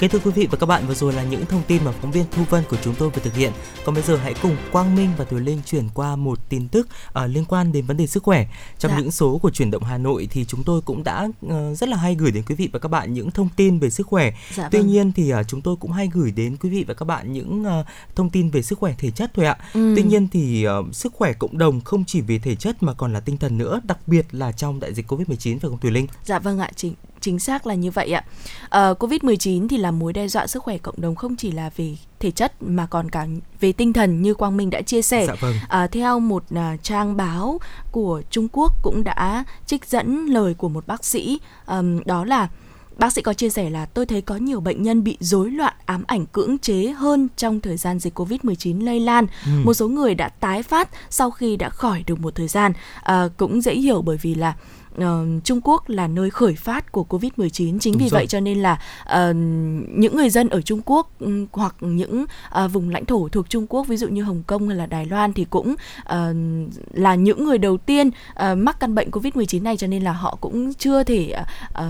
Kính 0.00 0.10
thưa 0.10 0.18
quý 0.18 0.30
vị 0.30 0.48
và 0.50 0.58
các 0.58 0.66
bạn, 0.66 0.86
vừa 0.86 0.94
rồi 0.94 1.12
là 1.12 1.24
những 1.24 1.46
thông 1.46 1.62
tin 1.66 1.84
mà 1.84 1.92
phóng 1.92 2.10
viên 2.10 2.24
Thu 2.30 2.42
Vân 2.50 2.64
của 2.70 2.76
chúng 2.82 2.94
tôi 2.94 3.10
vừa 3.10 3.22
thực 3.22 3.34
hiện. 3.34 3.52
Còn 3.84 3.94
bây 3.94 4.04
giờ 4.04 4.16
hãy 4.16 4.34
cùng 4.42 4.56
Quang 4.72 4.96
Minh 4.96 5.10
và 5.18 5.24
Thùy 5.24 5.40
Linh 5.40 5.60
chuyển 5.66 5.88
qua 5.94 6.16
một 6.16 6.38
tin 6.48 6.68
tức 6.68 6.88
uh, 7.08 7.30
liên 7.30 7.44
quan 7.44 7.72
đến 7.72 7.86
vấn 7.86 7.96
đề 7.96 8.06
sức 8.06 8.22
khỏe. 8.22 8.46
Trong 8.78 8.92
dạ. 8.92 8.98
những 8.98 9.10
số 9.10 9.38
của 9.38 9.50
chuyển 9.50 9.70
động 9.70 9.84
Hà 9.84 9.98
Nội 9.98 10.28
thì 10.30 10.44
chúng 10.44 10.64
tôi 10.64 10.80
cũng 10.80 11.04
đã 11.04 11.28
uh, 11.46 11.52
rất 11.78 11.88
là 11.88 11.96
hay 11.96 12.14
gửi 12.14 12.30
đến 12.30 12.44
quý 12.48 12.54
vị 12.54 12.68
và 12.72 12.78
các 12.78 12.88
bạn 12.88 13.12
những 13.12 13.30
thông 13.30 13.48
tin 13.56 13.78
về 13.78 13.90
sức 13.90 14.06
khỏe. 14.06 14.32
Dạ, 14.54 14.68
Tuy 14.72 14.78
vâng. 14.78 14.88
nhiên 14.88 15.12
thì 15.12 15.34
uh, 15.34 15.48
chúng 15.48 15.60
tôi 15.60 15.76
cũng 15.80 15.92
hay 15.92 16.08
gửi 16.12 16.30
đến 16.30 16.56
quý 16.56 16.70
vị 16.70 16.84
và 16.88 16.94
các 16.94 17.04
bạn 17.04 17.32
những 17.32 17.62
uh, 17.62 17.86
thông 18.14 18.30
tin 18.30 18.50
về 18.50 18.62
sức 18.62 18.78
khỏe 18.78 18.94
thể 18.98 19.10
chất 19.10 19.30
thôi 19.34 19.46
ạ. 19.46 19.56
Ừ. 19.74 19.92
Tuy 19.96 20.02
nhiên 20.02 20.28
thì 20.28 20.66
uh, 20.68 20.94
sức 20.94 21.14
khỏe 21.14 21.32
cộng 21.32 21.58
đồng 21.58 21.80
không 21.80 22.04
chỉ 22.04 22.20
về 22.20 22.38
thể 22.38 22.54
chất 22.54 22.82
mà 22.82 22.94
còn 22.94 23.12
là 23.12 23.20
tinh 23.20 23.36
thần 23.36 23.58
nữa, 23.58 23.80
đặc 23.84 23.98
biệt 24.06 24.26
là 24.30 24.52
trong 24.52 24.80
đại 24.80 24.94
dịch 24.94 25.12
Covid-19 25.12 25.58
phải 25.58 25.70
không 25.70 25.78
Thùy 25.78 25.90
Linh? 25.90 26.06
Dạ 26.24 26.38
vâng 26.38 26.58
ạ, 26.58 26.70
chính 26.76 26.94
chính 27.20 27.38
xác 27.38 27.66
là 27.66 27.74
như 27.74 27.90
vậy 27.90 28.12
ạ. 28.12 28.24
À, 28.68 28.92
Covid-19 28.92 29.68
thì 29.68 29.76
là 29.76 29.90
mối 29.90 30.12
đe 30.12 30.28
dọa 30.28 30.46
sức 30.46 30.62
khỏe 30.62 30.78
cộng 30.78 30.94
đồng 30.98 31.14
không 31.14 31.36
chỉ 31.36 31.50
là 31.50 31.70
về 31.76 31.96
thể 32.20 32.30
chất 32.30 32.62
mà 32.62 32.86
còn 32.86 33.10
cả 33.10 33.26
về 33.60 33.72
tinh 33.72 33.92
thần 33.92 34.22
như 34.22 34.34
Quang 34.34 34.56
Minh 34.56 34.70
đã 34.70 34.82
chia 34.82 35.02
sẻ. 35.02 35.26
Dạ 35.26 35.34
vâng. 35.40 35.54
à, 35.68 35.86
theo 35.86 36.20
một 36.20 36.44
à, 36.54 36.76
trang 36.82 37.16
báo 37.16 37.60
của 37.90 38.22
Trung 38.30 38.48
Quốc 38.52 38.72
cũng 38.82 39.04
đã 39.04 39.44
trích 39.66 39.84
dẫn 39.84 40.26
lời 40.26 40.54
của 40.54 40.68
một 40.68 40.86
bác 40.86 41.04
sĩ 41.04 41.40
um, 41.66 42.00
đó 42.04 42.24
là 42.24 42.48
Bác 43.00 43.12
sĩ 43.12 43.22
có 43.22 43.34
chia 43.34 43.50
sẻ 43.50 43.70
là 43.70 43.86
tôi 43.86 44.06
thấy 44.06 44.22
có 44.22 44.36
nhiều 44.36 44.60
bệnh 44.60 44.82
nhân 44.82 45.04
bị 45.04 45.16
rối 45.20 45.50
loạn 45.50 45.74
ám 45.86 46.04
ảnh 46.06 46.26
cưỡng 46.26 46.58
chế 46.58 46.86
hơn 46.86 47.28
trong 47.36 47.60
thời 47.60 47.76
gian 47.76 47.98
dịch 47.98 48.18
Covid-19 48.18 48.84
lây 48.84 49.00
lan. 49.00 49.26
Ừ. 49.46 49.50
Một 49.64 49.74
số 49.74 49.88
người 49.88 50.14
đã 50.14 50.28
tái 50.28 50.62
phát 50.62 50.88
sau 51.10 51.30
khi 51.30 51.56
đã 51.56 51.68
khỏi 51.68 52.04
được 52.06 52.20
một 52.20 52.34
thời 52.34 52.48
gian. 52.48 52.72
À, 53.02 53.28
cũng 53.36 53.60
dễ 53.60 53.74
hiểu 53.74 54.02
bởi 54.02 54.16
vì 54.16 54.34
là 54.34 54.54
uh, 55.04 55.44
Trung 55.44 55.60
Quốc 55.64 55.88
là 55.88 56.06
nơi 56.06 56.30
khởi 56.30 56.54
phát 56.54 56.92
của 56.92 57.06
Covid-19 57.08 57.50
chính 57.50 57.92
Đúng 57.92 57.98
vì 57.98 58.08
rồi. 58.08 58.18
vậy 58.18 58.26
cho 58.26 58.40
nên 58.40 58.58
là 58.58 58.72
uh, 59.02 59.36
những 59.88 60.16
người 60.16 60.30
dân 60.30 60.48
ở 60.48 60.62
Trung 60.62 60.80
Quốc 60.84 61.20
um, 61.20 61.46
hoặc 61.52 61.74
những 61.80 62.24
uh, 62.64 62.72
vùng 62.72 62.90
lãnh 62.90 63.04
thổ 63.04 63.28
thuộc 63.28 63.50
Trung 63.50 63.66
Quốc 63.68 63.86
ví 63.86 63.96
dụ 63.96 64.08
như 64.08 64.22
Hồng 64.22 64.42
Kông 64.46 64.68
hay 64.68 64.76
là 64.76 64.86
Đài 64.86 65.06
Loan 65.06 65.32
thì 65.32 65.46
cũng 65.50 65.74
uh, 66.00 66.16
là 66.92 67.14
những 67.14 67.44
người 67.44 67.58
đầu 67.58 67.76
tiên 67.76 68.08
uh, 68.08 68.58
mắc 68.58 68.80
căn 68.80 68.94
bệnh 68.94 69.10
Covid-19 69.10 69.62
này 69.62 69.76
cho 69.76 69.86
nên 69.86 70.02
là 70.02 70.12
họ 70.12 70.38
cũng 70.40 70.74
chưa 70.74 71.02
thể 71.02 71.34
uh, 71.72 71.84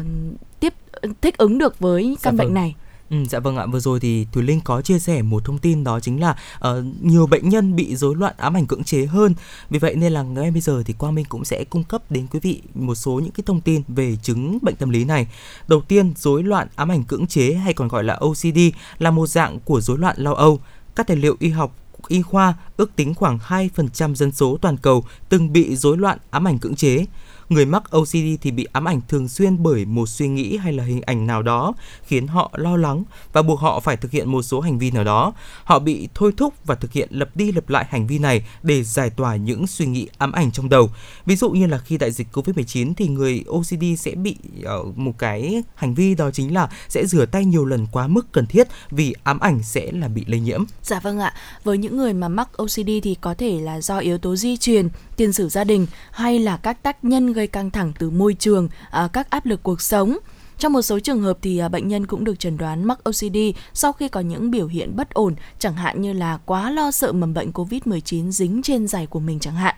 tiếp 0.61 0.75
thích 1.21 1.37
ứng 1.37 1.59
được 1.59 1.79
với 1.79 2.17
căn 2.23 2.37
dạ 2.37 2.39
bệnh 2.45 2.49
vâng. 2.49 2.55
này. 2.55 2.75
Ừ, 3.11 3.17
dạ 3.31 3.39
vâng 3.39 3.57
ạ, 3.57 3.67
vừa 3.67 3.81
rồi 3.81 4.01
thì 4.01 4.27
Thùy 4.33 4.43
Linh 4.43 4.61
có 4.61 4.83
chia 4.83 4.99
sẻ 4.99 5.23
một 5.23 5.45
thông 5.45 5.59
tin 5.59 5.85
đó 5.85 6.01
chính 6.01 6.21
là 6.21 6.37
uh, 6.69 6.85
nhiều 7.01 7.27
bệnh 7.27 7.49
nhân 7.49 7.77
bị 7.77 7.97
rối 7.97 8.17
loạn 8.17 8.35
ám 8.37 8.57
ảnh 8.57 8.67
cưỡng 8.67 8.85
chế 8.85 9.07
hơn. 9.07 9.35
Vì 9.71 9.79
vậy 9.79 9.95
nên 9.95 10.13
là 10.13 10.23
ngay 10.23 10.51
bây 10.51 10.61
giờ 10.61 10.83
thì 10.87 10.95
Quang 10.99 11.15
Minh 11.15 11.25
cũng 11.29 11.45
sẽ 11.45 11.65
cung 11.65 11.85
cấp 11.85 12.03
đến 12.11 12.27
quý 12.31 12.41
vị 12.41 12.63
một 12.75 12.95
số 12.95 13.13
những 13.13 13.31
cái 13.31 13.45
thông 13.47 13.61
tin 13.61 13.83
về 13.89 14.17
chứng 14.23 14.59
bệnh 14.63 14.77
tâm 14.77 14.91
lý 14.91 15.05
này. 15.05 15.27
Đầu 15.69 15.81
tiên, 15.81 16.13
rối 16.17 16.43
loạn 16.43 16.69
ám 16.77 16.91
ảnh 16.91 17.05
cưỡng 17.05 17.27
chế 17.27 17.53
hay 17.53 17.73
còn 17.73 17.89
gọi 17.89 18.05
là 18.05 18.15
OCD 18.15 18.59
là 18.99 19.11
một 19.11 19.27
dạng 19.27 19.59
của 19.61 19.81
rối 19.81 19.99
loạn 19.99 20.17
lo 20.19 20.33
âu. 20.33 20.61
Các 20.97 21.07
tài 21.07 21.17
liệu 21.17 21.37
y 21.39 21.49
học 21.49 21.77
y 22.09 22.23
khoa 22.23 22.55
ước 22.77 22.97
tính 22.97 23.15
khoảng 23.15 23.39
2% 23.39 24.15
dân 24.15 24.33
số 24.33 24.59
toàn 24.61 24.77
cầu 24.77 25.05
từng 25.29 25.53
bị 25.53 25.77
rối 25.77 25.99
loạn 25.99 26.19
ám 26.31 26.49
ảnh 26.49 26.59
cưỡng 26.59 26.75
chế. 26.75 27.07
Người 27.51 27.67
mắc 27.67 27.83
OCD 27.91 28.15
thì 28.41 28.51
bị 28.51 28.67
ám 28.73 28.89
ảnh 28.89 29.01
thường 29.09 29.29
xuyên 29.29 29.63
bởi 29.63 29.85
một 29.85 30.09
suy 30.09 30.29
nghĩ 30.29 30.57
hay 30.57 30.73
là 30.73 30.85
hình 30.85 31.03
ảnh 31.03 31.27
nào 31.27 31.43
đó 31.43 31.73
khiến 32.03 32.27
họ 32.27 32.51
lo 32.55 32.77
lắng 32.77 33.05
và 33.33 33.43
buộc 33.43 33.61
họ 33.61 33.81
phải 33.81 33.97
thực 33.97 34.11
hiện 34.11 34.29
một 34.29 34.43
số 34.43 34.61
hành 34.61 34.79
vi 34.79 34.91
nào 34.91 35.05
đó. 35.05 35.33
Họ 35.65 35.79
bị 35.79 36.09
thôi 36.15 36.33
thúc 36.37 36.55
và 36.65 36.75
thực 36.75 36.93
hiện 36.93 37.09
lặp 37.11 37.37
đi 37.37 37.53
lặp 37.53 37.71
lại 37.71 37.87
hành 37.89 38.07
vi 38.07 38.19
này 38.19 38.47
để 38.63 38.83
giải 38.83 39.11
tỏa 39.11 39.37
những 39.37 39.67
suy 39.67 39.87
nghĩ 39.87 40.09
ám 40.19 40.33
ảnh 40.33 40.51
trong 40.53 40.69
đầu. 40.69 40.91
Ví 41.27 41.37
dụ 41.37 41.51
như 41.51 41.67
là 41.67 41.79
khi 41.79 41.99
đại 41.99 42.11
dịch 42.11 42.27
Covid-19 42.33 42.93
thì 42.97 43.09
người 43.09 43.45
OCD 43.49 43.85
sẽ 43.99 44.15
bị 44.15 44.37
ờ, 44.65 44.85
một 44.97 45.19
cái 45.19 45.63
hành 45.75 45.95
vi 45.95 46.15
đó 46.15 46.31
chính 46.31 46.55
là 46.55 46.69
sẽ 46.89 47.07
rửa 47.07 47.27
tay 47.27 47.45
nhiều 47.45 47.65
lần 47.65 47.87
quá 47.93 48.07
mức 48.07 48.33
cần 48.33 48.47
thiết 48.47 48.69
vì 48.91 49.15
ám 49.23 49.41
ảnh 49.41 49.63
sẽ 49.63 49.93
là 49.93 50.09
bị 50.09 50.25
lây 50.27 50.41
nhiễm. 50.41 50.65
Dạ 50.83 51.01
vâng 51.01 51.19
ạ. 51.19 51.35
Với 51.65 51.79
những 51.79 51.97
người 51.97 52.13
mà 52.13 52.29
mắc 52.29 52.49
OCD 52.57 52.91
thì 53.03 53.17
có 53.21 53.35
thể 53.35 53.61
là 53.61 53.81
do 53.81 53.99
yếu 53.99 54.19
tố 54.19 54.37
di 54.37 54.57
truyền, 54.57 54.89
tiền 55.17 55.33
sử 55.33 55.49
gia 55.49 55.65
đình 55.65 55.87
hay 56.11 56.39
là 56.39 56.57
các 56.57 56.83
tác 56.83 57.05
nhân 57.05 57.33
gây 57.33 57.40
căng 57.47 57.71
thẳng 57.71 57.93
từ 57.99 58.11
môi 58.11 58.35
trường, 58.35 58.69
à, 58.91 59.09
các 59.13 59.31
áp 59.31 59.47
lực 59.47 59.63
cuộc 59.63 59.81
sống. 59.81 60.19
Trong 60.61 60.73
một 60.73 60.83
số 60.83 60.99
trường 60.99 61.23
hợp 61.23 61.39
thì 61.43 61.59
à, 61.59 61.69
bệnh 61.69 61.89
nhân 61.89 62.07
cũng 62.07 62.25
được 62.25 62.39
chẩn 62.39 62.57
đoán 62.57 62.85
mắc 62.85 62.99
OCD 63.05 63.37
sau 63.75 63.93
khi 63.93 64.09
có 64.09 64.21
những 64.21 64.51
biểu 64.51 64.67
hiện 64.67 64.97
bất 64.97 65.15
ổn, 65.15 65.35
chẳng 65.59 65.75
hạn 65.75 66.03
như 66.03 66.13
là 66.13 66.39
quá 66.47 66.71
lo 66.71 66.91
sợ 66.91 67.13
mầm 67.13 67.35
bệnh 67.35 67.51
COVID-19 67.51 68.31
dính 68.31 68.63
trên 68.63 68.89
giày 68.89 69.07
của 69.07 69.21
mình 69.21 69.39
chẳng 69.41 69.55
hạn. 69.55 69.75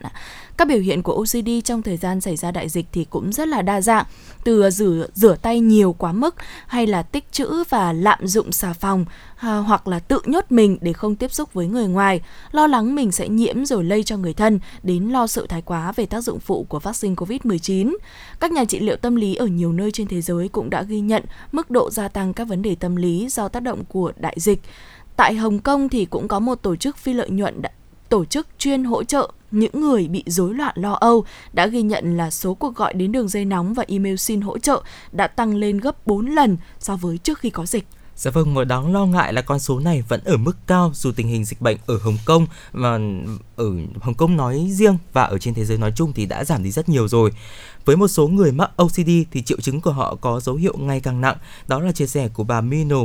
Các 0.57 0.67
biểu 0.67 0.79
hiện 0.79 1.03
của 1.03 1.13
OCD 1.13 1.49
trong 1.63 1.81
thời 1.81 1.97
gian 1.97 2.21
xảy 2.21 2.35
ra 2.35 2.51
đại 2.51 2.69
dịch 2.69 2.85
thì 2.91 3.05
cũng 3.09 3.33
rất 3.33 3.47
là 3.47 3.61
đa 3.61 3.81
dạng, 3.81 4.05
từ 4.43 4.61
à, 4.61 4.71
rửa 4.71 5.07
rửa 5.13 5.35
tay 5.41 5.59
nhiều 5.59 5.95
quá 5.97 6.11
mức 6.11 6.35
hay 6.67 6.87
là 6.87 7.03
tích 7.03 7.31
trữ 7.31 7.63
và 7.69 7.93
lạm 7.93 8.27
dụng 8.27 8.51
xà 8.51 8.73
phòng 8.73 9.05
à, 9.37 9.57
hoặc 9.57 9.87
là 9.87 9.99
tự 9.99 10.19
nhốt 10.25 10.45
mình 10.49 10.77
để 10.81 10.93
không 10.93 11.15
tiếp 11.15 11.33
xúc 11.33 11.53
với 11.53 11.67
người 11.67 11.87
ngoài, 11.87 12.21
lo 12.51 12.67
lắng 12.67 12.95
mình 12.95 13.11
sẽ 13.11 13.29
nhiễm 13.29 13.65
rồi 13.65 13.83
lây 13.83 14.03
cho 14.03 14.17
người 14.17 14.33
thân, 14.33 14.59
đến 14.83 15.09
lo 15.09 15.27
sợ 15.27 15.45
thái 15.49 15.61
quá 15.61 15.91
về 15.91 16.05
tác 16.05 16.21
dụng 16.21 16.39
phụ 16.39 16.65
của 16.69 16.79
vaccine 16.79 17.15
COVID-19. 17.15 17.95
Các 18.39 18.51
nhà 18.51 18.65
trị 18.65 18.79
liệu 18.79 18.95
tâm 18.95 19.15
lý 19.15 19.35
ở 19.35 19.45
nhiều 19.45 19.71
nơi 19.71 19.91
trên 19.91 20.07
thế 20.07 20.21
giới 20.21 20.47
cũng 20.47 20.69
đã 20.69 20.81
ghi 20.81 20.99
nhận 20.99 21.23
mức 21.51 21.71
độ 21.71 21.89
gia 21.89 22.07
tăng 22.07 22.33
các 22.33 22.47
vấn 22.47 22.61
đề 22.61 22.75
tâm 22.75 22.95
lý 22.95 23.27
do 23.29 23.47
tác 23.47 23.59
động 23.59 23.83
của 23.85 24.11
đại 24.17 24.35
dịch. 24.39 24.61
Tại 25.15 25.35
Hồng 25.35 25.59
Kông 25.59 25.89
thì 25.89 26.05
cũng 26.05 26.27
có 26.27 26.39
một 26.39 26.55
tổ 26.55 26.75
chức 26.75 26.97
phi 26.97 27.13
lợi 27.13 27.29
nhuận 27.29 27.61
đã 27.61 27.69
tổ 28.09 28.25
chức 28.25 28.47
chuyên 28.57 28.83
hỗ 28.83 29.03
trợ 29.03 29.31
những 29.51 29.81
người 29.81 30.07
bị 30.07 30.23
rối 30.25 30.53
loạn 30.53 30.75
lo 30.77 30.93
âu 30.93 31.25
đã 31.53 31.67
ghi 31.67 31.81
nhận 31.81 32.17
là 32.17 32.31
số 32.31 32.53
cuộc 32.53 32.75
gọi 32.75 32.93
đến 32.93 33.11
đường 33.11 33.27
dây 33.27 33.45
nóng 33.45 33.73
và 33.73 33.85
email 33.87 34.15
xin 34.15 34.41
hỗ 34.41 34.57
trợ 34.57 34.81
đã 35.11 35.27
tăng 35.27 35.55
lên 35.55 35.77
gấp 35.77 36.07
4 36.07 36.25
lần 36.25 36.57
so 36.79 36.95
với 36.95 37.17
trước 37.17 37.39
khi 37.39 37.49
có 37.49 37.65
dịch. 37.65 37.85
Dạ 38.23 38.31
vâng, 38.31 38.53
một 38.53 38.63
đáng 38.63 38.93
lo 38.93 39.05
ngại 39.05 39.33
là 39.33 39.41
con 39.41 39.59
số 39.59 39.79
này 39.79 40.03
vẫn 40.07 40.23
ở 40.23 40.37
mức 40.37 40.57
cao 40.67 40.91
dù 40.93 41.11
tình 41.11 41.27
hình 41.27 41.45
dịch 41.45 41.61
bệnh 41.61 41.77
ở 41.85 41.97
Hồng 41.97 42.17
Kông 42.25 42.47
và 42.71 42.99
ở 43.55 43.65
Hồng 44.01 44.13
Kông 44.13 44.37
nói 44.37 44.67
riêng 44.69 44.97
và 45.13 45.23
ở 45.23 45.37
trên 45.37 45.53
thế 45.53 45.65
giới 45.65 45.77
nói 45.77 45.93
chung 45.95 46.13
thì 46.13 46.25
đã 46.25 46.43
giảm 46.43 46.63
đi 46.63 46.71
rất 46.71 46.89
nhiều 46.89 47.07
rồi. 47.07 47.31
Với 47.85 47.95
một 47.95 48.07
số 48.07 48.27
người 48.27 48.51
mắc 48.51 48.71
OCD 48.75 49.09
thì 49.31 49.41
triệu 49.41 49.61
chứng 49.61 49.81
của 49.81 49.91
họ 49.91 50.15
có 50.15 50.39
dấu 50.39 50.55
hiệu 50.55 50.75
ngày 50.77 50.99
càng 50.99 51.21
nặng. 51.21 51.37
Đó 51.67 51.79
là 51.79 51.91
chia 51.91 52.07
sẻ 52.07 52.27
của 52.27 52.43
bà 52.43 52.61
Mino 52.61 52.97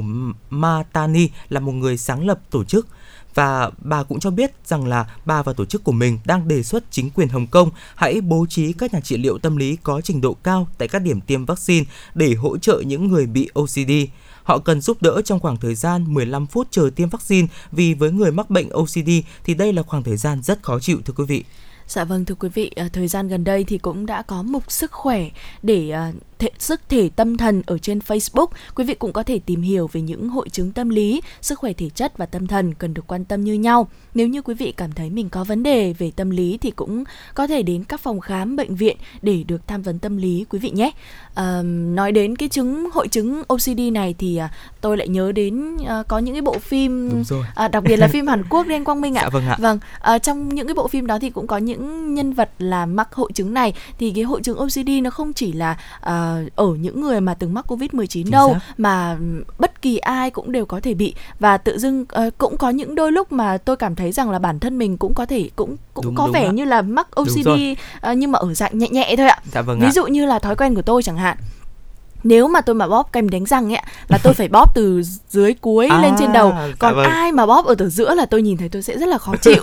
Matani 0.50 1.28
là 1.48 1.60
một 1.60 1.72
người 1.72 1.98
sáng 1.98 2.26
lập 2.26 2.38
tổ 2.50 2.64
chức 2.64 2.88
và 3.34 3.70
bà 3.78 4.02
cũng 4.02 4.20
cho 4.20 4.30
biết 4.30 4.52
rằng 4.64 4.86
là 4.86 5.06
bà 5.24 5.42
và 5.42 5.52
tổ 5.52 5.64
chức 5.64 5.84
của 5.84 5.92
mình 5.92 6.18
đang 6.24 6.48
đề 6.48 6.62
xuất 6.62 6.84
chính 6.90 7.10
quyền 7.10 7.28
Hồng 7.28 7.46
Kông 7.46 7.70
hãy 7.94 8.20
bố 8.20 8.46
trí 8.48 8.72
các 8.72 8.94
nhà 8.94 9.00
trị 9.00 9.16
liệu 9.16 9.38
tâm 9.38 9.56
lý 9.56 9.76
có 9.82 10.00
trình 10.00 10.20
độ 10.20 10.34
cao 10.34 10.68
tại 10.78 10.88
các 10.88 10.98
điểm 10.98 11.20
tiêm 11.20 11.44
vaccine 11.44 11.86
để 12.14 12.34
hỗ 12.34 12.58
trợ 12.58 12.82
những 12.86 13.08
người 13.08 13.26
bị 13.26 13.48
OCD. 13.54 13.90
Họ 14.48 14.58
cần 14.58 14.80
giúp 14.80 15.02
đỡ 15.02 15.22
trong 15.24 15.40
khoảng 15.40 15.56
thời 15.56 15.74
gian 15.74 16.14
15 16.14 16.46
phút 16.46 16.68
chờ 16.70 16.90
tiêm 16.96 17.08
vaccine 17.08 17.48
vì 17.72 17.94
với 17.94 18.10
người 18.10 18.32
mắc 18.32 18.50
bệnh 18.50 18.68
OCD 18.68 19.10
thì 19.44 19.54
đây 19.54 19.72
là 19.72 19.82
khoảng 19.82 20.02
thời 20.02 20.16
gian 20.16 20.42
rất 20.42 20.62
khó 20.62 20.78
chịu 20.80 20.98
thưa 21.04 21.14
quý 21.16 21.24
vị. 21.24 21.44
Dạ 21.88 22.04
vâng 22.04 22.24
thưa 22.24 22.34
quý 22.34 22.48
vị, 22.48 22.70
à, 22.76 22.88
thời 22.92 23.08
gian 23.08 23.28
gần 23.28 23.44
đây 23.44 23.64
thì 23.64 23.78
cũng 23.78 24.06
đã 24.06 24.22
có 24.22 24.42
mục 24.42 24.72
sức 24.72 24.92
khỏe 24.92 25.28
để 25.62 25.90
à, 25.90 26.12
thể, 26.38 26.50
sức 26.58 26.80
thể 26.88 27.10
tâm 27.16 27.36
thần 27.36 27.62
ở 27.66 27.78
trên 27.78 27.98
Facebook. 27.98 28.46
Quý 28.74 28.84
vị 28.84 28.94
cũng 28.94 29.12
có 29.12 29.22
thể 29.22 29.38
tìm 29.38 29.62
hiểu 29.62 29.86
về 29.92 30.00
những 30.00 30.28
hội 30.28 30.48
chứng 30.48 30.72
tâm 30.72 30.88
lý, 30.88 31.20
sức 31.40 31.58
khỏe 31.58 31.72
thể 31.72 31.88
chất 31.90 32.18
và 32.18 32.26
tâm 32.26 32.46
thần 32.46 32.74
cần 32.74 32.94
được 32.94 33.06
quan 33.06 33.24
tâm 33.24 33.44
như 33.44 33.54
nhau. 33.54 33.88
Nếu 34.14 34.28
như 34.28 34.42
quý 34.42 34.54
vị 34.54 34.72
cảm 34.76 34.92
thấy 34.92 35.10
mình 35.10 35.28
có 35.28 35.44
vấn 35.44 35.62
đề 35.62 35.92
về 35.92 36.10
tâm 36.16 36.30
lý 36.30 36.58
thì 36.60 36.70
cũng 36.70 37.04
có 37.34 37.46
thể 37.46 37.62
đến 37.62 37.84
các 37.84 38.00
phòng 38.00 38.20
khám 38.20 38.56
bệnh 38.56 38.74
viện 38.76 38.96
để 39.22 39.42
được 39.42 39.66
tham 39.66 39.82
vấn 39.82 39.98
tâm 39.98 40.16
lý 40.16 40.44
quý 40.50 40.58
vị 40.58 40.70
nhé. 40.70 40.90
Nói 41.72 42.12
đến 42.12 42.36
cái 42.36 42.48
chứng 42.48 42.90
hội 42.92 43.08
chứng 43.08 43.42
OCD 43.48 43.80
này 43.92 44.14
thì 44.18 44.36
à, 44.36 44.50
tôi 44.80 44.96
lại 44.96 45.08
nhớ 45.08 45.32
đến 45.32 45.76
à, 45.86 46.02
có 46.08 46.18
những 46.18 46.34
cái 46.34 46.42
bộ 46.42 46.58
phim 46.58 47.22
À, 47.54 47.68
đặc 47.68 47.82
biệt 47.86 47.96
là 47.96 48.08
phim 48.08 48.26
Hàn 48.32 48.42
Quốc 48.50 48.66
đen 48.66 48.84
Quang 48.84 49.00
Minh 49.00 49.14
ạ. 49.14 49.22
Dạ 49.22 49.28
vâng 49.28 49.46
ạ. 49.48 49.56
Vâng, 49.60 49.78
à, 50.00 50.18
trong 50.18 50.48
những 50.48 50.66
cái 50.66 50.74
bộ 50.74 50.88
phim 50.88 51.06
đó 51.06 51.18
thì 51.20 51.30
cũng 51.30 51.46
có 51.46 51.56
những 51.58 52.14
nhân 52.14 52.32
vật 52.32 52.50
là 52.58 52.86
mắc 52.86 53.12
hội 53.14 53.32
chứng 53.34 53.54
này 53.54 53.72
thì 53.98 54.10
cái 54.14 54.24
hội 54.24 54.40
chứng 54.42 54.58
OCD 54.58 54.88
nó 55.02 55.10
không 55.10 55.32
chỉ 55.32 55.52
là 55.52 55.76
à, 56.00 56.40
ở 56.56 56.66
những 56.80 57.00
người 57.00 57.20
mà 57.20 57.34
từng 57.34 57.54
mắc 57.54 57.64
Covid-19 57.72 58.06
Chính 58.06 58.30
đâu 58.30 58.52
xác. 58.54 58.60
mà 58.78 59.16
bất 59.58 59.82
kỳ 59.82 59.98
ai 59.98 60.30
cũng 60.30 60.52
đều 60.52 60.66
có 60.66 60.80
thể 60.80 60.94
bị 60.94 61.14
và 61.40 61.56
tự 61.58 61.78
dưng 61.78 62.04
ờ, 62.08 62.30
cũng 62.38 62.56
có 62.56 62.70
những 62.70 62.94
đôi 62.94 63.12
lúc 63.12 63.32
mà 63.32 63.58
tôi 63.58 63.76
cảm 63.76 63.94
thấy 63.94 64.12
rằng 64.12 64.30
là 64.30 64.38
bản 64.38 64.58
thân 64.58 64.78
mình 64.78 64.96
cũng 64.96 65.14
có 65.14 65.26
thể 65.26 65.50
cũng 65.56 65.76
cũng 65.94 66.04
Đúng, 66.04 66.14
có 66.14 66.24
đúng 66.26 66.32
vẻ 66.32 66.44
ạ. 66.46 66.50
như 66.52 66.64
là 66.64 66.82
mắc 66.82 67.08
OCD 67.16 67.44
rồi. 67.44 67.76
ờ, 68.00 68.12
nhưng 68.12 68.32
mà 68.32 68.38
ở 68.38 68.54
dạng 68.54 68.78
nhẹ 68.78 68.88
nhẹ 68.88 69.14
thôi 69.16 69.26
ạ. 69.28 69.38
Dạ 69.52 69.62
vâng 69.62 69.80
Ví 69.80 69.86
ạ. 69.86 69.90
dụ 69.94 70.06
như 70.06 70.26
là 70.26 70.38
thói 70.38 70.56
quen 70.56 70.74
của 70.74 70.82
tôi 70.82 71.02
chẳng 71.02 71.16
hạn 71.16 71.27
hạn 71.28 71.36
nếu 72.28 72.48
mà 72.48 72.60
tôi 72.60 72.74
mà 72.74 72.88
bóp 72.88 73.12
kem 73.12 73.30
đánh 73.30 73.44
răng 73.46 73.72
ấy 73.74 73.82
là 74.08 74.18
tôi 74.22 74.34
phải 74.34 74.48
bóp 74.48 74.74
từ 74.74 75.02
dưới 75.28 75.54
cuối 75.54 75.86
À, 75.90 76.02
lên 76.02 76.12
trên 76.18 76.32
đầu 76.32 76.50
dạ 76.56 76.68
còn 76.78 76.94
vâng. 76.94 77.04
ai 77.04 77.32
mà 77.32 77.46
bóp 77.46 77.64
ở 77.66 77.74
từ 77.74 77.88
giữa 77.90 78.14
là 78.14 78.26
tôi 78.26 78.42
nhìn 78.42 78.56
thấy 78.56 78.68
tôi 78.68 78.82
sẽ 78.82 78.98
rất 78.98 79.08
là 79.08 79.18
khó 79.18 79.36
chịu 79.36 79.62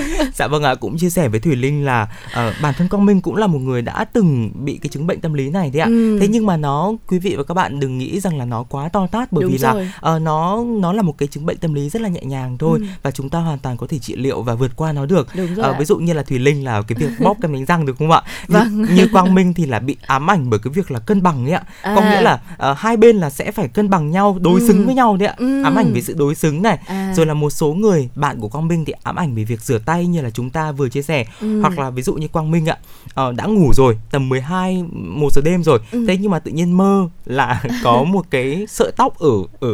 Dạ 0.34 0.46
vâng 0.48 0.62
ạ, 0.62 0.74
cũng 0.74 0.98
chia 0.98 1.10
sẻ 1.10 1.28
với 1.28 1.40
Thùy 1.40 1.56
Linh 1.56 1.84
là 1.84 2.08
ờ, 2.34 2.52
bản 2.62 2.74
thân 2.78 2.88
Quang 2.88 3.06
Minh 3.06 3.20
cũng 3.20 3.36
là 3.36 3.46
một 3.46 3.58
người 3.58 3.82
đã 3.82 4.04
từng 4.12 4.50
bị 4.64 4.78
cái 4.82 4.88
chứng 4.88 5.06
bệnh 5.06 5.20
tâm 5.20 5.32
lý 5.34 5.50
này 5.50 5.70
đấy 5.70 5.80
ạ. 5.80 5.86
Ừ. 5.86 6.18
Thế 6.20 6.28
nhưng 6.28 6.46
mà 6.46 6.56
nó 6.56 6.92
quý 7.08 7.18
vị 7.18 7.34
và 7.36 7.42
các 7.42 7.54
bạn 7.54 7.80
đừng 7.80 7.98
nghĩ 7.98 8.20
rằng 8.20 8.38
là 8.38 8.44
nó 8.44 8.62
quá 8.62 8.88
to 8.88 9.06
tát 9.06 9.32
bởi 9.32 9.42
Đúng 9.42 9.52
vì 9.52 9.58
rồi. 9.58 9.84
là 9.84 9.92
ờ, 10.00 10.18
nó 10.18 10.64
nó 10.80 10.92
là 10.92 11.02
một 11.02 11.14
cái 11.18 11.28
chứng 11.28 11.46
bệnh 11.46 11.56
tâm 11.56 11.74
lý 11.74 11.88
rất 11.90 12.02
là 12.02 12.08
nhẹ 12.08 12.20
nhàng 12.24 12.58
thôi 12.58 12.78
Ừ. 12.80 12.86
và 13.02 13.10
chúng 13.10 13.28
ta 13.28 13.38
hoàn 13.38 13.58
toàn 13.58 13.76
có 13.76 13.86
thể 13.86 13.98
trị 13.98 14.16
liệu 14.16 14.42
và 14.42 14.54
vượt 14.54 14.70
qua 14.76 14.92
nó 14.92 15.06
được. 15.06 15.28
Đúng 15.34 15.54
rồi 15.54 15.64
Ờ, 15.64 15.72
ạ. 15.72 15.76
ví 15.78 15.84
dụ 15.84 15.96
như 15.96 16.12
là 16.12 16.22
Thùy 16.22 16.38
Linh 16.38 16.64
là 16.64 16.82
cái 16.82 16.96
việc 16.98 17.10
bóp 17.20 17.36
kem 17.42 17.52
đánh 17.52 17.64
răng 17.64 17.86
được 17.86 17.94
không 17.98 18.10
ạ? 18.10 18.22
Như- 18.48 18.54
Vâng. 18.58 18.86
Như, 18.94 19.08
Quang 19.12 19.34
Minh 19.34 19.54
thì 19.54 19.66
là 19.66 19.78
bị 19.78 19.96
ám 20.06 20.30
ảnh 20.30 20.50
bởi 20.50 20.60
cái 20.64 20.72
việc 20.72 20.90
là 20.90 20.98
cân 20.98 21.22
bằng 21.22 21.44
ấy 21.46 21.52
ạ. 21.52 21.62
Có 22.00 22.06
À. 22.06 22.10
nghĩa 22.14 22.20
là 22.20 22.40
ờ, 22.58 22.74
hai 22.78 22.96
bên 22.96 23.16
là 23.16 23.30
sẽ 23.30 23.50
phải 23.50 23.68
cân 23.68 23.90
bằng 23.90 24.10
nhau, 24.10 24.36
đối 24.40 24.60
Ừ. 24.60 24.66
xứng 24.68 24.86
với 24.86 24.94
nhau 24.94 25.16
đấy 25.16 25.28
ạ. 25.28 25.34
Ừ. 25.38 25.62
Ám 25.62 25.74
ảnh 25.78 25.92
về 25.94 26.00
sự 26.02 26.14
đối 26.18 26.34
xứng 26.34 26.62
này. 26.62 26.78
À. 26.86 27.12
Rồi 27.16 27.26
là 27.26 27.34
một 27.34 27.50
số 27.50 27.72
người 27.72 28.08
bạn 28.14 28.40
của 28.40 28.48
Quang 28.48 28.68
Minh 28.68 28.84
thì 28.84 28.92
ám 29.02 29.16
ảnh 29.16 29.34
về 29.34 29.44
việc 29.44 29.60
rửa 29.60 29.78
tay 29.78 30.06
như 30.06 30.20
là 30.20 30.30
chúng 30.30 30.50
ta 30.50 30.72
vừa 30.72 30.88
chia 30.88 31.02
sẻ 31.02 31.24
Ừ. 31.40 31.60
hoặc 31.60 31.78
là 31.78 31.90
ví 31.90 32.02
dụ 32.02 32.14
như 32.14 32.28
Quang 32.28 32.50
Minh 32.50 32.66
ạ 32.68 32.76
ờ, 33.14 33.32
đã 33.32 33.44
ngủ 33.46 33.70
rồi 33.74 33.98
tầm 34.10 34.28
12 34.28 34.84
1 34.92 35.32
giờ 35.32 35.42
đêm 35.44 35.62
rồi 35.64 35.78
Ừ. 35.92 36.04
thế 36.08 36.16
nhưng 36.16 36.30
mà 36.30 36.38
tự 36.38 36.50
nhiên 36.50 36.76
mơ 36.76 37.08
là 37.26 37.62
có 37.84 38.02
một 38.04 38.26
cái 38.30 38.66
sợi 38.68 38.92
tóc 38.96 39.18
ở 39.18 39.30
ở 39.60 39.68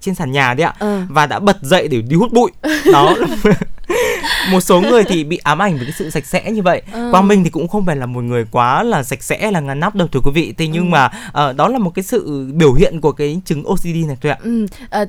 trên 0.00 0.14
sàn 0.14 0.32
nhà 0.32 0.54
đấy 0.54 0.64
ạ 0.66 0.74
Ờ. 0.78 1.02
và 1.08 1.26
đã 1.26 1.38
bật 1.38 1.56
dậy 1.62 1.88
để 1.88 2.02
đi 2.02 2.16
hút 2.16 2.32
bụi 2.32 2.50
đó 2.92 3.14
một 4.50 4.60
số 4.60 4.80
người 4.80 5.04
thì 5.04 5.24
bị 5.24 5.36
ám 5.36 5.58
ảnh 5.62 5.76
với 5.76 5.84
cái 5.86 5.92
sự 5.98 6.10
sạch 6.10 6.26
sẽ 6.26 6.50
như 6.50 6.62
vậy 6.62 6.82
Ờ. 6.92 7.08
Quang 7.10 7.28
Minh 7.28 7.44
thì 7.44 7.50
cũng 7.50 7.68
không 7.68 7.86
phải 7.86 7.96
là 7.96 8.06
một 8.06 8.20
người 8.20 8.44
quá 8.50 8.82
là 8.82 9.02
sạch 9.02 9.22
sẽ 9.22 9.50
là 9.50 9.60
ngăn 9.60 9.80
nắp 9.80 9.94
đâu 9.94 10.08
thưa 10.08 10.20
quý 10.24 10.30
vị 10.34 10.54
thế 10.58 10.66
nhưng 10.66 10.84
Ừ. 10.84 10.88
mà 10.90 11.10
ờ, 11.32 11.52
đó 11.52 11.68
là 11.68 11.78
một 11.78 11.90
cái 11.94 12.02
sự 12.02 12.46
biểu 12.54 12.72
hiện 12.74 13.00
của 13.00 13.12
cái 13.12 13.40
chứng 13.44 13.62
OCD 13.64 14.06
này 14.06 14.16
thôi 14.22 14.32
ạ 14.32 14.38
Ừ, 14.42 14.66
à, 14.90 15.04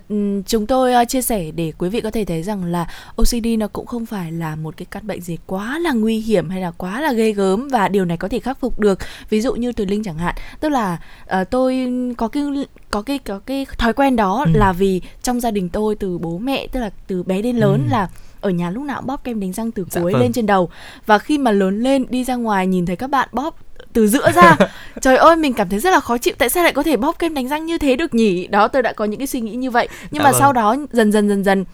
chúng 0.48 0.68
tôi 0.68 0.94
à, 0.94 1.06
chia 1.06 1.22
sẻ 1.22 1.52
để 1.52 1.72
quý 1.78 1.90
vị 1.90 2.02
có 2.02 2.12
thể 2.12 2.26
thấy 2.26 2.44
rằng 2.44 2.64
là 2.64 2.88
OCD 3.22 3.48
nó 3.60 3.68
cũng 3.68 3.86
không 3.86 4.06
phải 4.06 4.32
là 4.32 4.56
một 4.56 4.78
cái 4.78 4.86
căn 4.92 5.08
bệnh 5.08 5.22
gì 5.22 5.38
quá 5.46 5.80
là 5.80 5.92
nguy 5.92 6.18
hiểm 6.20 6.50
hay 6.50 6.62
là 6.62 6.72
quá 6.78 7.02
là 7.02 7.14
ghê 7.14 7.32
gớm 7.32 7.68
và 7.68 7.88
điều 7.88 8.06
này 8.06 8.18
có 8.18 8.28
thể 8.28 8.40
khắc 8.40 8.60
phục 8.60 8.80
được. 8.80 9.00
Ví 9.30 9.42
dụ 9.42 9.54
như 9.56 9.72
từ 9.72 9.86
Linh 9.86 10.04
chẳng 10.04 10.18
hạn, 10.18 10.36
tức 10.60 10.70
là 10.70 10.98
à, 11.28 11.44
tôi 11.44 11.88
có 12.18 12.28
cái 12.28 12.44
có 12.92 13.02
cái 13.02 13.20
có 13.20 13.40
cái 13.46 13.66
thói 13.78 13.94
quen 13.94 14.16
đó 14.16 14.44
Ừ. 14.46 14.52
là 14.60 14.72
vì 14.74 15.02
trong 15.24 15.40
gia 15.40 15.52
đình 15.52 15.70
tôi 15.70 15.96
từ 15.96 16.18
bố 16.18 16.38
mẹ 16.38 16.68
tức 16.72 16.80
là 16.80 16.90
từ 17.08 17.24
bé 17.24 17.42
đến 17.42 17.56
lớn 17.58 17.82
Ừ. 17.88 17.92
là 17.92 18.08
ở 18.42 18.50
nhà 18.50 18.70
lúc 18.70 18.84
nào 18.84 19.02
bóp 19.02 19.24
kem 19.24 19.40
đánh 19.40 19.54
răng 19.54 19.72
từ 19.72 19.86
Dạ 19.92 20.02
cuối 20.02 20.14
vâng. 20.14 20.22
lên 20.22 20.34
trên 20.34 20.46
đầu 20.46 20.70
và 21.06 21.20
khi 21.20 21.38
mà 21.38 21.52
lớn 21.52 21.80
lên 21.84 22.06
đi 22.10 22.24
ra 22.24 22.36
ngoài 22.36 22.68
nhìn 22.68 22.86
thấy 22.86 22.96
các 22.96 23.10
bạn 23.10 23.30
bóp 23.32 23.56
từ 23.94 24.08
giữa 24.08 24.32
ra 24.32 24.58
trời 25.02 25.18
ơi 25.18 25.36
mình 25.36 25.54
cảm 25.54 25.70
thấy 25.70 25.80
rất 25.80 25.90
là 25.92 26.00
khó 26.00 26.18
chịu 26.18 26.34
tại 26.38 26.50
sao 26.50 26.64
lại 26.64 26.74
có 26.74 26.84
thể 26.84 26.98
bóp 26.98 27.20
kem 27.20 27.34
đánh 27.34 27.48
răng 27.48 27.66
như 27.66 27.78
thế 27.78 27.96
được 27.96 28.14
nhỉ 28.14 28.48
đó 28.48 28.68
tôi 28.68 28.82
đã 28.82 28.94
có 28.94 29.06
những 29.06 29.20
cái 29.20 29.28
suy 29.28 29.42
nghĩ 29.42 29.56
như 29.56 29.72
vậy 29.72 29.88
nhưng 30.12 30.20
Dạ 30.20 30.24
mà 30.24 30.32
vâng. 30.32 30.40
sau 30.40 30.54
đó 30.54 30.76
dần 30.92 31.12
dần 31.12 31.30
dần 31.30 31.44
dần 31.44 31.66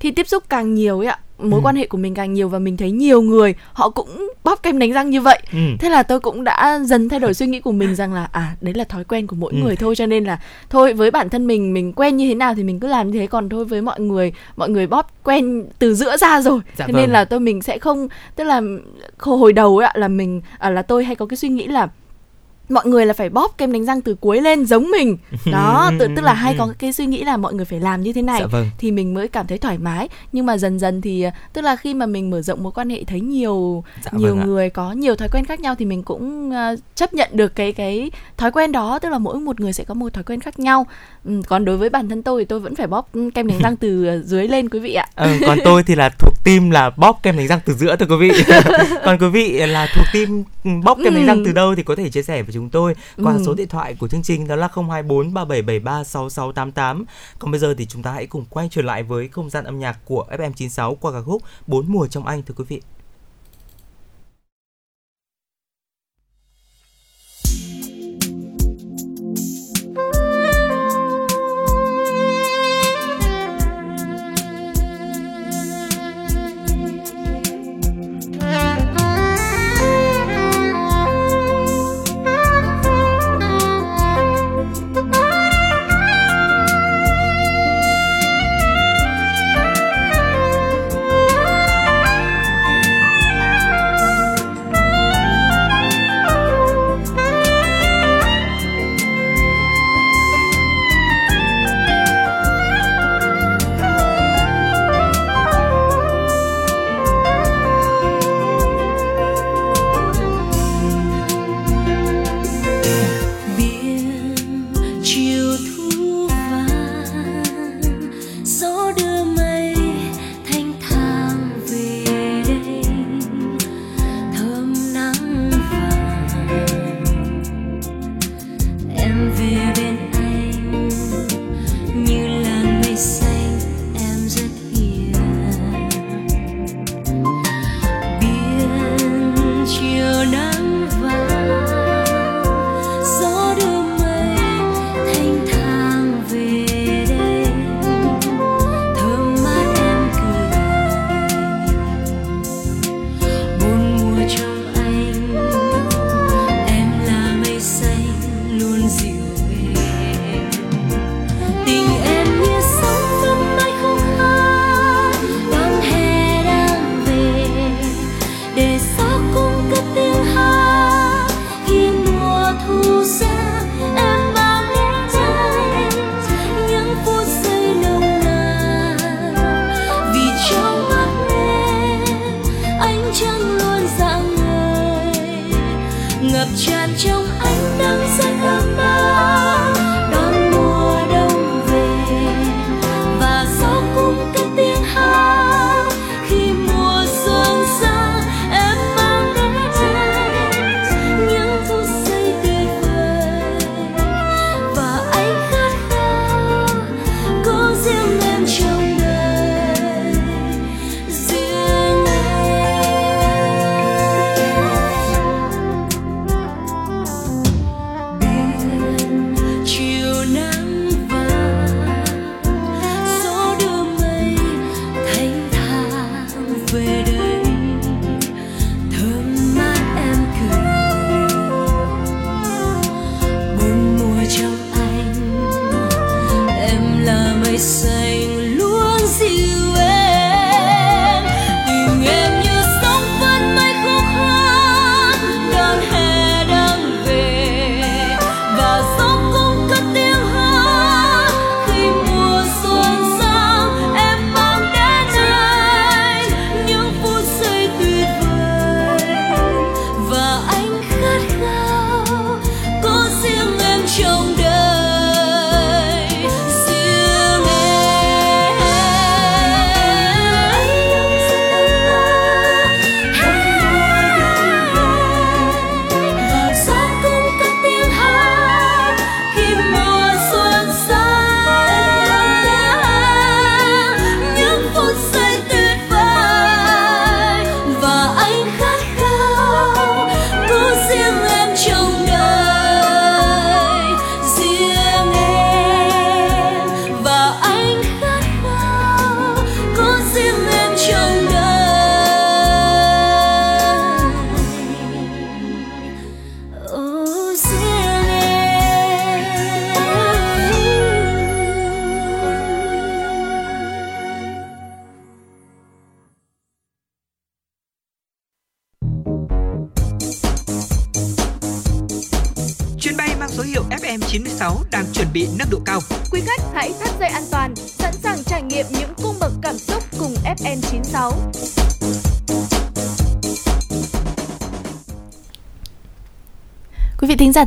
khi 0.00 0.10
tiếp 0.10 0.28
xúc 0.28 0.44
càng 0.48 0.74
nhiều 0.74 0.98
ấy 0.98 1.06
ạ 1.06 1.18
mối 1.38 1.60
Ừ. 1.60 1.64
quan 1.64 1.76
hệ 1.76 1.86
của 1.86 1.98
mình 1.98 2.14
càng 2.14 2.32
nhiều 2.32 2.48
và 2.48 2.58
mình 2.58 2.76
thấy 2.76 2.90
nhiều 2.90 3.22
người 3.22 3.54
họ 3.72 3.90
cũng 3.90 4.28
bóp 4.44 4.62
kem 4.62 4.78
đánh 4.78 4.92
răng 4.92 5.10
như 5.10 5.20
vậy 5.20 5.38
ừ. 5.52 5.58
thế 5.78 5.88
là 5.88 6.02
tôi 6.02 6.20
cũng 6.20 6.44
đã 6.44 6.78
dần 6.84 7.08
thay 7.08 7.20
đổi 7.20 7.34
suy 7.34 7.46
nghĩ 7.46 7.60
của 7.60 7.72
mình 7.72 7.94
rằng 7.94 8.12
là 8.12 8.28
à 8.32 8.56
đấy 8.60 8.74
là 8.74 8.84
thói 8.84 9.04
quen 9.04 9.26
của 9.26 9.36
mỗi 9.36 9.52
Ừ. 9.52 9.58
người 9.64 9.76
thôi 9.76 9.96
cho 9.96 10.06
nên 10.06 10.24
là 10.24 10.38
thôi 10.70 10.92
với 10.92 11.10
bản 11.10 11.28
thân 11.28 11.46
mình 11.46 11.72
mình 11.74 11.92
quen 11.92 12.16
như 12.16 12.28
thế 12.28 12.34
nào 12.34 12.54
thì 12.54 12.62
mình 12.64 12.80
cứ 12.80 12.86
làm 12.88 13.10
như 13.10 13.18
thế 13.18 13.26
còn 13.26 13.48
thôi 13.48 13.64
với 13.64 13.82
mọi 13.82 14.00
người 14.00 14.32
mọi 14.56 14.70
người 14.70 14.86
bóp 14.86 15.10
quen 15.24 15.64
từ 15.78 15.94
giữa 15.94 16.16
ra 16.16 16.40
rồi 16.40 16.60
Dạ 16.76 16.86
thế 16.86 16.92
vâng. 16.92 17.02
nên 17.02 17.10
là 17.10 17.24
tôi 17.24 17.40
mình 17.40 17.62
sẽ 17.62 17.78
không 17.78 18.08
tức 18.36 18.44
là 18.44 18.60
hồi 19.18 19.52
đầu 19.52 19.78
ấy 19.78 19.88
là 19.94 20.08
mình 20.08 20.40
à, 20.58 20.70
là 20.70 20.82
tôi 20.82 21.04
hay 21.04 21.14
có 21.16 21.26
cái 21.26 21.36
suy 21.36 21.48
nghĩ 21.48 21.66
là 21.66 21.88
mọi 22.68 22.86
người 22.86 23.06
là 23.06 23.12
phải 23.12 23.28
bóp 23.28 23.58
kem 23.58 23.72
đánh 23.72 23.84
răng 23.84 24.00
từ 24.00 24.14
cuối 24.14 24.40
lên 24.40 24.66
giống 24.66 24.90
mình. 24.90 25.16
Đó 25.52 25.90
tự, 25.98 26.08
tức 26.16 26.22
là 26.22 26.32
hay 26.32 26.54
có 26.58 26.68
cái 26.78 26.92
suy 26.92 27.06
nghĩ 27.06 27.24
là 27.24 27.36
mọi 27.36 27.54
người 27.54 27.64
phải 27.64 27.80
làm 27.80 28.02
như 28.02 28.12
thế 28.12 28.22
này 28.22 28.40
Dạ 28.40 28.46
vâng. 28.46 28.66
thì 28.78 28.90
mình 28.90 29.14
mới 29.14 29.28
cảm 29.28 29.46
thấy 29.46 29.58
thoải 29.58 29.78
mái. 29.78 30.08
Nhưng 30.32 30.46
mà 30.46 30.58
dần 30.58 30.78
dần 30.78 31.00
thì 31.00 31.22
à, 31.22 31.30
tức 31.52 31.62
là 31.62 31.76
khi 31.76 31.94
mà 31.94 32.06
mình 32.06 32.30
mở 32.30 32.42
rộng 32.42 32.62
mối 32.62 32.72
quan 32.72 32.90
hệ 32.90 33.04
thấy 33.04 33.20
nhiều 33.20 33.84
Dạ 34.04 34.10
nhiều 34.14 34.34
vâng 34.34 34.40
ạ. 34.40 34.44
người 34.46 34.70
có 34.70 34.92
nhiều 34.92 35.16
thói 35.16 35.28
quen 35.28 35.44
khác 35.44 35.60
nhau 35.60 35.74
thì 35.78 35.84
mình 35.84 36.02
cũng 36.02 36.50
à, 36.50 36.74
chấp 36.94 37.14
nhận 37.14 37.30
được 37.32 37.54
cái 37.54 37.72
cái 37.72 38.10
thói 38.36 38.50
quen 38.50 38.72
đó. 38.72 38.98
Tức 38.98 39.08
là 39.08 39.18
mỗi 39.18 39.38
một 39.38 39.60
người 39.60 39.72
sẽ 39.72 39.84
có 39.84 39.94
một 39.94 40.12
thói 40.12 40.24
quen 40.24 40.40
khác 40.40 40.58
nhau. 40.58 40.86
Ừ, 41.24 41.40
còn 41.48 41.64
đối 41.64 41.76
với 41.76 41.90
bản 41.90 42.08
thân 42.08 42.22
tôi 42.22 42.40
thì 42.40 42.44
tôi 42.44 42.60
vẫn 42.60 42.74
phải 42.74 42.86
bóp 42.86 43.08
kem 43.34 43.46
đánh 43.46 43.58
răng 43.62 43.76
từ 43.76 44.04
à, 44.06 44.16
dưới 44.24 44.48
lên 44.48 44.68
quý 44.68 44.78
vị 44.78 44.94
ạ. 44.94 45.06
Ờ, 45.14 45.30
còn 45.46 45.58
tôi 45.64 45.82
thì 45.82 45.94
là 45.94 46.08
thuộc 46.18 46.34
team 46.44 46.70
là 46.70 46.90
bóp 46.96 47.20
kem 47.22 47.36
đánh 47.36 47.46
răng 47.48 47.60
từ 47.64 47.74
giữa 47.74 47.96
thưa 47.96 48.06
quý 48.06 48.16
vị. 48.28 48.42
Còn 49.04 49.18
quý 49.18 49.28
vị 49.28 49.66
là 49.66 49.86
thuộc 49.94 50.04
team 50.12 50.44
bóp 50.84 50.98
kem 51.04 51.14
đánh 51.14 51.26
răng 51.26 51.42
từ 51.44 51.52
đâu 51.52 51.74
thì 51.74 51.82
có 51.82 51.96
thể 51.96 52.08
chia 52.10 52.22
sẻ 52.22 52.42
với 52.42 52.52
chúng 52.56 52.70
tôi 52.70 52.94
qua 53.22 53.32
Ừ. 53.32 53.42
số 53.46 53.54
điện 53.54 53.68
thoại 53.68 53.94
của 54.00 54.08
chương 54.08 54.22
trình 54.22 54.48
đó 54.48 54.56
là 54.56 54.68
024 54.74 55.34
3773 55.34 56.04
6688 56.04 57.04
còn 57.38 57.50
bây 57.50 57.60
giờ 57.60 57.74
thì 57.78 57.86
chúng 57.86 58.02
ta 58.02 58.10
hãy 58.12 58.26
cùng 58.26 58.44
quay 58.50 58.68
trở 58.70 58.82
lại 58.82 59.02
với 59.02 59.28
không 59.28 59.50
gian 59.50 59.64
âm 59.64 59.78
nhạc 59.78 59.98
của 60.04 60.26
FM96 60.30 60.94
qua 60.94 61.12
ca 61.12 61.20
khúc 61.22 61.42
bốn 61.66 61.84
mùa 61.92 62.06
trong 62.06 62.26
anh 62.26 62.42
thưa 62.42 62.54
quý 62.58 62.64
vị 62.68 62.80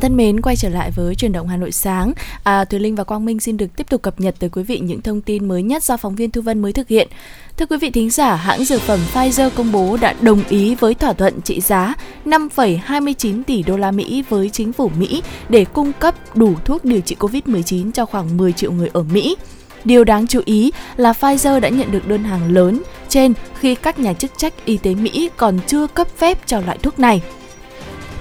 thân 0.00 0.16
mến, 0.16 0.40
quay 0.40 0.56
trở 0.56 0.68
lại 0.68 0.90
với 0.90 1.14
truyền 1.14 1.32
động 1.32 1.48
Hà 1.48 1.56
Nội 1.56 1.72
sáng. 1.72 2.12
À, 2.42 2.64
Thùy 2.64 2.80
Linh 2.80 2.94
và 2.94 3.04
Quang 3.04 3.24
Minh 3.24 3.40
xin 3.40 3.56
được 3.56 3.66
tiếp 3.76 3.86
tục 3.90 4.02
cập 4.02 4.20
nhật 4.20 4.34
tới 4.38 4.50
quý 4.50 4.62
vị 4.62 4.78
những 4.78 5.02
thông 5.02 5.20
tin 5.20 5.48
mới 5.48 5.62
nhất 5.62 5.84
do 5.84 5.96
phóng 5.96 6.14
viên 6.14 6.30
Thu 6.30 6.40
Vân 6.40 6.62
mới 6.62 6.72
thực 6.72 6.88
hiện. 6.88 7.08
Thưa 7.56 7.66
quý 7.66 7.76
vị 7.76 7.90
thính 7.90 8.10
giả, 8.10 8.36
hãng 8.36 8.64
dược 8.64 8.80
phẩm 8.80 9.00
Pfizer 9.12 9.50
công 9.50 9.72
bố 9.72 9.96
đã 9.96 10.14
đồng 10.20 10.42
ý 10.48 10.74
với 10.74 10.94
thỏa 10.94 11.12
thuận 11.12 11.40
trị 11.40 11.60
giá 11.60 11.94
5,29 12.24 13.42
tỷ 13.44 13.62
đô 13.62 13.76
la 13.76 13.90
Mỹ 13.90 14.24
với 14.28 14.50
chính 14.50 14.72
phủ 14.72 14.90
Mỹ 14.98 15.22
để 15.48 15.64
cung 15.64 15.92
cấp 15.92 16.14
đủ 16.34 16.54
thuốc 16.64 16.84
điều 16.84 17.00
trị 17.00 17.16
COVID-19 17.18 17.92
cho 17.92 18.06
khoảng 18.06 18.36
10 18.36 18.52
triệu 18.52 18.72
người 18.72 18.90
ở 18.92 19.02
Mỹ. 19.02 19.36
Điều 19.84 20.04
đáng 20.04 20.26
chú 20.26 20.40
ý 20.44 20.72
là 20.96 21.12
Pfizer 21.12 21.60
đã 21.60 21.68
nhận 21.68 21.92
được 21.92 22.08
đơn 22.08 22.24
hàng 22.24 22.52
lớn 22.52 22.82
trên 23.08 23.32
khi 23.60 23.74
các 23.74 23.98
nhà 23.98 24.12
chức 24.12 24.30
trách 24.36 24.64
y 24.64 24.76
tế 24.76 24.94
Mỹ 24.94 25.30
còn 25.36 25.58
chưa 25.66 25.86
cấp 25.86 26.08
phép 26.16 26.38
cho 26.46 26.60
loại 26.60 26.78
thuốc 26.78 26.98
này. 26.98 27.22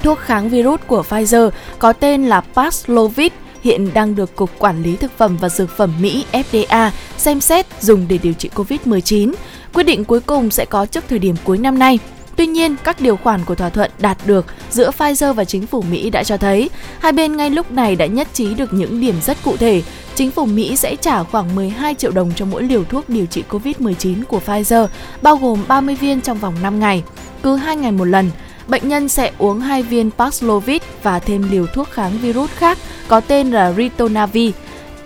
Thuốc 0.03 0.19
kháng 0.19 0.49
virus 0.49 0.79
của 0.87 1.03
Pfizer 1.09 1.49
có 1.79 1.93
tên 1.93 2.25
là 2.25 2.41
Paxlovid 2.41 3.31
hiện 3.63 3.93
đang 3.93 4.15
được 4.15 4.35
Cục 4.35 4.59
Quản 4.59 4.83
lý 4.83 4.95
Thực 4.95 5.17
phẩm 5.17 5.37
và 5.37 5.49
Dược 5.49 5.77
phẩm 5.77 5.93
Mỹ 6.01 6.25
FDA 6.31 6.89
xem 7.17 7.41
xét 7.41 7.65
dùng 7.81 8.05
để 8.09 8.17
điều 8.23 8.33
trị 8.33 8.49
COVID-19. 8.55 9.33
Quyết 9.73 9.83
định 9.83 10.05
cuối 10.05 10.19
cùng 10.19 10.51
sẽ 10.51 10.65
có 10.65 10.85
trước 10.85 11.03
thời 11.09 11.19
điểm 11.19 11.35
cuối 11.43 11.57
năm 11.57 11.79
nay. 11.79 11.99
Tuy 12.35 12.47
nhiên, 12.47 12.75
các 12.83 13.01
điều 13.01 13.17
khoản 13.17 13.45
của 13.45 13.55
thỏa 13.55 13.69
thuận 13.69 13.91
đạt 13.99 14.17
được 14.25 14.45
giữa 14.71 14.91
Pfizer 14.97 15.33
và 15.33 15.45
chính 15.45 15.67
phủ 15.67 15.81
Mỹ 15.81 16.09
đã 16.09 16.23
cho 16.23 16.37
thấy 16.37 16.69
hai 16.99 17.11
bên 17.11 17.37
ngay 17.37 17.49
lúc 17.49 17.71
này 17.71 17.95
đã 17.95 18.05
nhất 18.05 18.27
trí 18.33 18.53
được 18.53 18.73
những 18.73 19.01
điểm 19.01 19.15
rất 19.25 19.37
cụ 19.43 19.57
thể. 19.57 19.81
Chính 20.15 20.31
phủ 20.31 20.45
Mỹ 20.45 20.75
sẽ 20.75 20.95
trả 20.95 21.23
khoảng 21.23 21.55
12 21.55 21.95
triệu 21.95 22.11
đồng 22.11 22.31
cho 22.35 22.45
mỗi 22.45 22.63
liều 22.63 22.83
thuốc 22.83 23.09
điều 23.09 23.25
trị 23.25 23.43
COVID-19 23.49 24.23
của 24.27 24.41
Pfizer, 24.45 24.87
bao 25.21 25.35
gồm 25.35 25.63
30 25.67 25.95
viên 25.95 26.21
trong 26.21 26.37
vòng 26.37 26.55
5 26.61 26.79
ngày, 26.79 27.03
cứ 27.43 27.55
2 27.55 27.75
ngày 27.75 27.91
một 27.91 28.05
lần. 28.05 28.31
Bệnh 28.69 28.87
nhân 28.87 29.09
sẽ 29.09 29.31
uống 29.37 29.59
hai 29.59 29.83
viên 29.83 30.11
Paxlovid 30.11 30.81
và 31.03 31.19
thêm 31.19 31.51
liều 31.51 31.65
thuốc 31.67 31.89
kháng 31.89 32.17
virus 32.17 32.49
khác 32.51 32.77
có 33.07 33.19
tên 33.19 33.51
là 33.51 33.73
Ritonavir. 33.73 34.51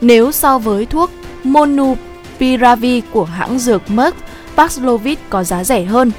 Nếu 0.01 0.32
so 0.32 0.57
với 0.57 0.86
thuốc 0.86 1.11
Monupiravir 1.43 3.03
của 3.11 3.24
hãng 3.24 3.59
dược 3.59 3.91
Merck, 3.91 4.18
Paxlovid 4.55 5.18
có 5.30 5.43
giá 5.43 5.64
rẻ 5.64 5.84
hơn. 5.84 6.11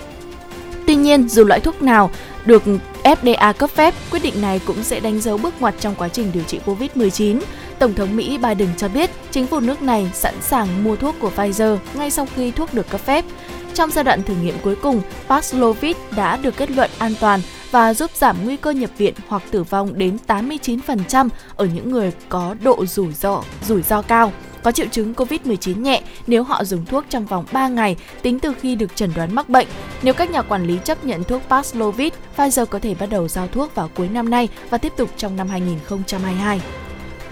Tuy 0.87 0.95
nhiên, 0.95 1.29
dù 1.29 1.45
loại 1.45 1.61
thuốc 1.61 1.83
nào 1.83 2.11
được 2.45 2.63
FDA 3.03 3.53
cấp 3.53 3.71
phép, 3.71 3.95
quyết 4.11 4.23
định 4.23 4.43
này 4.43 4.61
cũng 4.67 4.83
sẽ 4.83 5.01
đánh 5.01 5.21
dấu 5.21 5.39
bước 5.39 5.55
ngoặt 5.61 5.75
trong 5.81 5.95
quá 5.95 6.09
trình 6.09 6.31
điều 6.35 6.43
trị 6.43 6.61
COVID-19. 6.67 7.41
Tổng 7.79 7.95
thống 7.95 8.17
Mỹ 8.17 8.39
Biden 8.39 8.69
cho 8.77 8.89
biết 8.89 9.11
chính 9.31 9.47
phủ 9.47 9.61
nước 9.61 9.83
này 9.83 10.11
sẵn 10.15 10.35
sàng 10.41 10.85
mua 10.85 10.97
thuốc 10.97 11.15
của 11.21 11.31
Pfizer 11.37 11.77
ngay 11.95 12.11
sau 12.11 12.27
khi 12.37 12.51
thuốc 12.51 12.75
được 12.75 12.91
cấp 12.91 13.01
phép. 13.01 13.25
Trong 13.75 13.91
giai 13.91 14.05
đoạn 14.05 14.23
thử 14.23 14.35
nghiệm 14.35 14.55
cuối 14.63 14.77
cùng, 14.83 15.03
Paxlovid 15.29 15.97
đã 16.17 16.37
được 16.37 16.57
kết 16.57 16.71
luận 16.71 16.91
an 16.99 17.15
toàn 17.21 17.41
và 17.71 17.95
giúp 17.95 18.11
giảm 18.15 18.37
nguy 18.45 18.57
cơ 18.57 18.71
nhập 18.71 18.91
viện 18.99 19.15
hoặc 19.29 19.43
tử 19.51 19.63
vong 19.63 19.99
đến 19.99 20.19
89% 20.27 21.29
ở 21.57 21.67
những 21.67 21.91
người 21.91 22.13
có 22.29 22.55
độ 22.63 22.87
rủi 22.87 23.13
ro 23.13 23.43
rủi 23.63 23.83
ro 23.83 24.03
cao 24.03 24.33
có 24.63 24.73
triệu 24.73 24.87
chứng 24.87 25.15
COVID-19 25.15 25.81
nhẹ 25.81 26.03
nếu 26.27 26.43
họ 26.43 26.65
dùng 26.65 26.85
thuốc 26.87 27.05
trong 27.09 27.27
vòng 27.27 27.45
3 27.53 27.69
ngày 27.69 27.97
tính 28.23 28.39
từ 28.39 28.53
khi 28.61 28.75
được 28.75 28.97
chẩn 28.97 29.11
đoán 29.15 29.35
mắc 29.35 29.49
bệnh. 29.49 29.67
Nếu 30.03 30.15
các 30.15 30.31
nhà 30.31 30.43
quản 30.43 30.67
lý 30.67 30.79
chấp 30.85 31.05
nhận 31.05 31.25
thuốc 31.25 31.43
Paxlovid, 31.49 32.13
Pfizer 32.37 32.67
có 32.67 32.79
thể 32.79 32.95
bắt 32.95 33.07
đầu 33.11 33.29
giao 33.29 33.49
thuốc 33.49 33.75
vào 33.75 33.91
cuối 33.95 34.09
năm 34.09 34.31
nay 34.31 34.49
và 34.71 34.79
tiếp 34.79 34.93
tục 34.97 35.11
trong 35.17 35.37
năm 35.37 35.49
2022. 35.49 36.61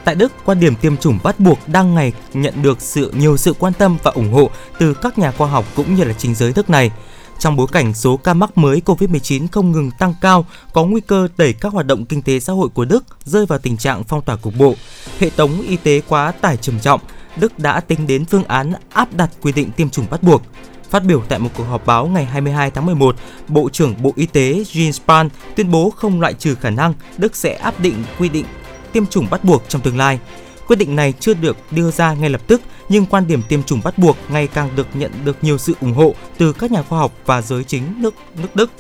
Tại 0.05 0.15
Đức, 0.15 0.33
quan 0.45 0.61
điểm 0.61 0.75
tiêm 0.77 0.97
chủng 0.97 1.19
bắt 1.23 1.41
buộc 1.41 1.59
đang 1.67 1.95
ngày 1.95 2.13
nhận 2.35 2.63
được 2.63 2.81
sự 2.81 3.13
nhiều 3.17 3.37
sự 3.37 3.55
quan 3.59 3.73
tâm 3.73 3.99
và 4.03 4.11
ủng 4.11 4.33
hộ 4.33 4.51
từ 4.79 4.95
các 4.95 5.19
nhà 5.19 5.31
khoa 5.31 5.49
học 5.49 5.65
cũng 5.75 5.95
như 5.95 6.05
là 6.05 6.13
chính 6.13 6.35
giới 6.35 6.53
nước 6.57 6.71
này. 6.71 6.91
Trong 7.39 7.57
bối 7.57 7.67
cảnh 7.73 7.95
số 7.95 8.17
ca 8.17 8.35
mắc 8.35 8.59
mới 8.59 8.83
COVID-19 8.85 9.47
không 9.53 9.73
ngừng 9.73 9.91
tăng 9.99 10.15
cao, 10.21 10.47
có 10.73 10.85
nguy 10.85 11.01
cơ 11.01 11.29
đẩy 11.37 11.53
các 11.53 11.73
hoạt 11.73 11.87
động 11.87 12.05
kinh 12.05 12.23
tế 12.23 12.41
xã 12.41 12.53
hội 12.53 12.69
của 12.69 12.85
Đức 12.85 13.05
rơi 13.25 13.47
vào 13.47 13.59
tình 13.59 13.77
trạng 13.77 14.05
phong 14.05 14.23
tỏa 14.23 14.37
cục 14.37 14.55
bộ. 14.59 14.75
Hệ 15.19 15.31
thống 15.31 15.63
y 15.63 15.77
tế 15.77 16.01
quá 16.09 16.33
tải 16.33 16.57
trầm 16.57 16.81
trọng, 16.81 17.01
Đức 17.37 17.59
đã 17.59 17.81
tính 17.81 18.07
đến 18.07 18.25
phương 18.25 18.45
án 18.45 18.73
áp 18.93 19.15
đặt 19.15 19.31
quy 19.43 19.53
định 19.53 19.71
tiêm 19.71 19.91
chủng 19.91 20.07
bắt 20.11 20.23
buộc. 20.23 20.43
Phát 20.91 21.05
biểu 21.05 21.23
tại 21.29 21.39
một 21.39 21.51
cuộc 21.57 21.65
họp 21.65 21.87
báo 21.87 22.07
ngày 22.07 22.25
22 22.25 22.71
tháng 22.71 22.87
11, 22.87 23.17
Bộ 23.49 23.69
trưởng 23.73 24.03
Bộ 24.03 24.13
Y 24.17 24.27
tế 24.27 24.53
Jens 24.53 24.93
Spahn 24.93 25.29
tuyên 25.57 25.71
bố 25.71 25.91
không 25.91 26.21
loại 26.21 26.35
trừ 26.35 26.55
khả 26.55 26.71
năng 26.71 26.95
Đức 27.19 27.37
sẽ 27.37 27.55
áp 27.55 27.81
định 27.81 28.05
quy 28.19 28.29
định 28.29 28.47
tiêm 28.93 29.07
chủng 29.07 29.27
bắt 29.31 29.45
buộc 29.45 29.63
trong 29.69 29.83
tương 29.83 29.99
lai. 29.99 30.19
Quyết 30.67 30.77
định 30.77 30.97
này 30.97 31.15
chưa 31.21 31.35
được 31.35 31.57
đưa 31.71 31.91
ra 31.91 32.15
ngay 32.15 32.31
lập 32.31 32.41
tức, 32.47 32.63
nhưng 32.89 33.07
quan 33.07 33.27
điểm 33.27 33.43
tiêm 33.49 33.63
chủng 33.63 33.81
bắt 33.85 33.99
buộc 33.99 34.17
ngày 34.29 34.47
càng 34.47 34.71
được 34.77 34.87
nhận 34.95 35.13
được 35.25 35.37
nhiều 35.43 35.59
sự 35.59 35.75
ủng 35.81 35.95
hộ 35.95 36.15
từ 36.39 36.53
các 36.53 36.71
nhà 36.71 36.83
khoa 36.83 36.99
học 36.99 37.13
và 37.27 37.43
giới 37.43 37.65
chính 37.65 38.03
nước 38.03 38.15
nước 38.43 38.57
Đức. 38.57 38.71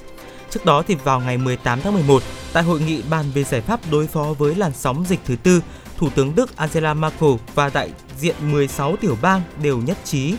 Trước 0.51 0.65
đó 0.65 0.83
thì 0.87 0.95
vào 0.95 1.21
ngày 1.21 1.39
18 1.39 1.81
tháng 1.81 1.95
11, 1.95 2.23
tại 2.53 2.63
hội 2.63 2.81
nghị 2.81 3.03
bàn 3.11 3.27
về 3.35 3.45
giải 3.45 3.61
pháp 3.61 3.81
đối 3.91 4.07
phó 4.07 4.35
với 4.39 4.55
làn 4.55 4.73
sóng 4.75 5.05
dịch 5.09 5.21
thứ 5.25 5.37
tư, 5.37 5.63
Thủ 5.97 6.11
tướng 6.15 6.35
Đức 6.35 6.57
Angela 6.57 6.95
Merkel 6.95 7.31
và 7.55 7.71
đại 7.75 7.91
diện 8.19 8.37
16 8.41 8.97
tiểu 8.97 9.17
bang 9.23 9.43
đều 9.63 9.79
nhất 9.79 9.99
trí 10.05 10.35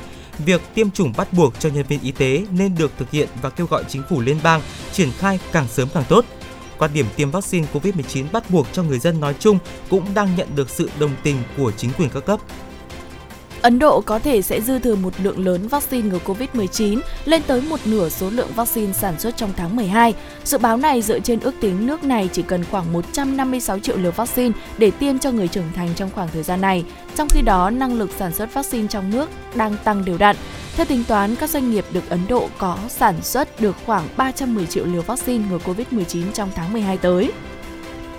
việc 0.46 0.62
tiêm 0.74 0.92
chủng 0.92 1.14
bắt 1.18 1.34
buộc 1.34 1.60
cho 1.60 1.70
nhân 1.70 1.86
viên 1.88 2.00
y 2.02 2.12
tế 2.12 2.46
nên 2.52 2.76
được 2.76 2.92
thực 2.98 3.12
hiện 3.12 3.30
và 3.42 3.50
kêu 3.50 3.68
gọi 3.68 3.84
chính 3.90 4.04
phủ 4.10 4.22
liên 4.22 4.38
bang 4.44 4.62
triển 4.92 5.10
khai 5.18 5.40
càng 5.52 5.68
sớm 5.68 5.88
càng 5.94 6.04
tốt. 6.10 6.26
Quan 6.84 6.94
điểm 6.94 7.06
tiêm 7.16 7.32
vaccine 7.32 7.68
COVID-19 7.74 8.26
bắt 8.32 8.50
buộc 8.50 8.68
cho 8.74 8.84
người 8.84 9.00
dân 9.00 9.20
nói 9.20 9.36
chung 9.40 9.60
cũng 9.90 10.06
đang 10.14 10.36
nhận 10.36 10.48
được 10.56 10.70
sự 10.70 10.90
đồng 11.00 11.12
tình 11.24 11.38
của 11.58 11.72
chính 11.72 11.92
quyền 11.98 12.10
các 12.10 12.26
cấp. 12.26 12.40
Ấn 13.64 13.80
Độ 13.80 14.02
có 14.02 14.20
thể 14.20 14.42
sẽ 14.42 14.62
dư 14.62 14.80
thừa 14.80 14.96
một 14.96 15.14
lượng 15.24 15.46
lớn 15.46 15.68
vaccine 15.68 16.10
ngừa 16.10 16.20
Covid-19 16.26 17.00
lên 17.26 17.42
tới 17.48 17.62
một 17.62 17.80
nửa 17.86 18.10
số 18.10 18.30
lượng 18.30 18.50
vaccine 18.56 18.94
sản 18.94 19.20
xuất 19.20 19.38
trong 19.38 19.54
tháng 19.58 19.76
12. 19.76 20.14
Dự 20.44 20.58
báo 20.58 20.78
này 20.78 21.02
dựa 21.02 21.20
trên 21.20 21.40
ước 21.40 21.56
tính 21.60 21.88
nước 21.88 22.04
này 22.04 22.30
chỉ 22.34 22.42
cần 22.42 22.64
khoảng 22.72 22.94
156 22.94 23.80
triệu 23.80 23.98
liều 23.98 24.12
vaccine 24.12 24.52
để 24.78 24.92
tiêm 24.92 25.20
cho 25.20 25.32
người 25.32 25.48
trưởng 25.48 25.72
thành 25.76 25.90
trong 25.96 26.10
khoảng 26.16 26.28
thời 26.34 26.44
gian 26.44 26.62
này. 26.62 26.86
Trong 27.16 27.28
khi 27.30 27.42
đó, 27.42 27.70
năng 27.70 28.00
lực 28.00 28.10
sản 28.18 28.34
xuất 28.34 28.54
vaccine 28.54 28.88
trong 28.88 29.10
nước 29.10 29.30
đang 29.56 29.76
tăng 29.84 30.06
đều 30.06 30.18
đặn. 30.18 30.36
Theo 30.76 30.86
tính 30.86 31.04
toán, 31.08 31.36
các 31.36 31.50
doanh 31.50 31.72
nghiệp 31.72 31.86
được 31.94 32.10
Ấn 32.10 32.20
Độ 32.30 32.50
có 32.58 32.78
sản 32.90 33.16
xuất 33.22 33.62
được 33.62 33.76
khoảng 33.86 34.08
310 34.18 34.66
triệu 34.66 34.86
liều 34.86 35.02
vaccine 35.02 35.44
ngừa 35.50 35.60
Covid-19 35.66 36.32
trong 36.34 36.50
tháng 36.56 36.74
12 36.74 36.98
tới. 36.98 37.32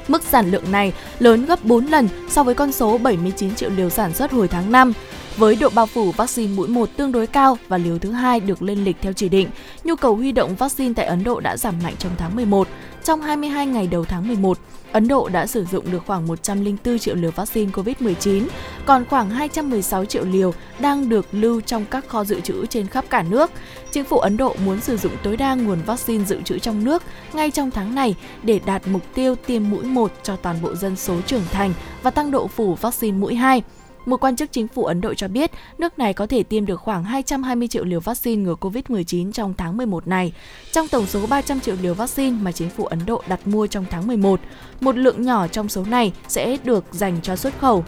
Mức 0.09 0.23
sản 0.23 0.51
lượng 0.51 0.73
này 0.73 0.93
lớn 1.19 1.47
gấp 1.47 1.65
4 1.65 1.87
lần 1.87 2.09
so 2.31 2.43
với 2.43 2.55
con 2.55 2.73
số 2.73 2.99
79 2.99 3.55
triệu 3.55 3.71
liều 3.71 3.91
sản 3.91 4.15
xuất 4.15 4.33
hồi 4.33 4.49
tháng 4.49 4.73
5. 4.73 4.93
Với 5.37 5.57
độ 5.57 5.69
bao 5.75 5.87
phủ 5.87 6.13
vaccine 6.13 6.55
mũi 6.55 6.69
1 6.69 6.89
tương 6.97 7.13
đối 7.13 7.27
cao 7.27 7.59
và 7.69 7.79
liều 7.79 7.99
thứ 7.99 8.11
hai 8.11 8.41
được 8.41 8.63
lên 8.63 8.85
lịch 8.85 8.97
theo 9.01 9.13
chỉ 9.13 9.29
định, 9.29 9.49
nhu 9.85 9.97
cầu 9.97 10.17
huy 10.17 10.33
động 10.33 10.55
vaccine 10.55 10.95
tại 10.97 11.07
Ấn 11.07 11.25
Độ 11.25 11.41
đã 11.41 11.57
giảm 11.57 11.75
mạnh 11.83 11.95
trong 11.99 12.13
tháng 12.19 12.37
11. 12.37 12.69
Trong 13.05 13.21
22 13.21 13.67
ngày 13.67 13.87
đầu 13.87 14.05
tháng 14.05 14.29
11, 14.29 14.59
Ấn 14.93 15.09
Độ 15.09 15.29
đã 15.29 15.47
sử 15.47 15.65
dụng 15.65 15.93
được 15.93 16.03
khoảng 16.07 16.27
104 16.27 16.99
triệu 16.99 17.15
liều 17.15 17.31
vaccine 17.31 17.71
COVID-19, 17.73 18.47
còn 18.87 19.05
khoảng 19.05 19.31
216 19.31 20.05
triệu 20.05 20.25
liều 20.25 20.55
đang 20.79 21.09
được 21.09 21.27
lưu 21.33 21.61
trong 21.61 21.85
các 21.91 22.09
kho 22.09 22.25
dự 22.25 22.41
trữ 22.41 22.67
trên 22.67 22.87
khắp 22.87 23.05
cả 23.11 23.23
nước. 23.23 23.51
Chính 23.91 24.05
phủ 24.05 24.19
Ấn 24.19 24.37
Độ 24.37 24.55
muốn 24.65 24.81
sử 24.81 24.97
dụng 24.97 25.13
tối 25.23 25.37
đa 25.37 25.55
nguồn 25.55 25.79
vaccine 25.87 26.25
dự 26.25 26.43
trữ 26.43 26.59
trong 26.59 26.85
nước 26.85 27.03
ngay 27.33 27.51
trong 27.51 27.71
tháng 27.71 27.95
này 27.95 28.15
để 28.43 28.61
đạt 28.67 28.83
mục 28.87 29.03
tiêu 29.15 29.35
tiêm 29.35 29.71
mũi 29.71 29.85
1 29.85 30.13
cho 30.23 30.37
toàn 30.37 30.57
bộ 30.63 30.75
dân 30.75 30.97
số 30.97 31.21
trưởng 31.27 31.45
thành 31.53 31.73
và 32.03 32.11
tăng 32.11 32.31
độ 32.31 32.47
phủ 32.47 32.75
vaccine 32.75 33.19
mũi 33.19 33.35
2. 33.35 33.63
Một 34.07 34.21
quan 34.21 34.37
chức 34.37 34.53
chính 34.53 34.69
phủ 34.69 34.85
Ấn 34.85 35.01
Độ 35.01 35.15
cho 35.15 35.29
biết 35.29 35.51
nước 35.79 35.99
này 35.99 36.15
có 36.15 36.27
thể 36.27 36.43
tiêm 36.43 36.67
được 36.67 36.81
khoảng 36.81 37.05
220 37.05 37.69
triệu 37.69 37.85
liều 37.85 38.01
vaccine 38.01 38.43
ngừa 38.43 38.55
COVID-19 38.61 39.33
trong 39.33 39.55
tháng 39.59 39.77
11 39.77 40.07
này, 40.07 40.33
trong 40.73 40.89
tổng 40.89 41.07
số 41.07 41.27
300 41.27 41.61
triệu 41.61 41.77
liều 41.83 41.95
vaccine 41.95 42.37
mà 42.43 42.53
chính 42.53 42.71
phủ 42.71 42.85
Ấn 42.85 42.99
Độ 43.07 43.23
đặt 43.29 43.47
mua 43.47 43.67
trong 43.67 43.85
tháng 43.91 44.07
11. 44.07 44.41
Một 44.81 44.97
lượng 44.97 45.23
nhỏ 45.23 45.49
trong 45.49 45.69
số 45.69 45.85
này 45.85 46.13
sẽ 46.29 46.57
được 46.65 46.85
dành 46.91 47.19
cho 47.23 47.37
xuất 47.37 47.59
khẩu. 47.59 47.85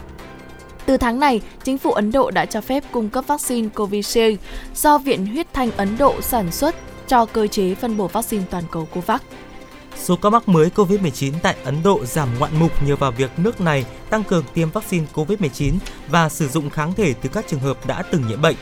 Từ 0.86 0.96
tháng 0.96 1.20
này, 1.20 1.40
chính 1.64 1.78
phủ 1.78 1.92
Ấn 1.92 2.12
Độ 2.12 2.30
đã 2.30 2.46
cho 2.46 2.60
phép 2.60 2.84
cung 2.90 3.08
cấp 3.08 3.24
vaccine 3.26 3.68
Covishield 3.68 4.38
do 4.74 4.98
Viện 4.98 5.26
Huyết 5.26 5.52
Thanh 5.52 5.70
Ấn 5.76 5.98
Độ 5.98 6.20
sản 6.20 6.52
xuất 6.52 6.74
cho 7.08 7.26
cơ 7.26 7.46
chế 7.46 7.74
phân 7.74 7.96
bổ 7.96 8.06
vaccine 8.06 8.44
toàn 8.50 8.64
cầu 8.70 8.88
COVAX. 8.94 9.20
Số 10.04 10.16
ca 10.16 10.30
mắc 10.30 10.48
mới 10.48 10.70
COVID-19 10.74 11.32
tại 11.42 11.56
Ấn 11.64 11.82
Độ 11.82 12.04
giảm 12.04 12.28
ngoạn 12.38 12.52
mục 12.58 12.82
nhờ 12.82 12.96
vào 12.96 13.12
việc 13.12 13.30
nước 13.36 13.60
này 13.60 13.84
tăng 14.10 14.24
cường 14.24 14.44
tiêm 14.54 14.70
vaccine 14.70 15.06
COVID-19 15.14 15.74
và 16.08 16.28
sử 16.28 16.48
dụng 16.48 16.70
kháng 16.70 16.94
thể 16.94 17.14
từ 17.14 17.28
các 17.32 17.44
trường 17.48 17.60
hợp 17.60 17.86
đã 17.86 18.02
từng 18.02 18.22
nhiễm 18.28 18.42
bệnh. 18.42 18.56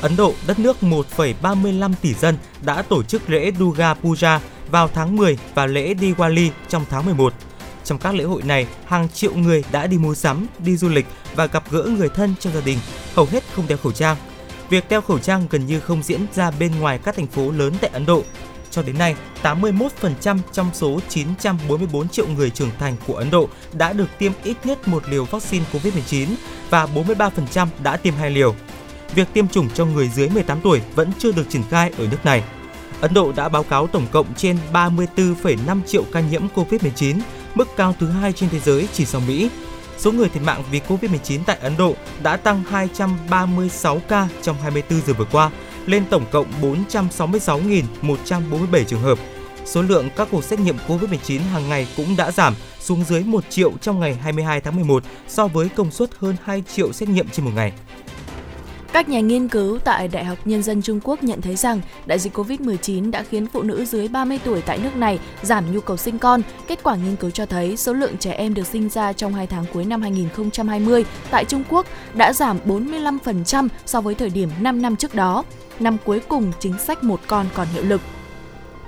Ấn 0.00 0.16
Độ, 0.16 0.34
đất 0.46 0.58
nước 0.58 0.76
1,35 0.80 1.92
tỷ 2.02 2.14
dân, 2.14 2.36
đã 2.64 2.82
tổ 2.82 3.02
chức 3.02 3.30
lễ 3.30 3.52
Durga 3.58 3.94
Puja 3.94 4.38
vào 4.70 4.88
tháng 4.88 5.16
10 5.16 5.38
và 5.54 5.66
lễ 5.66 5.94
Diwali 5.94 6.50
trong 6.68 6.84
tháng 6.90 7.04
11. 7.04 7.32
Trong 7.84 7.98
các 7.98 8.14
lễ 8.14 8.24
hội 8.24 8.42
này, 8.42 8.66
hàng 8.86 9.08
triệu 9.08 9.34
người 9.34 9.64
đã 9.72 9.86
đi 9.86 9.98
mua 9.98 10.14
sắm, 10.14 10.46
đi 10.58 10.76
du 10.76 10.88
lịch 10.88 11.06
và 11.34 11.46
gặp 11.46 11.70
gỡ 11.70 11.82
người 11.82 12.08
thân 12.08 12.34
trong 12.40 12.54
gia 12.54 12.60
đình, 12.60 12.78
hầu 13.14 13.26
hết 13.26 13.44
không 13.54 13.68
đeo 13.68 13.78
khẩu 13.78 13.92
trang. 13.92 14.16
Việc 14.70 14.88
đeo 14.88 15.00
khẩu 15.00 15.18
trang 15.18 15.46
gần 15.50 15.66
như 15.66 15.80
không 15.80 16.02
diễn 16.02 16.26
ra 16.34 16.50
bên 16.50 16.80
ngoài 16.80 16.98
các 17.04 17.16
thành 17.16 17.26
phố 17.26 17.50
lớn 17.50 17.74
tại 17.80 17.90
Ấn 17.92 18.06
Độ. 18.06 18.22
Cho 18.72 18.82
đến 18.82 18.98
nay, 18.98 19.14
81% 19.42 20.38
trong 20.52 20.70
số 20.72 21.00
944 21.08 22.08
triệu 22.08 22.26
người 22.28 22.50
trưởng 22.50 22.70
thành 22.78 22.96
của 23.06 23.14
Ấn 23.14 23.30
Độ 23.30 23.48
đã 23.72 23.92
được 23.92 24.08
tiêm 24.18 24.32
ít 24.44 24.56
nhất 24.64 24.88
một 24.88 25.02
liều 25.08 25.24
vaccine 25.24 25.64
COVID-19 25.72 26.26
và 26.70 26.86
43% 26.94 27.68
đã 27.82 27.96
tiêm 27.96 28.14
hai 28.14 28.30
liều. 28.30 28.54
Việc 29.14 29.28
tiêm 29.32 29.48
chủng 29.48 29.70
cho 29.74 29.84
người 29.84 30.08
dưới 30.08 30.28
18 30.28 30.60
tuổi 30.60 30.80
vẫn 30.94 31.10
chưa 31.18 31.32
được 31.32 31.44
triển 31.48 31.62
khai 31.70 31.92
ở 31.98 32.06
nước 32.10 32.24
này. 32.24 32.42
Ấn 33.00 33.14
Độ 33.14 33.32
đã 33.32 33.48
báo 33.48 33.62
cáo 33.62 33.86
tổng 33.86 34.06
cộng 34.12 34.34
trên 34.34 34.58
34,5 34.72 35.80
triệu 35.86 36.04
ca 36.12 36.20
nhiễm 36.20 36.42
COVID-19, 36.54 37.20
mức 37.54 37.68
cao 37.76 37.94
thứ 38.00 38.08
hai 38.08 38.32
trên 38.32 38.50
thế 38.50 38.60
giới 38.60 38.88
chỉ 38.92 39.04
sau 39.04 39.20
Mỹ. 39.20 39.50
Số 39.98 40.12
người 40.12 40.28
thiệt 40.28 40.42
mạng 40.42 40.62
vì 40.70 40.80
COVID-19 40.88 41.40
tại 41.46 41.56
Ấn 41.60 41.72
Độ 41.78 41.94
đã 42.22 42.36
tăng 42.36 42.62
236 42.70 44.00
ca 44.08 44.28
trong 44.42 44.56
24 44.62 45.00
giờ 45.06 45.12
vừa 45.12 45.24
qua, 45.24 45.50
lên 45.86 46.04
tổng 46.10 46.24
cộng 46.30 46.46
466.147 46.62 48.84
trường 48.84 49.00
hợp. 49.00 49.18
Số 49.64 49.82
lượng 49.82 50.08
các 50.16 50.28
cuộc 50.30 50.44
xét 50.44 50.60
nghiệm 50.60 50.76
COVID-19 50.88 51.40
hàng 51.40 51.68
ngày 51.68 51.88
cũng 51.96 52.16
đã 52.16 52.30
giảm 52.30 52.54
xuống 52.80 53.04
dưới 53.04 53.24
1 53.24 53.44
triệu 53.50 53.72
trong 53.80 54.00
ngày 54.00 54.14
22 54.14 54.60
tháng 54.60 54.76
11 54.76 55.02
so 55.28 55.46
với 55.46 55.68
công 55.68 55.90
suất 55.90 56.10
hơn 56.18 56.36
2 56.44 56.62
triệu 56.74 56.92
xét 56.92 57.08
nghiệm 57.08 57.28
trên 57.28 57.44
một 57.44 57.50
ngày. 57.54 57.72
Các 58.92 59.08
nhà 59.08 59.20
nghiên 59.20 59.48
cứu 59.48 59.78
tại 59.78 60.08
Đại 60.08 60.24
học 60.24 60.38
Nhân 60.44 60.62
dân 60.62 60.82
Trung 60.82 61.00
Quốc 61.04 61.24
nhận 61.24 61.40
thấy 61.40 61.56
rằng 61.56 61.80
đại 62.06 62.18
dịch 62.18 62.38
COVID-19 62.38 63.10
đã 63.10 63.22
khiến 63.22 63.46
phụ 63.46 63.62
nữ 63.62 63.84
dưới 63.84 64.08
30 64.08 64.38
tuổi 64.44 64.62
tại 64.66 64.78
nước 64.78 64.96
này 64.96 65.18
giảm 65.42 65.72
nhu 65.72 65.80
cầu 65.80 65.96
sinh 65.96 66.18
con. 66.18 66.42
Kết 66.66 66.82
quả 66.82 66.96
nghiên 66.96 67.16
cứu 67.16 67.30
cho 67.30 67.46
thấy 67.46 67.76
số 67.76 67.92
lượng 67.92 68.16
trẻ 68.18 68.32
em 68.32 68.54
được 68.54 68.66
sinh 68.66 68.88
ra 68.88 69.12
trong 69.12 69.34
2 69.34 69.46
tháng 69.46 69.64
cuối 69.72 69.84
năm 69.84 70.02
2020 70.02 71.04
tại 71.30 71.44
Trung 71.44 71.62
Quốc 71.68 71.86
đã 72.14 72.32
giảm 72.32 72.58
45% 72.66 73.68
so 73.86 74.00
với 74.00 74.14
thời 74.14 74.30
điểm 74.30 74.48
5 74.60 74.82
năm 74.82 74.96
trước 74.96 75.14
đó. 75.14 75.44
Năm 75.80 75.96
cuối 76.04 76.20
cùng, 76.28 76.52
chính 76.60 76.78
sách 76.78 77.04
một 77.04 77.20
con 77.26 77.46
còn 77.54 77.66
hiệu 77.74 77.82
lực. 77.82 78.00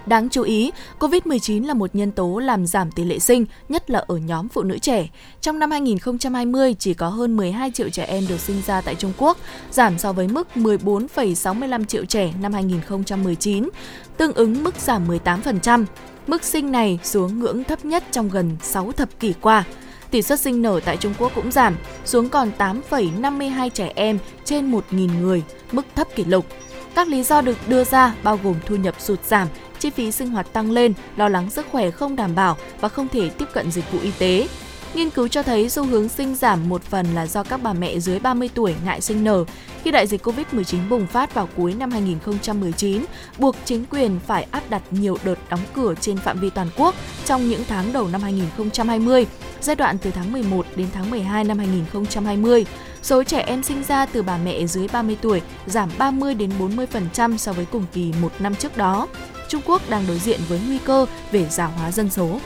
Đáng 0.06 0.28
chú 0.28 0.42
ý, 0.42 0.70
COVID-19 0.98 1.66
là 1.66 1.74
một 1.74 1.94
nhân 1.94 2.12
tố 2.12 2.38
làm 2.38 2.66
giảm 2.66 2.90
tỷ 2.90 3.04
lệ 3.04 3.18
sinh, 3.18 3.46
nhất 3.68 3.90
là 3.90 4.04
ở 4.06 4.16
nhóm 4.16 4.48
phụ 4.48 4.62
nữ 4.62 4.78
trẻ. 4.78 5.08
Trong 5.40 5.58
năm 5.58 5.70
2020, 5.70 6.74
chỉ 6.78 6.94
có 6.94 7.08
hơn 7.08 7.36
12 7.36 7.70
triệu 7.70 7.88
trẻ 7.88 8.04
em 8.04 8.26
được 8.28 8.40
sinh 8.40 8.62
ra 8.66 8.80
tại 8.80 8.94
Trung 8.94 9.12
Quốc, 9.18 9.38
giảm 9.70 9.98
so 9.98 10.12
với 10.12 10.28
mức 10.28 10.48
14,65 10.54 11.84
triệu 11.84 12.04
trẻ 12.04 12.32
năm 12.40 12.52
2019, 12.52 13.68
tương 14.16 14.32
ứng 14.32 14.64
mức 14.64 14.74
giảm 14.76 15.08
18%. 15.08 15.84
Mức 16.26 16.44
sinh 16.44 16.72
này 16.72 16.98
xuống 17.02 17.38
ngưỡng 17.38 17.64
thấp 17.64 17.84
nhất 17.84 18.04
trong 18.10 18.28
gần 18.28 18.56
6 18.62 18.92
thập 18.92 19.20
kỷ 19.20 19.34
qua. 19.40 19.64
Tỷ 20.10 20.22
suất 20.22 20.40
sinh 20.40 20.62
nở 20.62 20.80
tại 20.84 20.96
Trung 20.96 21.14
Quốc 21.18 21.32
cũng 21.34 21.52
giảm, 21.52 21.76
xuống 22.04 22.28
còn 22.28 22.50
8,52 22.58 23.70
trẻ 23.70 23.92
em 23.94 24.18
trên 24.44 24.72
1.000 24.72 25.20
người, 25.20 25.42
mức 25.72 25.86
thấp 25.94 26.08
kỷ 26.14 26.24
lục. 26.24 26.46
Các 26.94 27.08
lý 27.08 27.22
do 27.22 27.40
được 27.40 27.56
đưa 27.68 27.84
ra 27.84 28.14
bao 28.22 28.38
gồm 28.42 28.54
thu 28.66 28.76
nhập 28.76 28.94
sụt 28.98 29.24
giảm, 29.24 29.48
chi 29.84 29.90
phí 29.90 30.12
sinh 30.12 30.30
hoạt 30.30 30.52
tăng 30.52 30.70
lên, 30.70 30.92
lo 31.16 31.28
lắng 31.28 31.50
sức 31.50 31.66
khỏe 31.72 31.90
không 31.90 32.16
đảm 32.16 32.34
bảo 32.34 32.56
và 32.80 32.88
không 32.88 33.08
thể 33.08 33.28
tiếp 33.28 33.44
cận 33.52 33.70
dịch 33.70 33.92
vụ 33.92 33.98
y 34.02 34.10
tế. 34.18 34.48
Nghiên 34.94 35.10
cứu 35.10 35.28
cho 35.28 35.42
thấy 35.42 35.68
xu 35.68 35.84
hướng 35.84 36.08
sinh 36.08 36.34
giảm 36.34 36.68
một 36.68 36.82
phần 36.82 37.06
là 37.14 37.26
do 37.26 37.42
các 37.42 37.62
bà 37.62 37.72
mẹ 37.72 37.98
dưới 37.98 38.18
30 38.18 38.50
tuổi 38.54 38.74
ngại 38.84 39.00
sinh 39.00 39.24
nở. 39.24 39.44
Khi 39.82 39.90
đại 39.90 40.06
dịch 40.06 40.26
Covid-19 40.26 40.88
bùng 40.88 41.06
phát 41.06 41.34
vào 41.34 41.48
cuối 41.56 41.74
năm 41.74 41.90
2019, 41.90 43.04
buộc 43.38 43.56
chính 43.64 43.84
quyền 43.90 44.20
phải 44.26 44.46
áp 44.50 44.62
đặt 44.70 44.82
nhiều 44.90 45.18
đợt 45.24 45.38
đóng 45.50 45.60
cửa 45.74 45.94
trên 46.00 46.16
phạm 46.16 46.40
vi 46.40 46.50
toàn 46.50 46.68
quốc 46.76 46.94
trong 47.24 47.48
những 47.48 47.62
tháng 47.68 47.92
đầu 47.92 48.08
năm 48.08 48.22
2020, 48.22 49.26
giai 49.60 49.76
đoạn 49.76 49.98
từ 49.98 50.10
tháng 50.10 50.32
11 50.32 50.66
đến 50.76 50.88
tháng 50.94 51.10
12 51.10 51.44
năm 51.44 51.58
2020. 51.58 52.66
Số 53.02 53.24
trẻ 53.24 53.40
em 53.40 53.62
sinh 53.62 53.82
ra 53.88 54.06
từ 54.06 54.22
bà 54.22 54.38
mẹ 54.44 54.66
dưới 54.66 54.88
30 54.92 55.16
tuổi 55.22 55.42
giảm 55.66 55.90
30 55.98 56.34
đến 56.34 56.50
40% 56.58 57.36
so 57.36 57.52
với 57.52 57.66
cùng 57.72 57.84
kỳ 57.92 58.12
một 58.22 58.32
năm 58.38 58.54
trước 58.54 58.76
đó. 58.76 59.08
Trung 59.54 59.62
Quốc 59.66 59.82
đang 59.90 60.04
đối 60.08 60.18
diện 60.18 60.40
với 60.48 60.60
nguy 60.66 60.78
cơ 60.78 61.06
về 61.32 61.46
già 61.48 61.64
hóa 61.64 61.92
dân 61.92 62.10
số. 62.10 62.38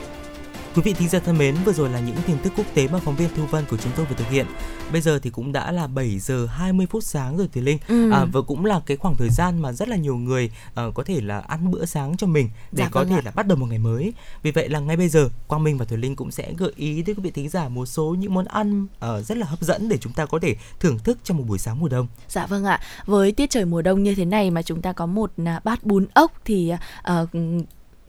Quý 0.75 0.81
vị 0.81 0.93
thính 0.93 1.09
giả 1.09 1.19
thân 1.19 1.37
mến, 1.37 1.55
vừa 1.65 1.73
rồi 1.73 1.89
là 1.89 1.99
những 1.99 2.15
tin 2.27 2.37
tức 2.43 2.53
quốc 2.57 2.65
tế 2.73 2.87
mà 2.87 2.99
phóng 2.99 3.15
viên 3.15 3.29
Thu 3.35 3.45
Vân 3.45 3.65
của 3.69 3.77
chúng 3.77 3.91
tôi 3.95 4.05
vừa 4.05 4.15
thực 4.15 4.29
hiện. 4.29 4.45
Bây 4.91 5.01
giờ 5.01 5.19
thì 5.19 5.29
cũng 5.29 5.51
đã 5.51 5.71
là 5.71 5.87
7 5.87 6.19
giờ 6.19 6.45
20 6.45 6.85
phút 6.89 7.03
sáng 7.03 7.37
rồi 7.37 7.47
Thùy 7.53 7.63
Linh. 7.63 7.77
Ừ. 7.87 8.11
À, 8.11 8.25
và 8.31 8.41
cũng 8.41 8.65
là 8.65 8.81
cái 8.85 8.97
khoảng 8.97 9.15
thời 9.15 9.29
gian 9.29 9.61
mà 9.61 9.71
rất 9.71 9.89
là 9.89 9.95
nhiều 9.95 10.17
người 10.17 10.51
uh, 10.69 10.93
có 10.93 11.03
thể 11.03 11.21
là 11.21 11.39
ăn 11.39 11.71
bữa 11.71 11.85
sáng 11.85 12.17
cho 12.17 12.27
mình 12.27 12.49
để 12.71 12.83
Dạ 12.83 12.89
có 12.91 12.99
vâng 12.99 13.09
thể 13.09 13.15
ạ. 13.15 13.21
là 13.25 13.31
bắt 13.35 13.47
đầu 13.47 13.57
một 13.57 13.65
ngày 13.69 13.79
mới. 13.79 14.13
Vì 14.43 14.51
vậy 14.51 14.69
là 14.69 14.79
ngay 14.79 14.97
bây 14.97 15.09
giờ 15.09 15.29
Quang 15.47 15.63
Minh 15.63 15.77
và 15.77 15.85
Thùy 15.85 15.97
Linh 15.97 16.15
cũng 16.15 16.31
sẽ 16.31 16.53
gợi 16.57 16.71
ý 16.75 17.01
đến 17.03 17.15
quý 17.15 17.23
vị 17.23 17.31
thính 17.31 17.49
giả 17.49 17.69
một 17.69 17.85
số 17.85 18.15
những 18.19 18.33
món 18.33 18.45
ăn 18.45 18.83
uh, 18.83 19.25
rất 19.25 19.37
là 19.37 19.45
hấp 19.45 19.61
dẫn 19.61 19.89
để 19.89 19.97
chúng 19.97 20.13
ta 20.13 20.25
có 20.25 20.39
thể 20.39 20.55
thưởng 20.79 20.99
thức 20.99 21.17
trong 21.23 21.37
một 21.37 21.43
buổi 21.47 21.57
sáng 21.57 21.79
mùa 21.79 21.87
đông. 21.87 22.07
Dạ 22.27 22.45
vâng 22.45 22.65
ạ. 22.65 22.79
Với 23.05 23.31
tiết 23.31 23.49
trời 23.49 23.65
mùa 23.65 23.81
đông 23.81 24.03
như 24.03 24.15
thế 24.15 24.25
này 24.25 24.51
mà 24.51 24.61
chúng 24.61 24.81
ta 24.81 24.93
có 24.93 25.05
một 25.05 25.31
à, 25.45 25.61
bát 25.63 25.83
bún 25.83 26.05
ốc 26.13 26.31
thì 26.45 26.73
à, 27.01 27.25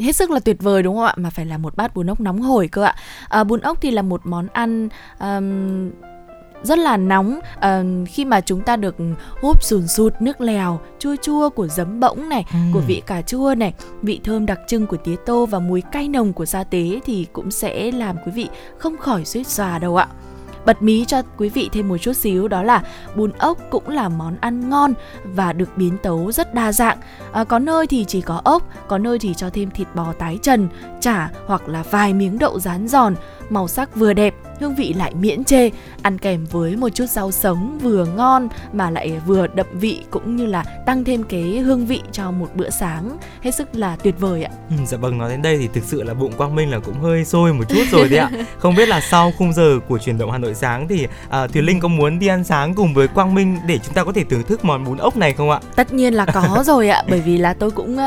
hết 0.01 0.17
sức 0.17 0.31
là 0.31 0.41
tuyệt 0.41 0.57
vời 0.63 0.83
đúng 0.83 0.97
không 0.97 1.05
ạ? 1.05 1.15
Mà 1.17 1.31
phải 1.31 1.47
là 1.47 1.59
một 1.59 1.77
bát 1.77 1.95
bún 1.95 2.07
ốc 2.07 2.21
nóng 2.21 2.41
hổi 2.41 2.69
cơ 2.69 2.83
ạ. 2.83 2.95
À, 3.29 3.45
bún 3.45 3.61
ốc 3.61 3.79
thì 3.81 3.91
là 3.91 4.03
một 4.03 4.21
món 4.25 4.47
ăn 4.53 4.89
ờm, 5.19 5.91
rất 6.63 6.79
là 6.79 6.97
nóng 6.97 7.41
à, 7.61 7.83
khi 8.09 8.25
mà 8.25 8.41
chúng 8.41 8.61
ta 8.61 8.77
được 8.77 8.97
húp 9.43 9.63
sùn 9.65 9.89
sụt 9.89 10.13
nước 10.21 10.41
lèo 10.41 10.81
chua 10.99 11.17
chua 11.23 11.51
của 11.51 11.69
giấm 11.69 12.01
bỗng 12.01 12.29
này 12.29 12.45
Ừ. 12.53 12.59
của 12.73 12.81
vị 12.81 13.03
cà 13.07 13.23
chua 13.23 13.55
này 13.55 13.75
vị 14.03 14.21
thơm 14.25 14.47
đặc 14.47 14.61
trưng 14.67 14.87
của 14.87 14.97
tía 14.97 15.17
tô 15.27 15.47
và 15.47 15.59
mùi 15.59 15.81
cay 15.81 16.09
nồng 16.09 16.33
của 16.33 16.45
sa 16.45 16.65
tế 16.65 17.01
thì 17.05 17.27
cũng 17.33 17.51
sẽ 17.51 17.91
làm 17.93 18.17
quý 18.27 18.33
vị 18.35 18.49
không 18.79 18.97
khỏi 18.97 19.25
suýt 19.25 19.47
xòa 19.47 19.79
đâu 19.79 19.97
ạ 19.97 20.09
bật 20.65 20.83
mí 20.83 21.05
cho 21.05 21.23
quý 21.37 21.49
vị 21.49 21.69
thêm 21.73 21.89
một 21.89 21.99
chút 21.99 22.13
xíu 22.13 22.49
đó 22.49 22.63
là 22.63 22.83
bún 23.15 23.33
ốc 23.39 23.59
cũng 23.71 23.89
là 23.89 24.09
món 24.09 24.37
ăn 24.41 24.71
ngon 24.71 24.95
và 25.25 25.53
được 25.53 25.77
biến 25.77 25.97
tấu 26.03 26.33
rất 26.33 26.55
đa 26.55 26.73
dạng. 26.73 26.99
À, 27.33 27.45
có 27.45 27.59
nơi 27.59 27.87
thì 27.87 28.05
chỉ 28.05 28.21
có 28.21 28.41
ốc 28.45 28.63
có 28.89 28.99
nơi 28.99 29.19
thì 29.19 29.35
cho 29.35 29.51
thêm 29.51 29.71
thịt 29.71 29.89
bò 29.95 30.13
tái 30.19 30.39
trần 30.43 30.69
chả 31.01 31.31
hoặc 31.47 31.69
là 31.69 31.83
vài 31.91 32.15
miếng 32.15 32.39
đậu 32.39 32.59
rán 32.61 32.89
giòn 32.89 33.15
màu 33.51 33.69
sắc 33.69 33.97
vừa 33.97 34.13
đẹp 34.13 34.35
hương 34.61 34.75
vị 34.75 34.93
lại 34.93 35.15
miễn 35.15 35.45
chê 35.45 35.71
ăn 36.03 36.19
kèm 36.19 36.47
với 36.51 36.77
một 36.77 36.89
chút 36.89 37.07
rau 37.11 37.31
sống 37.33 37.79
vừa 37.83 38.05
ngon 38.05 38.49
mà 38.73 38.91
lại 38.91 39.21
vừa 39.27 39.47
đậm 39.47 39.67
vị 39.73 40.01
cũng 40.11 40.37
như 40.37 40.47
là 40.47 40.65
tăng 40.87 41.05
thêm 41.05 41.23
cái 41.23 41.43
hương 41.43 41.87
vị 41.87 42.03
cho 42.13 42.31
một 42.31 42.49
bữa 42.55 42.71
sáng 42.71 43.17
hết 43.43 43.51
sức 43.55 43.69
là 43.75 43.97
tuyệt 44.03 44.15
vời 44.21 44.43
ạ 44.45 44.51
Ừ, 44.71 44.77
dạ 44.87 44.97
vâng 44.97 45.19
nói 45.19 45.31
đến 45.31 45.43
đây 45.43 45.57
thì 45.59 45.69
thực 45.75 45.85
sự 45.85 46.03
là 46.03 46.15
bụng 46.15 46.33
Quang 46.33 46.55
Minh 46.55 46.71
là 46.71 46.79
cũng 46.79 47.01
hơi 47.01 47.25
sôi 47.25 47.53
một 47.53 47.65
chút 47.69 47.83
rồi 47.91 48.09
đấy 48.09 48.19
ạ. 48.19 48.31
Không 48.59 48.75
biết 48.75 48.89
là 48.89 49.01
sau 49.01 49.33
khung 49.39 49.53
giờ 49.53 49.79
của 49.89 49.99
truyền 49.99 50.19
động 50.19 50.31
Hà 50.31 50.39
Nội 50.39 50.55
sáng 50.55 50.89
thì 50.89 51.07
à, 51.31 51.47
Thùy 51.47 51.63
Linh 51.63 51.81
có 51.81 51.89
muốn 51.89 52.19
đi 52.19 52.27
ăn 52.27 52.45
sáng 52.45 52.75
cùng 52.75 52.95
với 52.95 53.09
Quang 53.09 53.35
Minh 53.35 53.57
để 53.67 53.79
chúng 53.79 53.95
ta 53.95 54.05
có 54.05 54.13
thể 54.13 54.25
thưởng 54.25 54.43
thức 54.43 54.65
món 54.65 54.85
bún 54.85 54.99
ốc 54.99 55.17
này 55.17 55.33
không 55.33 55.51
ạ? 55.51 55.61
Tất 55.77 55.93
nhiên 55.93 56.15
là 56.15 56.27
có 56.27 56.63
rồi 56.67 56.89
ạ, 56.89 57.03
bởi 57.11 57.21
vì 57.21 57.39
là 57.39 57.55
tôi 57.55 57.71
cũng 57.71 57.99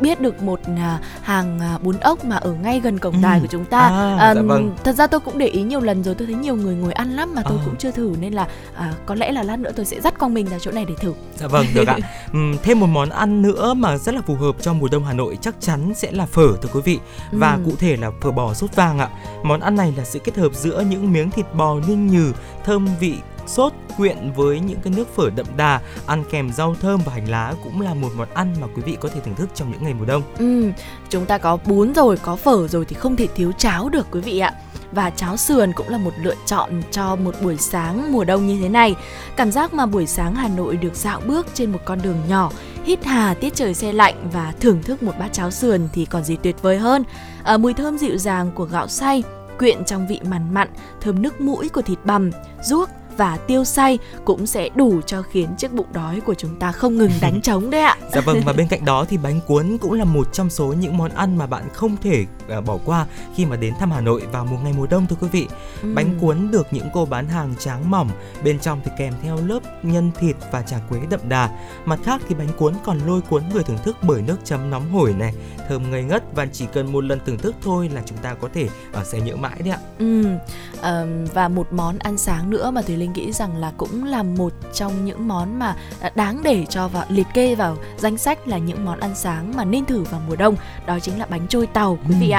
biết 0.00 0.20
được 0.20 0.42
một 0.42 0.60
à, 0.78 0.98
hàng 1.22 1.58
à, 1.60 1.78
bún 1.82 1.96
ốc 2.00 2.24
mà 2.24 2.36
ở 2.36 2.52
ngay 2.52 2.80
gần 2.80 2.98
cổng 2.98 3.14
Ừ. 3.14 3.18
đài 3.22 3.40
của 3.40 3.46
chúng 3.50 3.64
ta. 3.64 3.78
À, 4.18 4.34
dạ 4.34 4.42
vâng. 4.42 4.72
Thật 4.84 4.92
ra 4.92 5.06
tôi 5.06 5.20
cũng 5.20 5.38
để 5.38 5.46
ý 5.46 5.62
nhiều 5.62 5.80
lần 5.80 6.04
rồi, 6.04 6.14
tôi 6.14 6.26
thấy 6.26 6.36
nhiều 6.36 6.56
người 6.56 6.74
ngồi 6.74 6.92
ăn 6.92 7.10
lắm 7.16 7.34
mà 7.34 7.42
tôi 7.44 7.58
Ờ. 7.58 7.64
cũng 7.64 7.76
chưa 7.76 7.90
thử 7.90 8.14
nên 8.20 8.32
là 8.32 8.48
à, 8.74 8.92
có 9.06 9.14
lẽ 9.14 9.32
là 9.32 9.42
lát 9.42 9.58
nữa 9.58 9.70
tôi 9.76 9.86
sẽ 9.86 10.00
dắt 10.00 10.18
Quang 10.18 10.34
Minh 10.34 10.46
ra 10.46 10.58
chỗ 10.58 10.70
này 10.70 10.84
để 10.84 10.94
thử. 11.00 11.12
Dạ 11.36 11.46
vâng, 11.46 11.66
được 11.74 11.88
ạ. 11.88 11.96
Thêm 12.62 12.80
một 12.80 12.86
món 12.86 13.10
ăn 13.10 13.42
nữa 13.42 13.74
mà 13.74 13.96
rất 13.98 14.14
là 14.14 14.20
phù 14.26 14.34
hợp 14.34 14.56
cho 14.60 14.72
mùa 14.72 14.88
đông 14.92 15.04
Hà 15.04 15.12
Nội 15.12 15.38
chắc 15.42 15.54
chắn 15.60 15.92
sẽ 15.96 16.12
là 16.12 16.26
phở 16.26 16.48
thưa 16.62 16.68
quý 16.72 16.80
vị. 16.84 16.98
Và 17.32 17.52
Ừ. 17.52 17.60
cụ 17.64 17.72
thể 17.78 17.96
là 17.96 18.10
phở 18.20 18.30
bò 18.30 18.54
sốt 18.54 18.76
vàng 18.76 18.98
ạ. 18.98 19.08
Món 19.44 19.60
ăn 19.60 19.76
này 19.76 19.94
là 19.96 20.04
sự 20.04 20.18
kết 20.18 20.36
hợp 20.36 20.54
giữa 20.54 20.84
những 20.90 21.12
miếng 21.12 21.30
thịt 21.30 21.46
bò 21.54 21.74
ninh 21.88 22.06
nhừ, 22.06 22.32
thơm 22.64 22.88
vị 23.00 23.14
sốt 23.50 23.72
quyện 23.96 24.32
với 24.36 24.60
những 24.60 24.80
cái 24.80 24.92
nước 24.96 25.16
phở 25.16 25.30
đậm 25.30 25.46
đà, 25.56 25.80
ăn 26.06 26.24
kèm 26.30 26.52
rau 26.52 26.74
thơm 26.80 27.00
và 27.04 27.12
hành 27.12 27.30
lá 27.30 27.54
cũng 27.64 27.80
là 27.80 27.94
một 27.94 28.08
món 28.16 28.28
ăn 28.34 28.54
mà 28.60 28.66
quý 28.76 28.82
vị 28.82 28.96
có 29.00 29.08
thể 29.08 29.20
thưởng 29.20 29.34
thức 29.34 29.48
trong 29.54 29.70
những 29.70 29.82
ngày 29.82 29.94
mùa 29.94 30.04
đông. 30.04 30.22
Ừ, 30.38 30.70
chúng 31.08 31.26
ta 31.26 31.38
có 31.38 31.58
bún 31.66 31.94
rồi, 31.94 32.16
có 32.16 32.36
phở 32.36 32.68
rồi 32.68 32.84
thì 32.84 32.96
không 32.96 33.16
thể 33.16 33.26
thiếu 33.26 33.52
cháo 33.58 33.88
được 33.88 34.06
quý 34.10 34.20
vị 34.20 34.38
ạ. 34.38 34.52
Và 34.92 35.10
cháo 35.10 35.36
sườn 35.36 35.72
cũng 35.72 35.88
là 35.88 35.98
một 35.98 36.10
lựa 36.22 36.34
chọn 36.46 36.82
cho 36.90 37.16
một 37.16 37.34
buổi 37.42 37.56
sáng 37.56 38.12
mùa 38.12 38.24
đông 38.24 38.46
như 38.46 38.58
thế 38.62 38.68
này. 38.68 38.94
Cảm 39.36 39.52
giác 39.52 39.74
mà 39.74 39.86
buổi 39.86 40.06
sáng 40.06 40.34
Hà 40.34 40.48
Nội 40.48 40.76
được 40.76 40.94
dạo 40.94 41.20
bước 41.26 41.46
trên 41.54 41.72
một 41.72 41.78
con 41.84 41.98
đường 42.02 42.16
nhỏ, 42.28 42.50
hít 42.84 43.04
hà 43.04 43.34
tiết 43.34 43.54
trời 43.54 43.74
xe 43.74 43.92
lạnh 43.92 44.28
và 44.32 44.52
thưởng 44.60 44.82
thức 44.82 45.02
một 45.02 45.12
bát 45.18 45.32
cháo 45.32 45.50
sườn 45.50 45.88
thì 45.92 46.04
còn 46.04 46.24
gì 46.24 46.36
tuyệt 46.42 46.62
vời 46.62 46.78
hơn. 46.78 47.04
À, 47.44 47.56
mùi 47.56 47.74
thơm 47.74 47.98
dịu 47.98 48.18
dàng 48.18 48.50
của 48.54 48.64
gạo 48.64 48.88
xay 48.88 49.22
quyện 49.58 49.84
trong 49.84 50.06
vị 50.06 50.20
mặn 50.30 50.54
mặn, 50.54 50.68
thơm 51.00 51.22
nước 51.22 51.40
mũi 51.40 51.68
của 51.68 51.82
thịt 51.82 51.98
bằm, 52.04 52.30
ruốc 52.62 52.88
và 53.20 53.36
tiêu 53.36 53.64
xay 53.64 53.98
cũng 54.24 54.46
sẽ 54.46 54.68
đủ 54.74 55.00
cho 55.06 55.22
khiến 55.22 55.48
chiếc 55.58 55.72
bụng 55.72 55.86
đói 55.92 56.20
của 56.20 56.34
chúng 56.34 56.56
ta 56.56 56.72
không 56.72 56.96
ngừng 56.96 57.10
đánh 57.20 57.40
trống 57.42 57.70
đấy 57.70 57.80
ạ. 57.80 57.96
Dạ 58.12 58.20
vâng 58.20 58.40
và 58.44 58.52
bên 58.52 58.68
cạnh 58.68 58.84
đó 58.84 59.04
thì 59.08 59.16
bánh 59.16 59.40
cuốn 59.46 59.78
cũng 59.80 59.92
là 59.92 60.04
một 60.04 60.32
trong 60.32 60.50
số 60.50 60.66
những 60.66 60.96
món 60.96 61.10
ăn 61.10 61.36
mà 61.36 61.46
bạn 61.46 61.68
không 61.72 61.96
thể 62.02 62.26
à, 62.48 62.60
bỏ 62.60 62.78
qua 62.84 63.06
khi 63.34 63.46
mà 63.46 63.56
đến 63.56 63.74
thăm 63.78 63.90
Hà 63.90 64.00
Nội 64.00 64.22
vào 64.32 64.44
mùa 64.44 64.58
ngày 64.58 64.72
mùa 64.76 64.86
đông 64.86 65.06
thưa 65.06 65.16
quý 65.20 65.28
vị. 65.32 65.48
Ừ. 65.82 65.88
Bánh 65.94 66.18
cuốn 66.20 66.50
được 66.50 66.66
những 66.70 66.88
cô 66.94 67.04
bán 67.04 67.28
hàng 67.28 67.54
tráng 67.58 67.90
mỏng, 67.90 68.10
bên 68.44 68.58
trong 68.58 68.80
thì 68.84 68.90
kèm 68.98 69.14
theo 69.22 69.38
lớp 69.46 69.60
nhân 69.82 70.10
thịt 70.20 70.36
và 70.52 70.62
chả 70.62 70.78
quế 70.88 71.00
đậm 71.10 71.20
đà. 71.28 71.50
Mặt 71.84 72.00
khác 72.04 72.20
thì 72.28 72.34
bánh 72.34 72.50
cuốn 72.56 72.74
còn 72.84 72.98
lôi 73.06 73.20
cuốn 73.20 73.42
người 73.52 73.62
thưởng 73.62 73.78
thức 73.84 73.96
bởi 74.02 74.22
nước 74.22 74.36
chấm 74.44 74.70
nóng 74.70 74.92
hổi 74.92 75.14
này, 75.18 75.34
thơm 75.68 75.90
ngây 75.90 76.02
ngất 76.02 76.34
và 76.34 76.46
chỉ 76.52 76.66
cần 76.72 76.92
một 76.92 77.04
lần 77.04 77.18
thưởng 77.26 77.38
thức 77.38 77.54
thôi 77.62 77.90
là 77.94 78.02
chúng 78.06 78.18
ta 78.18 78.34
có 78.34 78.48
thể 78.54 78.68
uh, 79.00 79.06
sẽ 79.06 79.20
nhớ 79.20 79.36
mãi 79.36 79.56
đấy 79.58 79.70
ạ. 79.70 79.78
Ừ, 79.98 80.24
ờm, 80.80 81.24
và 81.24 81.48
một 81.48 81.72
món 81.72 81.98
ăn 81.98 82.18
sáng 82.18 82.50
nữa 82.50 82.70
mà 82.70 82.82
Thùy 82.82 82.96
Linh 82.96 83.09
nghĩ 83.12 83.32
rằng 83.32 83.56
là 83.56 83.72
cũng 83.76 84.04
là 84.04 84.22
một 84.22 84.52
trong 84.74 85.04
những 85.04 85.28
món 85.28 85.58
mà 85.58 85.76
à, 86.00 86.10
đáng 86.14 86.40
để 86.42 86.66
cho 86.68 86.88
vào 86.88 87.04
liệt 87.08 87.26
kê 87.34 87.54
vào 87.54 87.76
danh 87.98 88.18
sách 88.18 88.48
là 88.48 88.58
những 88.58 88.84
món 88.84 89.00
ăn 89.00 89.14
sáng 89.14 89.52
mà 89.56 89.64
nên 89.64 89.84
thử 89.84 90.02
vào 90.02 90.20
mùa 90.28 90.36
đông 90.36 90.56
đó 90.86 90.98
chính 90.98 91.18
là 91.18 91.26
bánh 91.26 91.46
trôi 91.48 91.66
tàu 91.66 91.98
quý 92.08 92.14
vị 92.20 92.30
Ừ. 92.30 92.36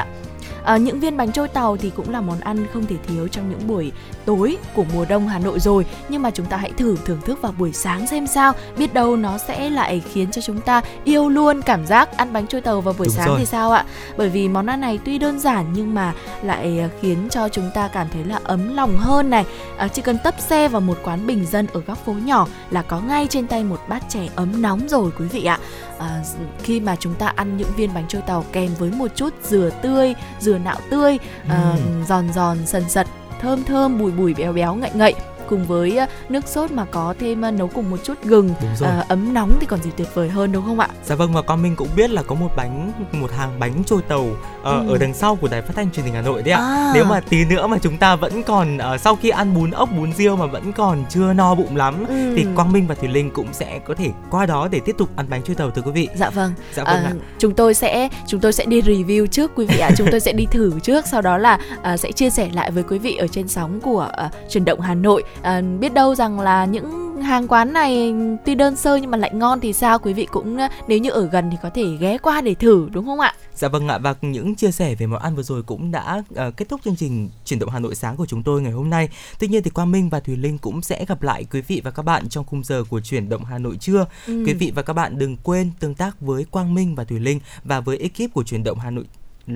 À, 0.63 0.77
những 0.77 0.99
viên 0.99 1.17
bánh 1.17 1.31
trôi 1.31 1.47
tàu 1.47 1.77
thì 1.77 1.91
cũng 1.95 2.09
là 2.09 2.21
món 2.21 2.39
ăn 2.39 2.65
không 2.73 2.85
thể 2.85 2.95
thiếu 3.07 3.27
trong 3.27 3.49
những 3.49 3.67
buổi 3.67 3.91
tối 4.25 4.57
của 4.75 4.85
mùa 4.93 5.05
đông 5.05 5.27
Hà 5.27 5.39
Nội 5.39 5.59
rồi. 5.59 5.85
Nhưng 6.09 6.21
mà 6.21 6.31
chúng 6.31 6.45
ta 6.45 6.57
hãy 6.57 6.71
thử 6.71 6.95
thưởng 7.05 7.21
thức 7.25 7.41
vào 7.41 7.53
buổi 7.57 7.73
sáng 7.73 8.07
xem 8.07 8.27
sao. 8.27 8.53
Biết 8.77 8.93
đâu 8.93 9.15
nó 9.15 9.37
sẽ 9.37 9.69
lại 9.69 10.01
khiến 10.13 10.31
cho 10.31 10.41
chúng 10.41 10.61
ta 10.61 10.81
yêu 11.03 11.29
luôn 11.29 11.61
cảm 11.61 11.85
giác 11.85 12.17
ăn 12.17 12.33
bánh 12.33 12.47
trôi 12.47 12.61
tàu 12.61 12.81
vào 12.81 12.93
buổi 12.97 13.07
Đúng 13.07 13.15
sáng 13.15 13.27
rồi. 13.27 13.39
thì 13.39 13.45
sao 13.45 13.71
ạ? 13.71 13.85
Bởi 14.17 14.29
vì 14.29 14.47
món 14.47 14.65
ăn 14.65 14.81
này 14.81 14.99
tuy 15.05 15.17
đơn 15.17 15.39
giản 15.39 15.65
nhưng 15.73 15.95
mà 15.95 16.13
lại 16.43 16.79
à, 16.79 16.89
khiến 17.01 17.27
cho 17.29 17.49
chúng 17.49 17.71
ta 17.73 17.87
cảm 17.87 18.07
thấy 18.13 18.23
là 18.23 18.39
ấm 18.43 18.75
lòng 18.75 18.97
hơn 18.97 19.29
này. 19.29 19.45
À, 19.77 19.87
chỉ 19.87 20.01
cần 20.01 20.17
tấp 20.23 20.35
xe 20.39 20.67
vào 20.67 20.81
một 20.81 20.97
quán 21.03 21.27
bình 21.27 21.45
dân 21.45 21.67
ở 21.73 21.79
góc 21.79 22.05
phố 22.05 22.13
nhỏ 22.13 22.47
là 22.71 22.81
có 22.81 22.99
ngay 23.01 23.27
trên 23.29 23.47
tay 23.47 23.63
một 23.63 23.79
bát 23.87 24.03
chè 24.09 24.27
ấm 24.35 24.61
nóng 24.61 24.87
rồi 24.87 25.11
quý 25.19 25.25
vị 25.25 25.45
ạ 25.45 25.59
à, 26.01 26.23
khi 26.63 26.79
mà 26.79 26.95
chúng 26.95 27.15
ta 27.15 27.27
ăn 27.27 27.57
những 27.57 27.71
viên 27.75 27.93
bánh 27.93 28.05
trôi 28.07 28.21
tàu 28.21 28.45
kèm 28.51 28.69
với 28.79 28.91
một 28.91 29.11
chút 29.15 29.33
dừa 29.43 29.69
tươi 29.81 30.13
dừa 30.39 30.57
nạo 30.57 30.77
tươi 30.89 31.17
à, 31.49 31.75
giòn 32.07 32.33
giòn 32.33 32.57
sần 32.65 32.89
sật 32.89 33.07
thơm 33.41 33.63
thơm 33.63 33.99
bùi 33.99 34.11
bùi 34.11 34.33
béo 34.33 34.53
béo 34.53 34.75
ngậy 34.75 34.91
ngậy 34.93 35.13
cùng 35.51 35.65
với 35.65 35.97
à, 35.97 36.07
nước 36.29 36.47
sốt 36.47 36.71
mà 36.71 36.85
có 36.91 37.13
thêm 37.19 37.45
à, 37.45 37.51
nấu 37.51 37.67
cùng 37.67 37.89
một 37.91 37.97
chút 38.03 38.13
gừng 38.23 38.49
à, 38.81 39.05
ấm 39.07 39.33
nóng 39.33 39.51
thì 39.59 39.65
còn 39.65 39.83
gì 39.83 39.89
tuyệt 39.97 40.07
vời 40.13 40.29
hơn 40.29 40.51
đúng 40.51 40.65
không 40.65 40.79
ạ 40.79 40.87
Dạ 41.05 41.15
vâng 41.15 41.33
và 41.33 41.41
con 41.41 41.61
mình 41.63 41.75
cũng 41.75 41.87
biết 41.95 42.09
là 42.09 42.23
có 42.23 42.35
một 42.35 42.49
bánh 42.55 42.91
một 43.11 43.31
hàng 43.31 43.59
bánh 43.59 43.83
trôi 43.85 44.01
tàu 44.01 44.27
ờ, 44.63 44.71
Ừ. 44.81 44.89
ở 44.93 44.97
đằng 44.97 45.13
sau 45.13 45.35
của 45.35 45.47
đài 45.47 45.61
phát 45.61 45.73
thanh 45.75 45.91
truyền 45.91 46.05
hình 46.05 46.13
Hà 46.15 46.21
Nội 46.21 46.43
đấy 46.43 46.53
ạ. 46.53 46.59
À. 46.59 46.91
Nếu 46.93 47.05
mà 47.05 47.19
tí 47.29 47.45
nữa 47.45 47.67
mà 47.67 47.77
chúng 47.81 47.97
ta 47.97 48.15
vẫn 48.15 48.43
còn 48.43 48.77
ờ, 48.77 48.97
sau 48.97 49.15
khi 49.15 49.29
ăn 49.29 49.53
bún 49.53 49.71
ốc 49.71 49.89
bún 49.97 50.13
riêu 50.13 50.35
mà 50.35 50.45
vẫn 50.45 50.73
còn 50.73 51.03
chưa 51.09 51.33
no 51.33 51.55
bụng 51.55 51.75
lắm 51.75 52.05
Ừ. 52.07 52.33
thì 52.35 52.45
Quang 52.55 52.71
Minh 52.71 52.87
và 52.87 52.95
Thùy 52.95 53.09
Linh 53.09 53.31
cũng 53.31 53.47
sẽ 53.53 53.79
có 53.87 53.93
thể 53.93 54.09
qua 54.29 54.45
đó 54.45 54.67
để 54.71 54.79
tiếp 54.85 54.95
tục 54.97 55.09
ăn 55.15 55.25
bánh 55.29 55.41
trôi 55.43 55.55
tàu 55.55 55.69
thưa 55.71 55.81
quý 55.81 55.91
vị. 55.91 56.07
Dạ 56.15 56.29
vâng. 56.29 56.53
Dạ 56.73 56.83
vâng 56.83 57.03
ạ. 57.03 57.13
chúng 57.39 57.53
tôi 57.53 57.73
sẽ 57.73 58.09
chúng 58.27 58.39
tôi 58.41 58.53
sẽ 58.53 58.65
đi 58.65 58.81
review 58.81 59.25
trước 59.27 59.51
quý 59.55 59.65
vị 59.65 59.79
ạ. 59.79 59.89
chúng 59.97 60.07
tôi 60.11 60.19
sẽ 60.19 60.31
đi 60.33 60.45
thử 60.51 60.71
trước 60.83 61.07
sau 61.07 61.21
đó 61.21 61.37
là 61.37 61.59
à, 61.81 61.97
sẽ 61.97 62.11
chia 62.11 62.29
sẻ 62.29 62.49
lại 62.53 62.71
với 62.71 62.83
quý 62.83 62.99
vị 62.99 63.15
ở 63.15 63.27
trên 63.27 63.47
sóng 63.47 63.79
của 63.81 64.09
à, 64.13 64.29
truyền 64.49 64.65
động 64.65 64.81
Hà 64.81 64.93
Nội. 64.93 65.23
À, 65.43 65.61
biết 65.79 65.93
đâu 65.93 66.15
rằng 66.15 66.39
là 66.39 66.65
những 66.65 67.21
hàng 67.21 67.47
quán 67.47 67.73
này 67.73 68.13
tuy 68.45 68.55
đơn 68.55 68.75
sơ 68.75 68.95
nhưng 68.95 69.11
mà 69.11 69.17
lại 69.17 69.31
ngon 69.33 69.59
thì 69.59 69.73
sao 69.73 69.99
quý 69.99 70.13
vị 70.13 70.27
cũng 70.31 70.57
à, 70.57 70.69
nếu 70.87 70.97
như 70.97 71.09
ở 71.09 71.25
gần 71.25 71.51
thì 71.51 71.57
có 71.61 71.69
thể 71.69 71.97
ghé 71.99 72.17
qua 72.17 72.41
để 72.41 72.53
thử 72.53 72.89
đúng 72.91 73.05
không 73.05 73.19
ạ? 73.19 73.33
Dạ 73.55 73.67
vâng 73.67 73.87
ạ 73.87 73.97
và 73.97 74.15
những 74.21 74.55
chia 74.55 74.71
sẻ 74.71 74.95
về 74.95 75.05
món 75.05 75.21
ăn 75.21 75.35
vừa 75.35 75.43
rồi 75.43 75.63
cũng 75.63 75.91
đã 75.91 76.23
ờ, 76.35 76.51
kết 76.51 76.69
thúc 76.69 76.81
chương 76.83 76.95
trình 76.95 77.29
chuyển 77.45 77.59
động 77.59 77.69
Hà 77.69 77.79
Nội 77.79 77.95
sáng 77.95 78.15
của 78.15 78.25
chúng 78.25 78.43
tôi 78.43 78.61
ngày 78.61 78.71
hôm 78.71 78.89
nay. 78.89 79.09
Tuy 79.39 79.47
nhiên 79.47 79.63
thì 79.63 79.69
Quang 79.69 79.91
Minh 79.91 80.09
và 80.09 80.19
Thùy 80.19 80.35
Linh 80.35 80.57
cũng 80.57 80.81
sẽ 80.81 81.05
gặp 81.05 81.21
lại 81.21 81.45
quý 81.51 81.61
vị 81.61 81.81
và 81.83 81.91
các 81.91 82.03
bạn 82.03 82.29
trong 82.29 82.45
khung 82.45 82.63
giờ 82.63 82.83
của 82.89 83.01
chuyển 83.01 83.29
động 83.29 83.45
Hà 83.45 83.57
Nội 83.57 83.77
trưa. 83.77 84.05
Ừ. 84.27 84.43
Quý 84.45 84.53
vị 84.53 84.71
và 84.75 84.81
các 84.81 84.93
bạn 84.93 85.17
đừng 85.17 85.37
quên 85.37 85.71
tương 85.79 85.95
tác 85.95 86.21
với 86.21 86.45
Quang 86.51 86.73
Minh 86.73 86.95
và 86.95 87.03
Thùy 87.03 87.19
Linh 87.19 87.39
và 87.63 87.79
với 87.79 87.97
ekip 87.97 88.33
của 88.33 88.43
chuyển 88.43 88.63
động 88.63 88.79
Hà 88.79 88.91
Nội 88.91 89.05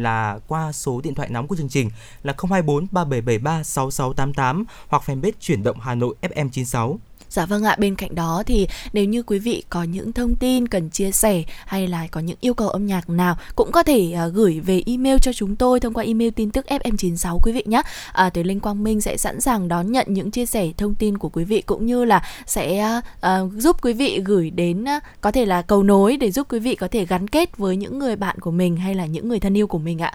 là 0.04 0.39
qua 0.48 0.72
số 0.72 1.02
điện 1.02 1.16
thoại 1.16 1.30
nóng 1.30 1.48
của 1.48 1.56
chương 1.56 1.70
trình 1.70 1.89
là 2.24 2.34
024 2.50 2.88
3773 2.91 3.64
6688 3.64 4.66
hoặc 4.88 5.04
fanpage 5.06 5.32
chuyển 5.39 5.64
động 5.64 5.80
Hà 5.80 5.96
Nội 5.96 6.16
FM96. 6.22 6.98
Dạ 7.30 7.45
vâng 7.45 7.63
ạ, 7.63 7.76
bên 7.80 7.95
cạnh 7.95 8.15
đó 8.15 8.43
thì 8.45 8.67
nếu 8.93 9.05
như 9.05 9.23
quý 9.23 9.39
vị 9.39 9.63
có 9.69 9.84
những 9.84 10.13
thông 10.13 10.36
tin 10.36 10.67
cần 10.67 10.89
chia 10.89 11.11
sẻ 11.11 11.43
hay 11.65 11.88
là 11.88 12.07
có 12.11 12.19
những 12.19 12.38
yêu 12.41 12.53
cầu 12.53 12.69
âm 12.69 12.86
nhạc 12.86 13.09
nào 13.09 13.38
cũng 13.55 13.71
có 13.71 13.84
thể 13.84 14.15
uh, 14.28 14.34
gửi 14.34 14.59
về 14.59 14.82
email 14.86 15.17
cho 15.21 15.34
chúng 15.34 15.55
tôi 15.55 15.80
thông 15.80 15.93
qua 15.93 16.03
email 16.03 16.30
tin 16.30 16.51
tức 16.51 16.65
FM96 16.69 17.39
quý 17.43 17.51
vị 17.51 17.63
nhé. 17.65 17.82
À, 18.13 18.30
Tuyến 18.30 18.47
Linh 18.47 18.59
Quang 18.59 18.84
Minh 18.84 19.01
sẽ 19.01 19.17
sẵn 19.17 19.41
sàng 19.41 19.67
đón 19.67 19.91
nhận 19.91 20.05
những 20.09 20.32
chia 20.32 20.45
sẻ 20.45 20.69
thông 20.78 20.95
tin 20.95 21.17
của 21.17 21.30
quý 21.30 21.43
vị 21.43 21.61
cũng 21.61 21.86
như 21.86 22.05
là 22.05 22.23
sẽ 22.45 22.99
uh, 23.17 23.53
giúp 23.53 23.82
quý 23.82 23.93
vị 23.93 24.21
gửi 24.26 24.49
đến 24.49 24.84
uh, 24.84 25.03
có 25.21 25.32
thể 25.32 25.45
là 25.45 25.61
cầu 25.61 25.84
nối 25.84 26.17
để 26.17 26.32
giúp 26.32 26.47
quý 26.51 26.59
vị 26.59 26.76
có 26.76 26.88
thể 26.88 27.05
gắn 27.05 27.28
kết 27.28 27.57
với 27.57 27.78
những 27.78 27.99
người 27.99 28.15
bạn 28.15 28.39
của 28.39 28.51
mình 28.51 28.78
hay 28.78 28.95
là 28.95 29.05
những 29.05 29.30
người 29.30 29.39
thân 29.39 29.57
yêu 29.57 29.67
của 29.67 29.80
mình 29.80 29.99
ạ. 29.99 30.13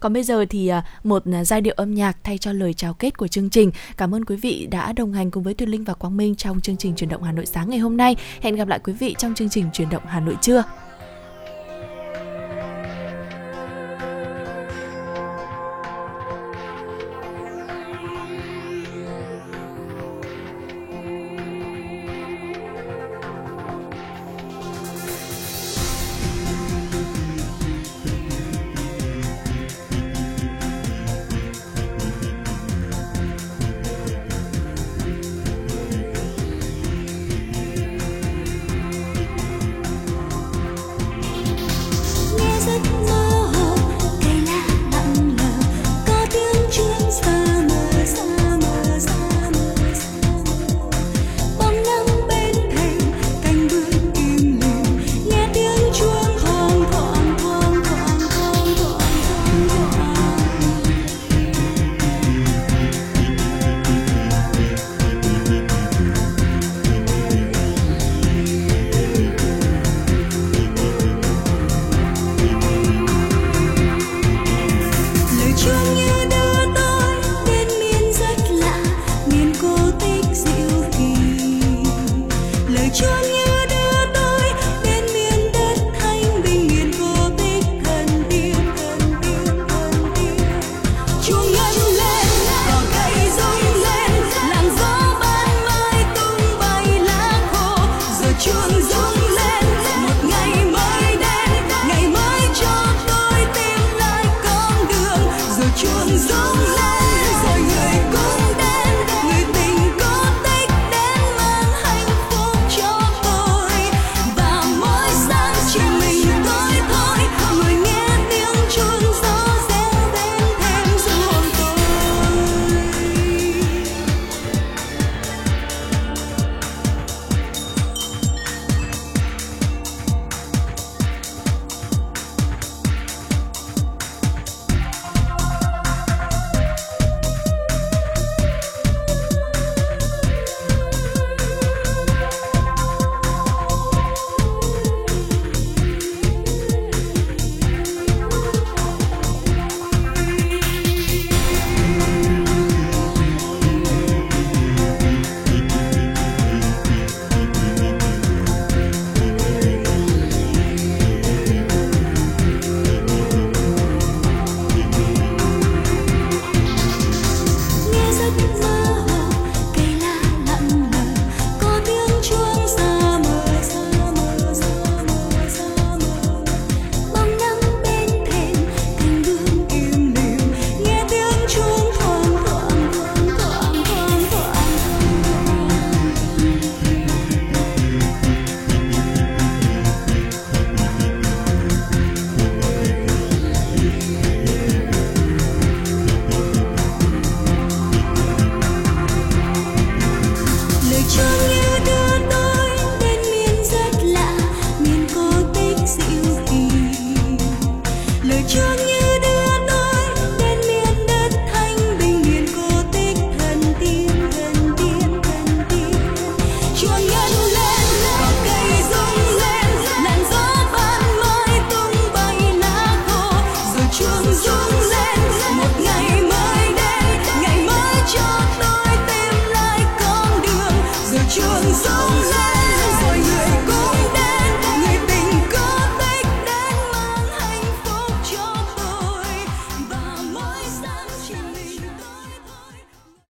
Còn 0.00 0.12
bây 0.12 0.22
giờ 0.22 0.44
thì 0.50 0.68
à, 0.68 0.84
một 1.04 1.22
à, 1.32 1.44
giai 1.44 1.60
điệu 1.60 1.74
âm 1.76 1.94
nhạc 1.94 2.16
thay 2.24 2.38
cho 2.38 2.52
lời 2.52 2.74
chào 2.74 2.94
kết 2.94 3.18
của 3.18 3.28
chương 3.28 3.50
trình. 3.50 3.70
Cảm 3.96 4.14
ơn 4.14 4.24
quý 4.24 4.36
vị 4.36 4.68
đã 4.70 4.92
đồng 4.92 5.12
hành 5.12 5.30
cùng 5.30 5.42
với 5.42 5.54
Tuyên 5.54 5.68
Linh 5.68 5.84
và 5.84 5.94
Quang 5.94 6.16
Minh 6.16 6.34
trong 6.34 6.60
chương 6.60 6.76
trình 6.76 6.94
truyền 6.94 7.10
động 7.10 7.22
Hà 7.22 7.32
Nội 7.32 7.46
sáng 7.46 7.70
ngày 7.70 7.78
hôm 7.78 7.96
nay. 7.96 8.16
Hẹn 8.40 8.56
gặp 8.56 8.68
lại 8.68 8.78
quý 8.84 8.92
vị 8.92 9.14
trong 9.18 9.34
chương 9.34 9.48
trình 9.48 9.64
truyền 9.72 9.88
động 9.90 10.02
Hà 10.06 10.20
Nội 10.20 10.36
trưa. 10.40 10.62